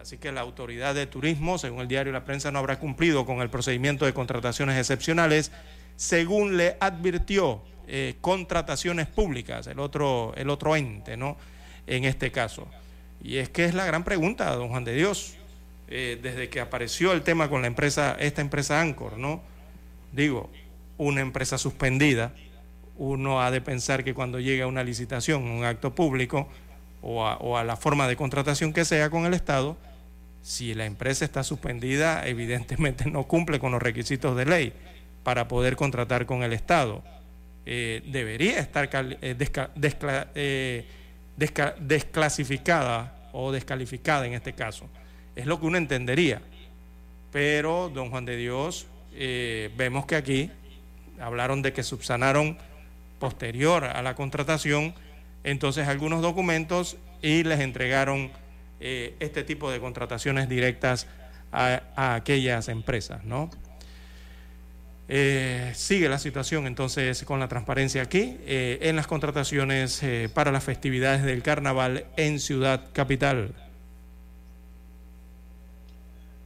[0.01, 3.43] Así que la autoridad de turismo, según el diario La Prensa, no habrá cumplido con
[3.43, 5.53] el procedimiento de contrataciones excepcionales,
[5.97, 11.37] según le advirtió eh, contrataciones públicas, el otro, el otro ente, ¿no?
[11.87, 12.67] En este caso.
[13.23, 15.37] Y es que es la gran pregunta, don Juan de Dios,
[15.89, 19.43] eh, desde que apareció el tema con la empresa, esta empresa Anchor, ¿no?
[20.13, 20.51] Digo,
[20.97, 22.33] una empresa suspendida,
[22.97, 26.49] uno ha de pensar que cuando llega a una licitación, un acto público
[27.03, 29.77] o a, la forma de contratación que sea con el Estado,
[30.43, 34.73] Si la empresa está suspendida, evidentemente no cumple con los requisitos de ley
[35.23, 37.03] para poder contratar con el Estado.
[37.67, 39.37] Eh, debería estar eh,
[40.35, 40.85] eh,
[41.81, 44.87] desclasificada o descalificada en este caso.
[45.35, 46.43] Es lo que uno entendería.
[47.33, 48.87] Pero, don Juan de Dios,
[49.77, 50.51] vemos que aquí
[51.19, 52.59] hablaron de que subsanaron
[53.19, 54.95] posterior a la contratación
[55.43, 58.31] entonces algunos documentos y les entregaron
[58.81, 61.09] este tipo de contrataciones directas
[61.51, 63.51] a, aquellas empresas, ¿no?
[65.07, 70.51] Eh, sigue la situación entonces con la transparencia aquí eh, en las contrataciones eh, para
[70.51, 73.55] las festividades del carnaval en Ciudad Capital.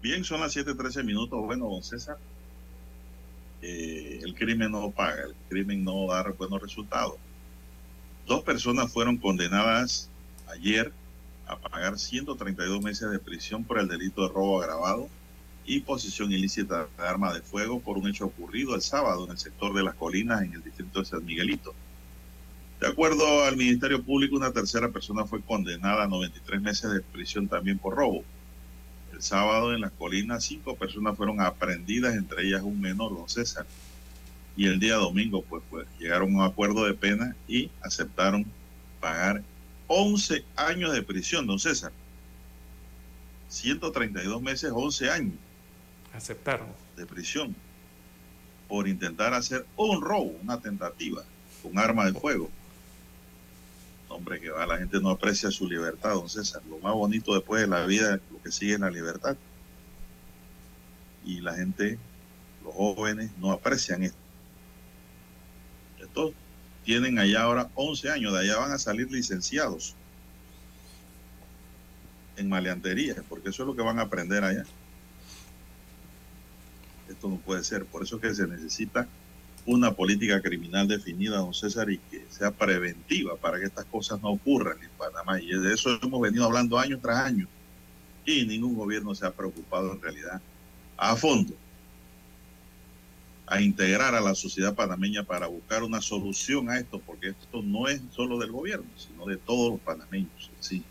[0.02, 1.40] Bien, son las 7:13 minutos.
[1.44, 2.18] Bueno, don César,
[3.62, 7.14] el crimen no paga, el crimen no da buenos resultados.
[8.26, 10.10] Dos personas fueron condenadas
[10.48, 10.92] ayer
[11.46, 15.08] a pagar 132 meses de prisión por el delito de robo agravado
[15.68, 19.38] y posesión ilícita de arma de fuego por un hecho ocurrido el sábado en el
[19.38, 21.74] sector de las colinas en el distrito de San Miguelito.
[22.80, 27.48] De acuerdo al Ministerio Público, una tercera persona fue condenada a 93 meses de prisión
[27.48, 28.24] también por robo.
[29.12, 33.66] El sábado en las colinas cinco personas fueron aprendidas, entre ellas un menor, don César.
[34.56, 38.46] Y el día domingo pues, pues llegaron a un acuerdo de pena y aceptaron
[39.00, 39.42] pagar
[39.86, 41.92] 11 años de prisión, don César.
[43.48, 45.34] 132 meses, 11 años
[46.12, 47.54] aceptaron de prisión
[48.68, 51.22] por intentar hacer un robo, una tentativa
[51.62, 52.50] con arma de fuego.
[54.08, 56.62] Hombre, que va, la gente no aprecia su libertad, don César.
[56.68, 59.36] Lo más bonito después de la vida, lo que sigue es la libertad.
[61.24, 61.98] Y la gente,
[62.64, 64.18] los jóvenes, no aprecian esto.
[66.00, 66.32] Estos
[66.84, 69.94] tienen allá ahora 11 años, de allá van a salir licenciados
[72.36, 74.64] en maleantería, porque eso es lo que van a aprender allá.
[77.08, 77.84] Esto no puede ser.
[77.84, 79.08] Por eso es que se necesita
[79.66, 84.30] una política criminal definida, don César, y que sea preventiva para que estas cosas no
[84.30, 85.40] ocurran en Panamá.
[85.40, 87.46] Y de eso hemos venido hablando año tras año.
[88.24, 90.40] Y ningún gobierno se ha preocupado en realidad
[90.96, 91.54] a fondo
[93.50, 97.88] a integrar a la sociedad panameña para buscar una solución a esto, porque esto no
[97.88, 100.84] es solo del gobierno, sino de todos los panameños, ¿sí?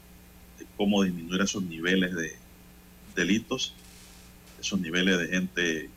[0.57, 2.35] de cómo disminuir esos niveles de
[3.15, 3.75] delitos,
[4.59, 5.89] esos niveles de gente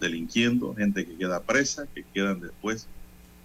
[0.00, 2.88] delinquiendo, gente que queda presa, que quedan después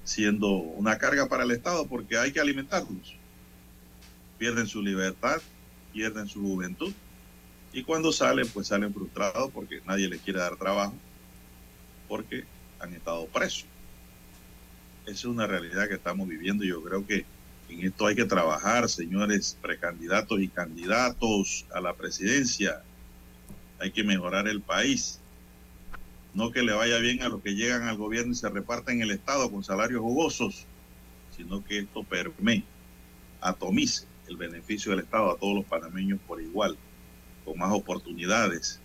[0.04, 3.16] siendo una carga para el Estado porque hay que alimentarlos.
[4.38, 5.42] Pierden su libertad,
[5.94, 6.94] pierden su juventud
[7.74, 10.94] y cuando salen, pues salen frustrados porque nadie les quiere dar trabajo
[12.08, 12.46] porque
[12.80, 13.66] han estado presos.
[15.04, 17.26] Esa es una realidad que estamos viviendo y yo creo que
[17.70, 22.82] en esto hay que trabajar, señores precandidatos y candidatos a la presidencia.
[23.80, 25.20] Hay que mejorar el país
[26.36, 29.12] no que le vaya bien a los que llegan al gobierno y se reparten el
[29.12, 30.66] Estado con salarios jugosos,
[31.36, 32.64] sino que esto permee,
[33.40, 36.78] atomice el beneficio del Estado a todos los panameños por igual,
[37.46, 38.82] con más oportunidades,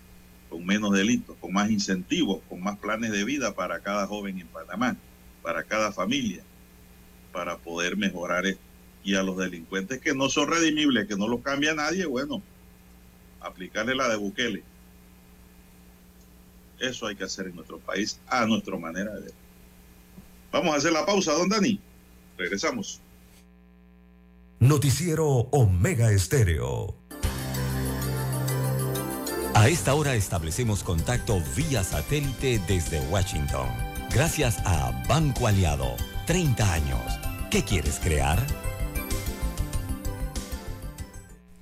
[0.49, 4.47] con menos delitos, con más incentivos, con más planes de vida para cada joven en
[4.47, 4.97] Panamá,
[5.43, 6.45] para cada familia,
[7.33, 8.63] para poder mejorar esto.
[9.03, 12.43] Y a los delincuentes que no son redimibles, que no los cambia nadie, bueno,
[13.41, 14.63] aplicarle la de Bukele
[16.81, 19.35] eso hay que hacer en nuestro país a nuestra manera de ver.
[20.53, 21.79] Vamos a hacer la pausa, don Dani.
[22.37, 23.01] Regresamos.
[24.59, 26.95] Noticiero Omega Estéreo.
[29.55, 33.69] A esta hora establecemos contacto vía satélite desde Washington.
[34.13, 35.97] Gracias a Banco Aliado.
[36.27, 37.19] 30 años.
[37.51, 38.39] ¿Qué quieres crear?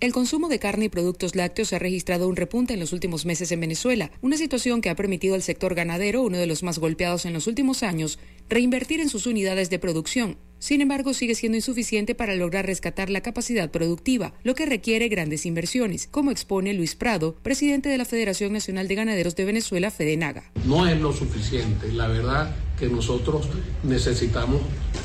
[0.00, 3.50] El consumo de carne y productos lácteos ha registrado un repunte en los últimos meses
[3.50, 7.24] en Venezuela, una situación que ha permitido al sector ganadero, uno de los más golpeados
[7.24, 10.38] en los últimos años, reinvertir en sus unidades de producción.
[10.60, 15.44] Sin embargo, sigue siendo insuficiente para lograr rescatar la capacidad productiva, lo que requiere grandes
[15.46, 20.44] inversiones, como expone Luis Prado, presidente de la Federación Nacional de Ganaderos de Venezuela, Fedenaga.
[20.64, 21.92] No es lo suficiente.
[21.92, 23.48] La verdad que nosotros
[23.82, 24.60] necesitamos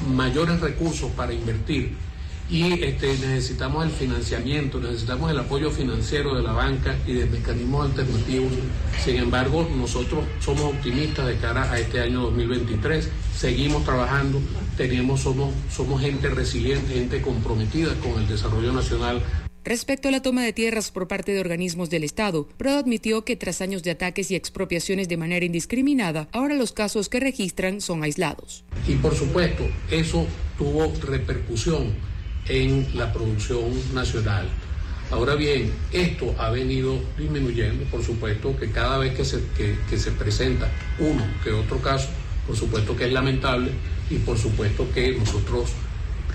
[0.07, 1.93] mayores recursos para invertir
[2.53, 7.89] y este, necesitamos el financiamiento, necesitamos el apoyo financiero de la banca y de mecanismos
[7.89, 8.51] alternativos.
[9.03, 14.39] Sin embargo, nosotros somos optimistas de cara a este año 2023, seguimos trabajando,
[14.77, 19.23] tenemos, somos, somos gente resiliente, gente comprometida con el desarrollo nacional.
[19.63, 23.35] Respecto a la toma de tierras por parte de organismos del Estado, Prado admitió que
[23.35, 28.03] tras años de ataques y expropiaciones de manera indiscriminada, ahora los casos que registran son
[28.03, 28.63] aislados.
[28.87, 30.27] Y por supuesto, eso
[30.59, 32.12] tuvo repercusión
[32.47, 34.47] en la producción nacional.
[35.11, 39.43] Ahora bien, esto ha venido disminuyendo, por supuesto que cada vez que se,
[39.89, 42.09] que se presenta uno que otro caso,
[42.47, 43.71] por supuesto que es lamentable
[44.09, 45.71] y por supuesto que nosotros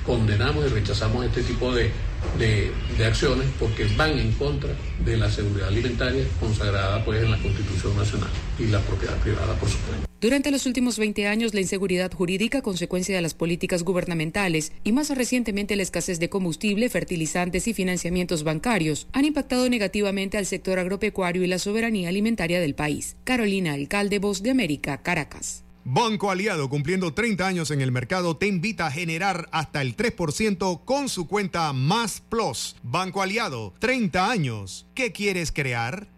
[0.09, 1.91] condenamos y rechazamos este tipo de,
[2.39, 4.71] de, acciones porque van en contra
[5.05, 9.69] de la seguridad alimentaria consagrada pues en la Constitución Nacional y la propiedad privada, por
[9.69, 10.08] supuesto.
[10.21, 15.11] Durante los últimos 20 años, la inseguridad jurídica, consecuencia de las políticas gubernamentales y más
[15.11, 21.45] recientemente la escasez de combustible, fertilizantes y financiamientos bancarios, han impactado negativamente al sector agropecuario
[21.45, 23.15] y la soberanía alimentaria del país.
[23.23, 25.63] Carolina Alcalde, Voz de América, Caracas.
[25.85, 30.85] Banco Aliado, cumpliendo 30 años en el mercado, te invita a generar hasta el 3%
[30.85, 32.75] con su cuenta Más Plus.
[32.83, 34.89] Banco Aliado, 30 años.
[34.95, 36.09] ¿Qué quieres crear?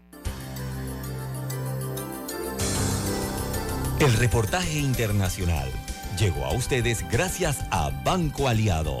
[4.01, 5.69] El reportaje internacional
[6.17, 8.97] llegó a ustedes gracias a Banco Aliado.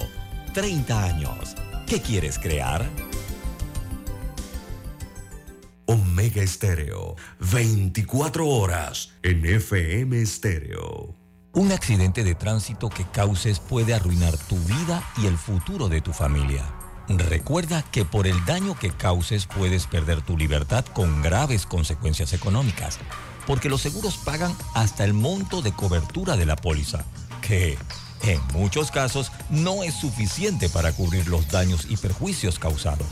[0.53, 1.55] 30 años.
[1.87, 2.87] ¿Qué quieres crear?
[5.87, 7.15] Omega Estéreo,
[7.51, 11.15] 24 horas en FM Estéreo.
[11.53, 16.13] Un accidente de tránsito que causes puede arruinar tu vida y el futuro de tu
[16.13, 16.63] familia.
[17.09, 22.99] Recuerda que por el daño que causes puedes perder tu libertad con graves consecuencias económicas,
[23.47, 27.03] porque los seguros pagan hasta el monto de cobertura de la póliza,
[27.41, 27.77] que
[28.23, 33.07] en muchos casos no es suficiente para cubrir los daños y perjuicios causados.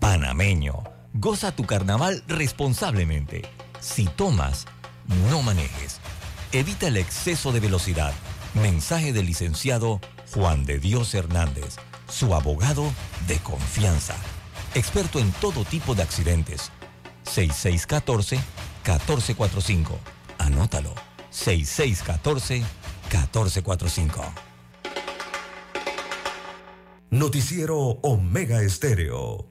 [0.00, 3.42] Panameño Goza tu carnaval responsablemente.
[3.80, 4.66] Si tomas,
[5.28, 5.98] no manejes.
[6.52, 8.12] Evita el exceso de velocidad.
[8.54, 10.00] Mensaje del licenciado
[10.32, 11.76] Juan de Dios Hernández,
[12.08, 12.84] su abogado
[13.26, 14.14] de confianza.
[14.74, 16.70] Experto en todo tipo de accidentes.
[18.98, 19.98] 6614-1445.
[20.38, 20.94] Anótalo.
[21.30, 24.22] 6614-1445.
[27.10, 29.49] Noticiero Omega Estéreo.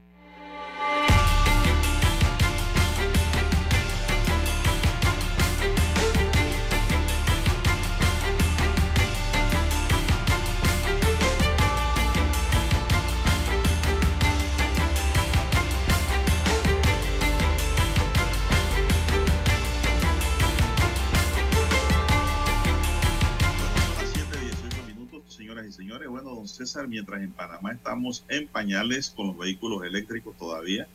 [26.60, 30.88] César, mientras en Panamá estamos en pañales con los vehículos eléctricos todavía.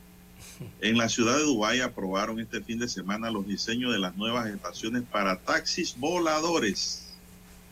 [0.83, 4.47] En la ciudad de Dubái aprobaron este fin de semana los diseños de las nuevas
[4.47, 7.15] estaciones para taxis voladores.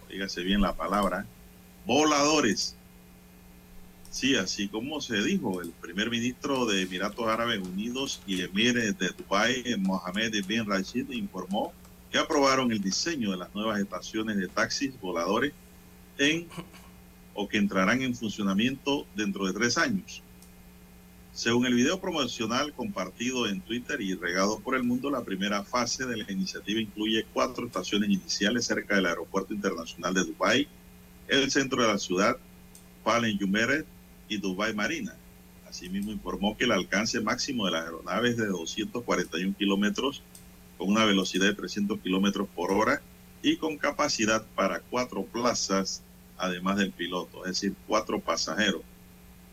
[0.08, 1.26] Dígase bien la palabra,
[1.84, 2.76] voladores.
[4.10, 9.08] Sí, así como se dijo, el primer ministro de Emiratos Árabes Unidos y emir de
[9.08, 11.74] Dubái, Mohamed bin Rashid, informó
[12.10, 15.52] que aprobaron el diseño de las nuevas estaciones de taxis voladores
[16.16, 16.48] en
[17.34, 20.22] o que entrarán en funcionamiento dentro de tres años.
[21.32, 26.04] Según el video promocional compartido en Twitter y regado por el mundo, la primera fase
[26.04, 30.68] de la iniciativa incluye cuatro estaciones iniciales cerca del Aeropuerto Internacional de Dubái,
[31.28, 32.36] el centro de la ciudad,
[33.02, 33.82] Palen Jumeirah
[34.28, 35.16] y Dubai Marina.
[35.66, 40.22] Asimismo, informó que el alcance máximo de la aeronave es de 241 kilómetros,
[40.76, 43.00] con una velocidad de 300 kilómetros por hora
[43.42, 46.02] y con capacidad para cuatro plazas
[46.42, 48.82] además del piloto, es decir, cuatro pasajeros.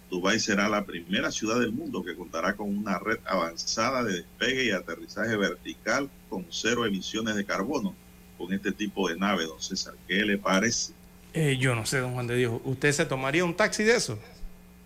[0.10, 4.66] Dubái será la primera ciudad del mundo que contará con una red avanzada de despegue
[4.66, 7.94] y aterrizaje vertical con cero emisiones de carbono
[8.40, 9.94] con este tipo de nave, don César.
[10.08, 10.94] ¿Qué le parece?
[11.34, 12.60] Eh, yo no sé, don Juan de Dios.
[12.64, 14.18] ¿Usted se tomaría un taxi de eso?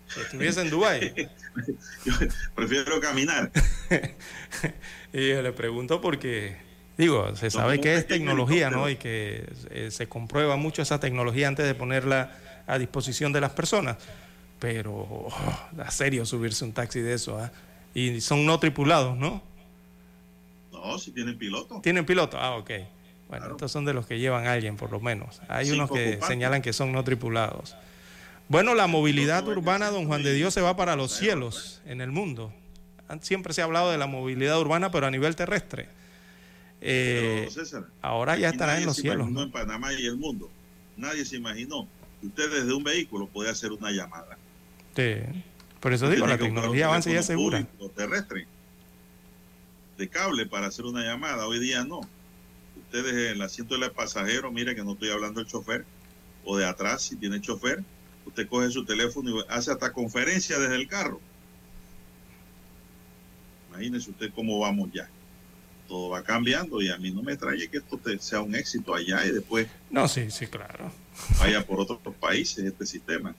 [0.08, 1.14] Si estuviese en Dubái.
[2.04, 2.12] yo
[2.54, 3.50] prefiero caminar.
[5.14, 6.58] y yo le pregunto porque
[6.96, 8.88] Digo, se sabe que es tecnología, ¿no?
[8.88, 12.30] Y que eh, se comprueba mucho esa tecnología antes de ponerla
[12.66, 13.96] a disposición de las personas.
[14.60, 15.34] Pero, oh,
[15.72, 17.50] da serio subirse un taxi de eso, ¿ah?
[17.94, 19.42] Y son no tripulados, ¿no?
[20.72, 21.80] No, si tienen piloto.
[21.80, 22.70] Tienen piloto, ah, ok.
[23.28, 25.40] Bueno, estos son de los que llevan a alguien, por lo menos.
[25.48, 27.76] Hay unos que señalan que son no tripulados.
[28.48, 32.10] Bueno, la movilidad urbana, don Juan de Dios, se va para los cielos en el
[32.10, 32.52] mundo.
[33.22, 35.88] Siempre se ha hablado de la movilidad urbana, pero a nivel terrestre.
[36.80, 37.48] Eh,
[38.02, 39.28] ahora ya estará en los cielos.
[39.28, 40.50] En Panamá y el mundo.
[40.96, 41.88] Nadie se imaginó
[42.20, 44.36] que usted desde un vehículo puede hacer una llamada.
[44.94, 45.14] Sí.
[45.80, 47.66] Por eso digo, la tecnología avanza y es segura.
[47.96, 48.46] terrestre
[49.96, 51.46] de cable para hacer una llamada.
[51.46, 52.00] Hoy día no.
[52.76, 55.84] Ustedes en el asiento del pasajero, mire que no estoy hablando del chofer,
[56.44, 57.82] o de atrás, si tiene chofer,
[58.26, 61.20] usted coge su teléfono y hace hasta conferencia desde el carro.
[63.70, 65.08] Imagínese usted cómo vamos ya
[65.86, 69.24] todo va cambiando y a mí no me trae que esto sea un éxito allá
[69.26, 69.66] y después.
[69.90, 70.90] No, sí, sí, claro.
[71.38, 73.34] Vaya por otros países este sistema.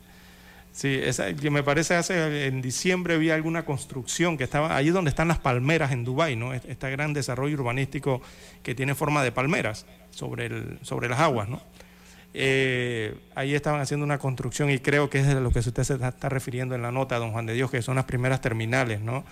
[0.75, 5.09] Sí, esa, que me parece hace en diciembre vi alguna construcción que estaba allí donde
[5.09, 6.53] están las palmeras en Dubái, ¿no?
[6.53, 8.21] Este gran desarrollo urbanístico
[8.61, 11.61] que tiene forma de palmeras sobre, el, sobre las aguas, ¿no?
[12.33, 15.93] Eh, ahí estaban haciendo una construcción y creo que es de lo que usted se
[15.93, 19.23] está, refiriendo en la nota, don Juan de Dios, que son las primeras terminales, ¿no?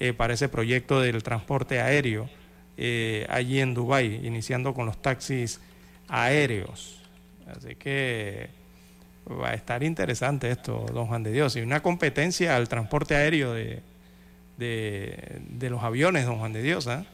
[0.00, 2.30] Eh, para ese proyecto del transporte aéreo
[2.76, 5.60] eh, allí en Dubái, iniciando con los taxis
[6.08, 7.00] aéreos.
[7.46, 8.50] Así que
[9.28, 11.56] va a estar interesante esto, don Juan de Dios.
[11.56, 13.82] Y una competencia al transporte aéreo de,
[14.56, 16.86] de, los aviones, don Juan de Dios.
[16.86, 17.04] ¿ah?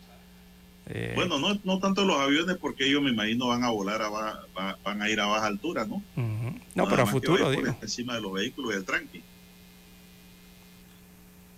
[0.87, 4.77] Eh, bueno, no, no tanto los aviones, porque ellos me imagino van a volar, a
[4.83, 6.03] van a ir a baja altura, ¿no?
[6.75, 7.77] No, pero a futuro, digo.
[7.81, 9.23] encima de los vehículos y el tranqui.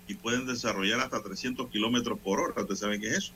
[0.06, 2.60] Y pueden desarrollar hasta 300 kilómetros por hora.
[2.60, 3.32] ¿Ustedes saben qué es eso?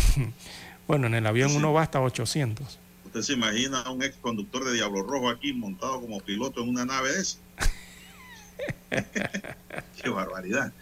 [0.86, 2.78] bueno, en el avión uno va hasta 800.
[3.06, 6.68] ¿Usted se imagina a un ex conductor de Diablo Rojo aquí montado como piloto en
[6.70, 7.38] una nave de esa?
[10.02, 10.72] Qué barbaridad.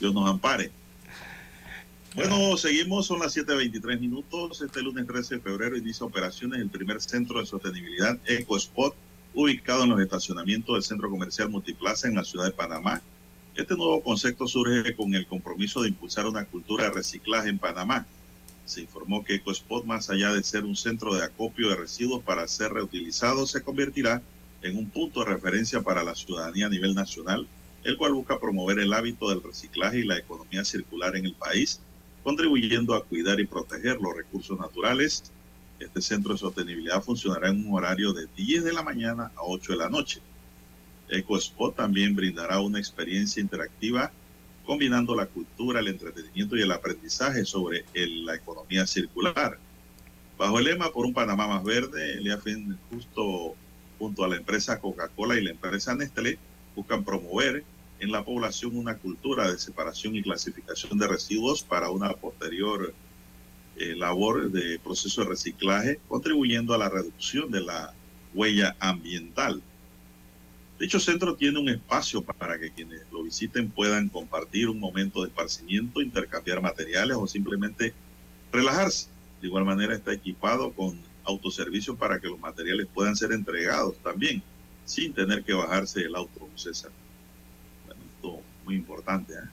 [0.00, 0.70] Dios nos ampare.
[2.14, 4.60] Bueno, seguimos, son las 7.23 minutos.
[4.60, 8.94] Este lunes 13 de febrero inicia operaciones el primer centro de sostenibilidad EcoSpot,
[9.34, 13.02] ubicado en los estacionamientos del Centro Comercial Multiplaza en la ciudad de Panamá.
[13.58, 18.06] Este nuevo concepto surge con el compromiso de impulsar una cultura de reciclaje en Panamá
[18.68, 22.46] se informó que EcoSpot, más allá de ser un centro de acopio de residuos para
[22.46, 24.22] ser reutilizados, se convertirá
[24.62, 27.48] en un punto de referencia para la ciudadanía a nivel nacional,
[27.82, 31.80] el cual busca promover el hábito del reciclaje y la economía circular en el país,
[32.22, 35.32] contribuyendo a cuidar y proteger los recursos naturales.
[35.80, 39.72] Este centro de sostenibilidad funcionará en un horario de 10 de la mañana a 8
[39.72, 40.20] de la noche.
[41.08, 44.12] EcoSpot también brindará una experiencia interactiva
[44.64, 49.58] combinando la cultura, el entretenimiento y el aprendizaje sobre la economía circular.
[50.36, 53.54] Bajo el lema Por un Panamá más verde, el IAFIN justo
[53.98, 56.38] junto a la empresa Coca-Cola y la empresa Nestlé
[56.76, 57.64] buscan promover
[57.98, 62.94] en la población una cultura de separación y clasificación de residuos para una posterior
[63.76, 67.94] eh, labor de proceso de reciclaje, contribuyendo a la reducción de la
[68.34, 69.62] huella ambiental.
[70.78, 75.28] Dicho centro tiene un espacio para que quienes lo visiten puedan compartir un momento de
[75.28, 77.92] esparcimiento, intercambiar materiales o simplemente
[78.52, 79.08] relajarse.
[79.40, 84.40] De igual manera está equipado con autoservicio para que los materiales puedan ser entregados también,
[84.84, 86.92] sin tener que bajarse el auto, César.
[87.86, 89.32] Bueno, esto es muy importante.
[89.32, 89.48] ¿eh?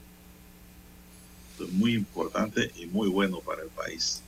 [1.54, 4.22] Esto es muy importante y muy bueno para el país.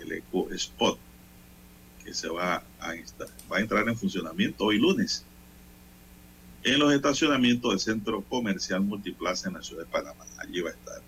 [0.00, 0.98] El Eco Spot
[2.10, 2.94] que se va a,
[3.50, 5.24] va a entrar en funcionamiento hoy lunes
[6.64, 10.24] en los estacionamientos del Centro Comercial Multiplaza en la ciudad de Panamá.
[10.38, 11.00] Allí va a estar.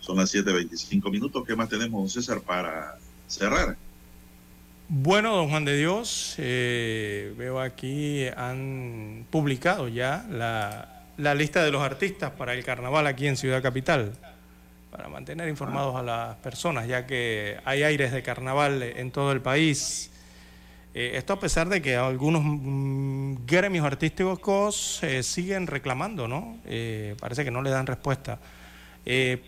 [0.00, 1.42] Son las 7.25 minutos.
[1.46, 3.78] ¿Qué más tenemos, don César, para cerrar?
[4.90, 11.70] Bueno, don Juan de Dios, eh, veo aquí han publicado ya la, la lista de
[11.70, 14.12] los artistas para el carnaval aquí en Ciudad Capital
[14.96, 19.42] para mantener informados a las personas, ya que hay aires de carnaval en todo el
[19.42, 20.10] país.
[20.94, 26.56] Eh, esto a pesar de que algunos mm, gremios artísticos eh, siguen reclamando, ¿no?
[26.64, 28.38] Eh, parece que no le dan respuesta.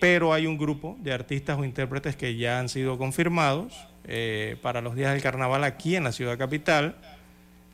[0.01, 3.73] pero hay un grupo de artistas o intérpretes que ya han sido confirmados
[4.63, 6.95] para los días del carnaval aquí en la ciudad capital.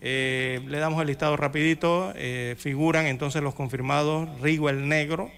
[0.01, 2.15] le damos el listado rapidito.
[2.57, 5.31] figuran entonces los confirmados Rigo el Negro,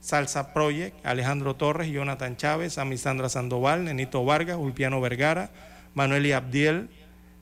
[0.00, 5.50] Salsa Project, Alejandro Torres, Jonathan Chávez, Amisandra Sandoval, Nenito Vargas, Ulpiano Vergara,
[5.94, 6.88] Manuel y Abdiel,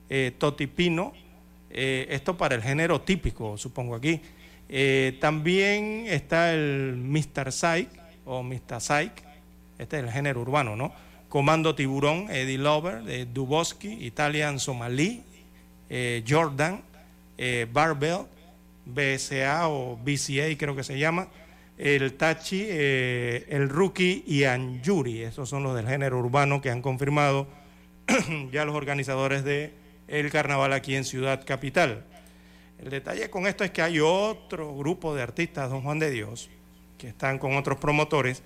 [0.09, 1.13] eh, Toti Pino,
[1.69, 4.21] eh, esto para el género típico, supongo aquí.
[4.69, 7.51] Eh, también está el Mr.
[7.51, 7.89] Psych
[8.25, 8.81] o Mr.
[8.81, 9.11] Psych,
[9.77, 10.91] este es el género urbano, ¿no?
[11.29, 15.23] Comando Tiburón, Eddie Lover, Duboski, Italian Somalí,
[16.27, 16.81] Jordan,
[17.71, 18.25] Barbell,
[18.85, 21.27] BSA o BCA creo que se llama
[21.77, 25.23] el Tachi, eh, el Rookie y Anjuri.
[25.23, 27.47] Esos son los del género urbano que han confirmado
[28.51, 29.73] ya los organizadores del
[30.07, 32.05] el carnaval aquí en Ciudad Capital.
[32.79, 36.49] El detalle con esto es que hay otro grupo de artistas, Don Juan de Dios,
[36.97, 38.43] que están con otros promotores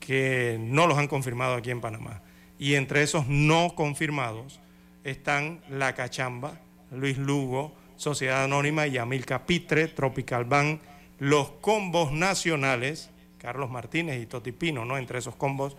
[0.00, 2.22] que no los han confirmado aquí en Panamá.
[2.58, 4.60] Y entre esos no confirmados
[5.04, 10.80] están La Cachamba, Luis Lugo, Sociedad Anónima, Yamil Capitre, Tropical Band,
[11.18, 14.98] los combos nacionales, Carlos Martínez y Totipino, ¿no?
[14.98, 15.76] entre esos combos,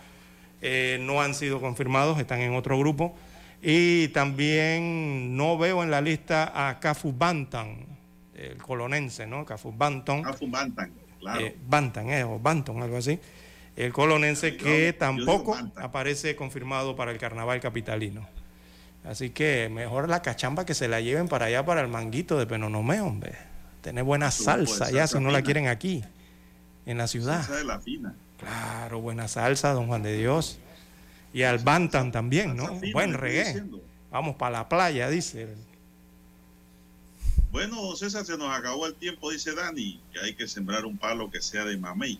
[0.61, 3.15] eh, no han sido confirmados, están en otro grupo.
[3.61, 7.85] Y también no veo en la lista a Cafu Bantan,
[8.35, 9.45] el colonense, ¿no?
[9.45, 10.21] Cafu Bantan.
[10.21, 11.41] Cafu Bantan, claro.
[11.41, 13.19] Eh, Bantan, eh, o Banton, algo así.
[13.75, 18.27] El colonense que tampoco aparece confirmado para el carnaval capitalino.
[19.03, 22.45] Así que mejor la cachamba que se la lleven para allá, para el manguito de
[22.45, 23.33] Penonomé, hombre.
[23.87, 26.03] Tener buena salsa ya, si no la quieren aquí,
[26.85, 27.37] en la ciudad.
[27.37, 28.13] Salsa de la fina.
[28.37, 30.59] Claro, buena salsa, don Juan de Dios.
[31.31, 32.81] Y al Bantam también, ¿no?
[32.91, 33.63] Buen reggae.
[34.11, 35.55] Vamos para la playa, dice.
[37.49, 41.31] Bueno, César, se nos acabó el tiempo, dice Dani, que hay que sembrar un palo
[41.31, 42.19] que sea de mamey.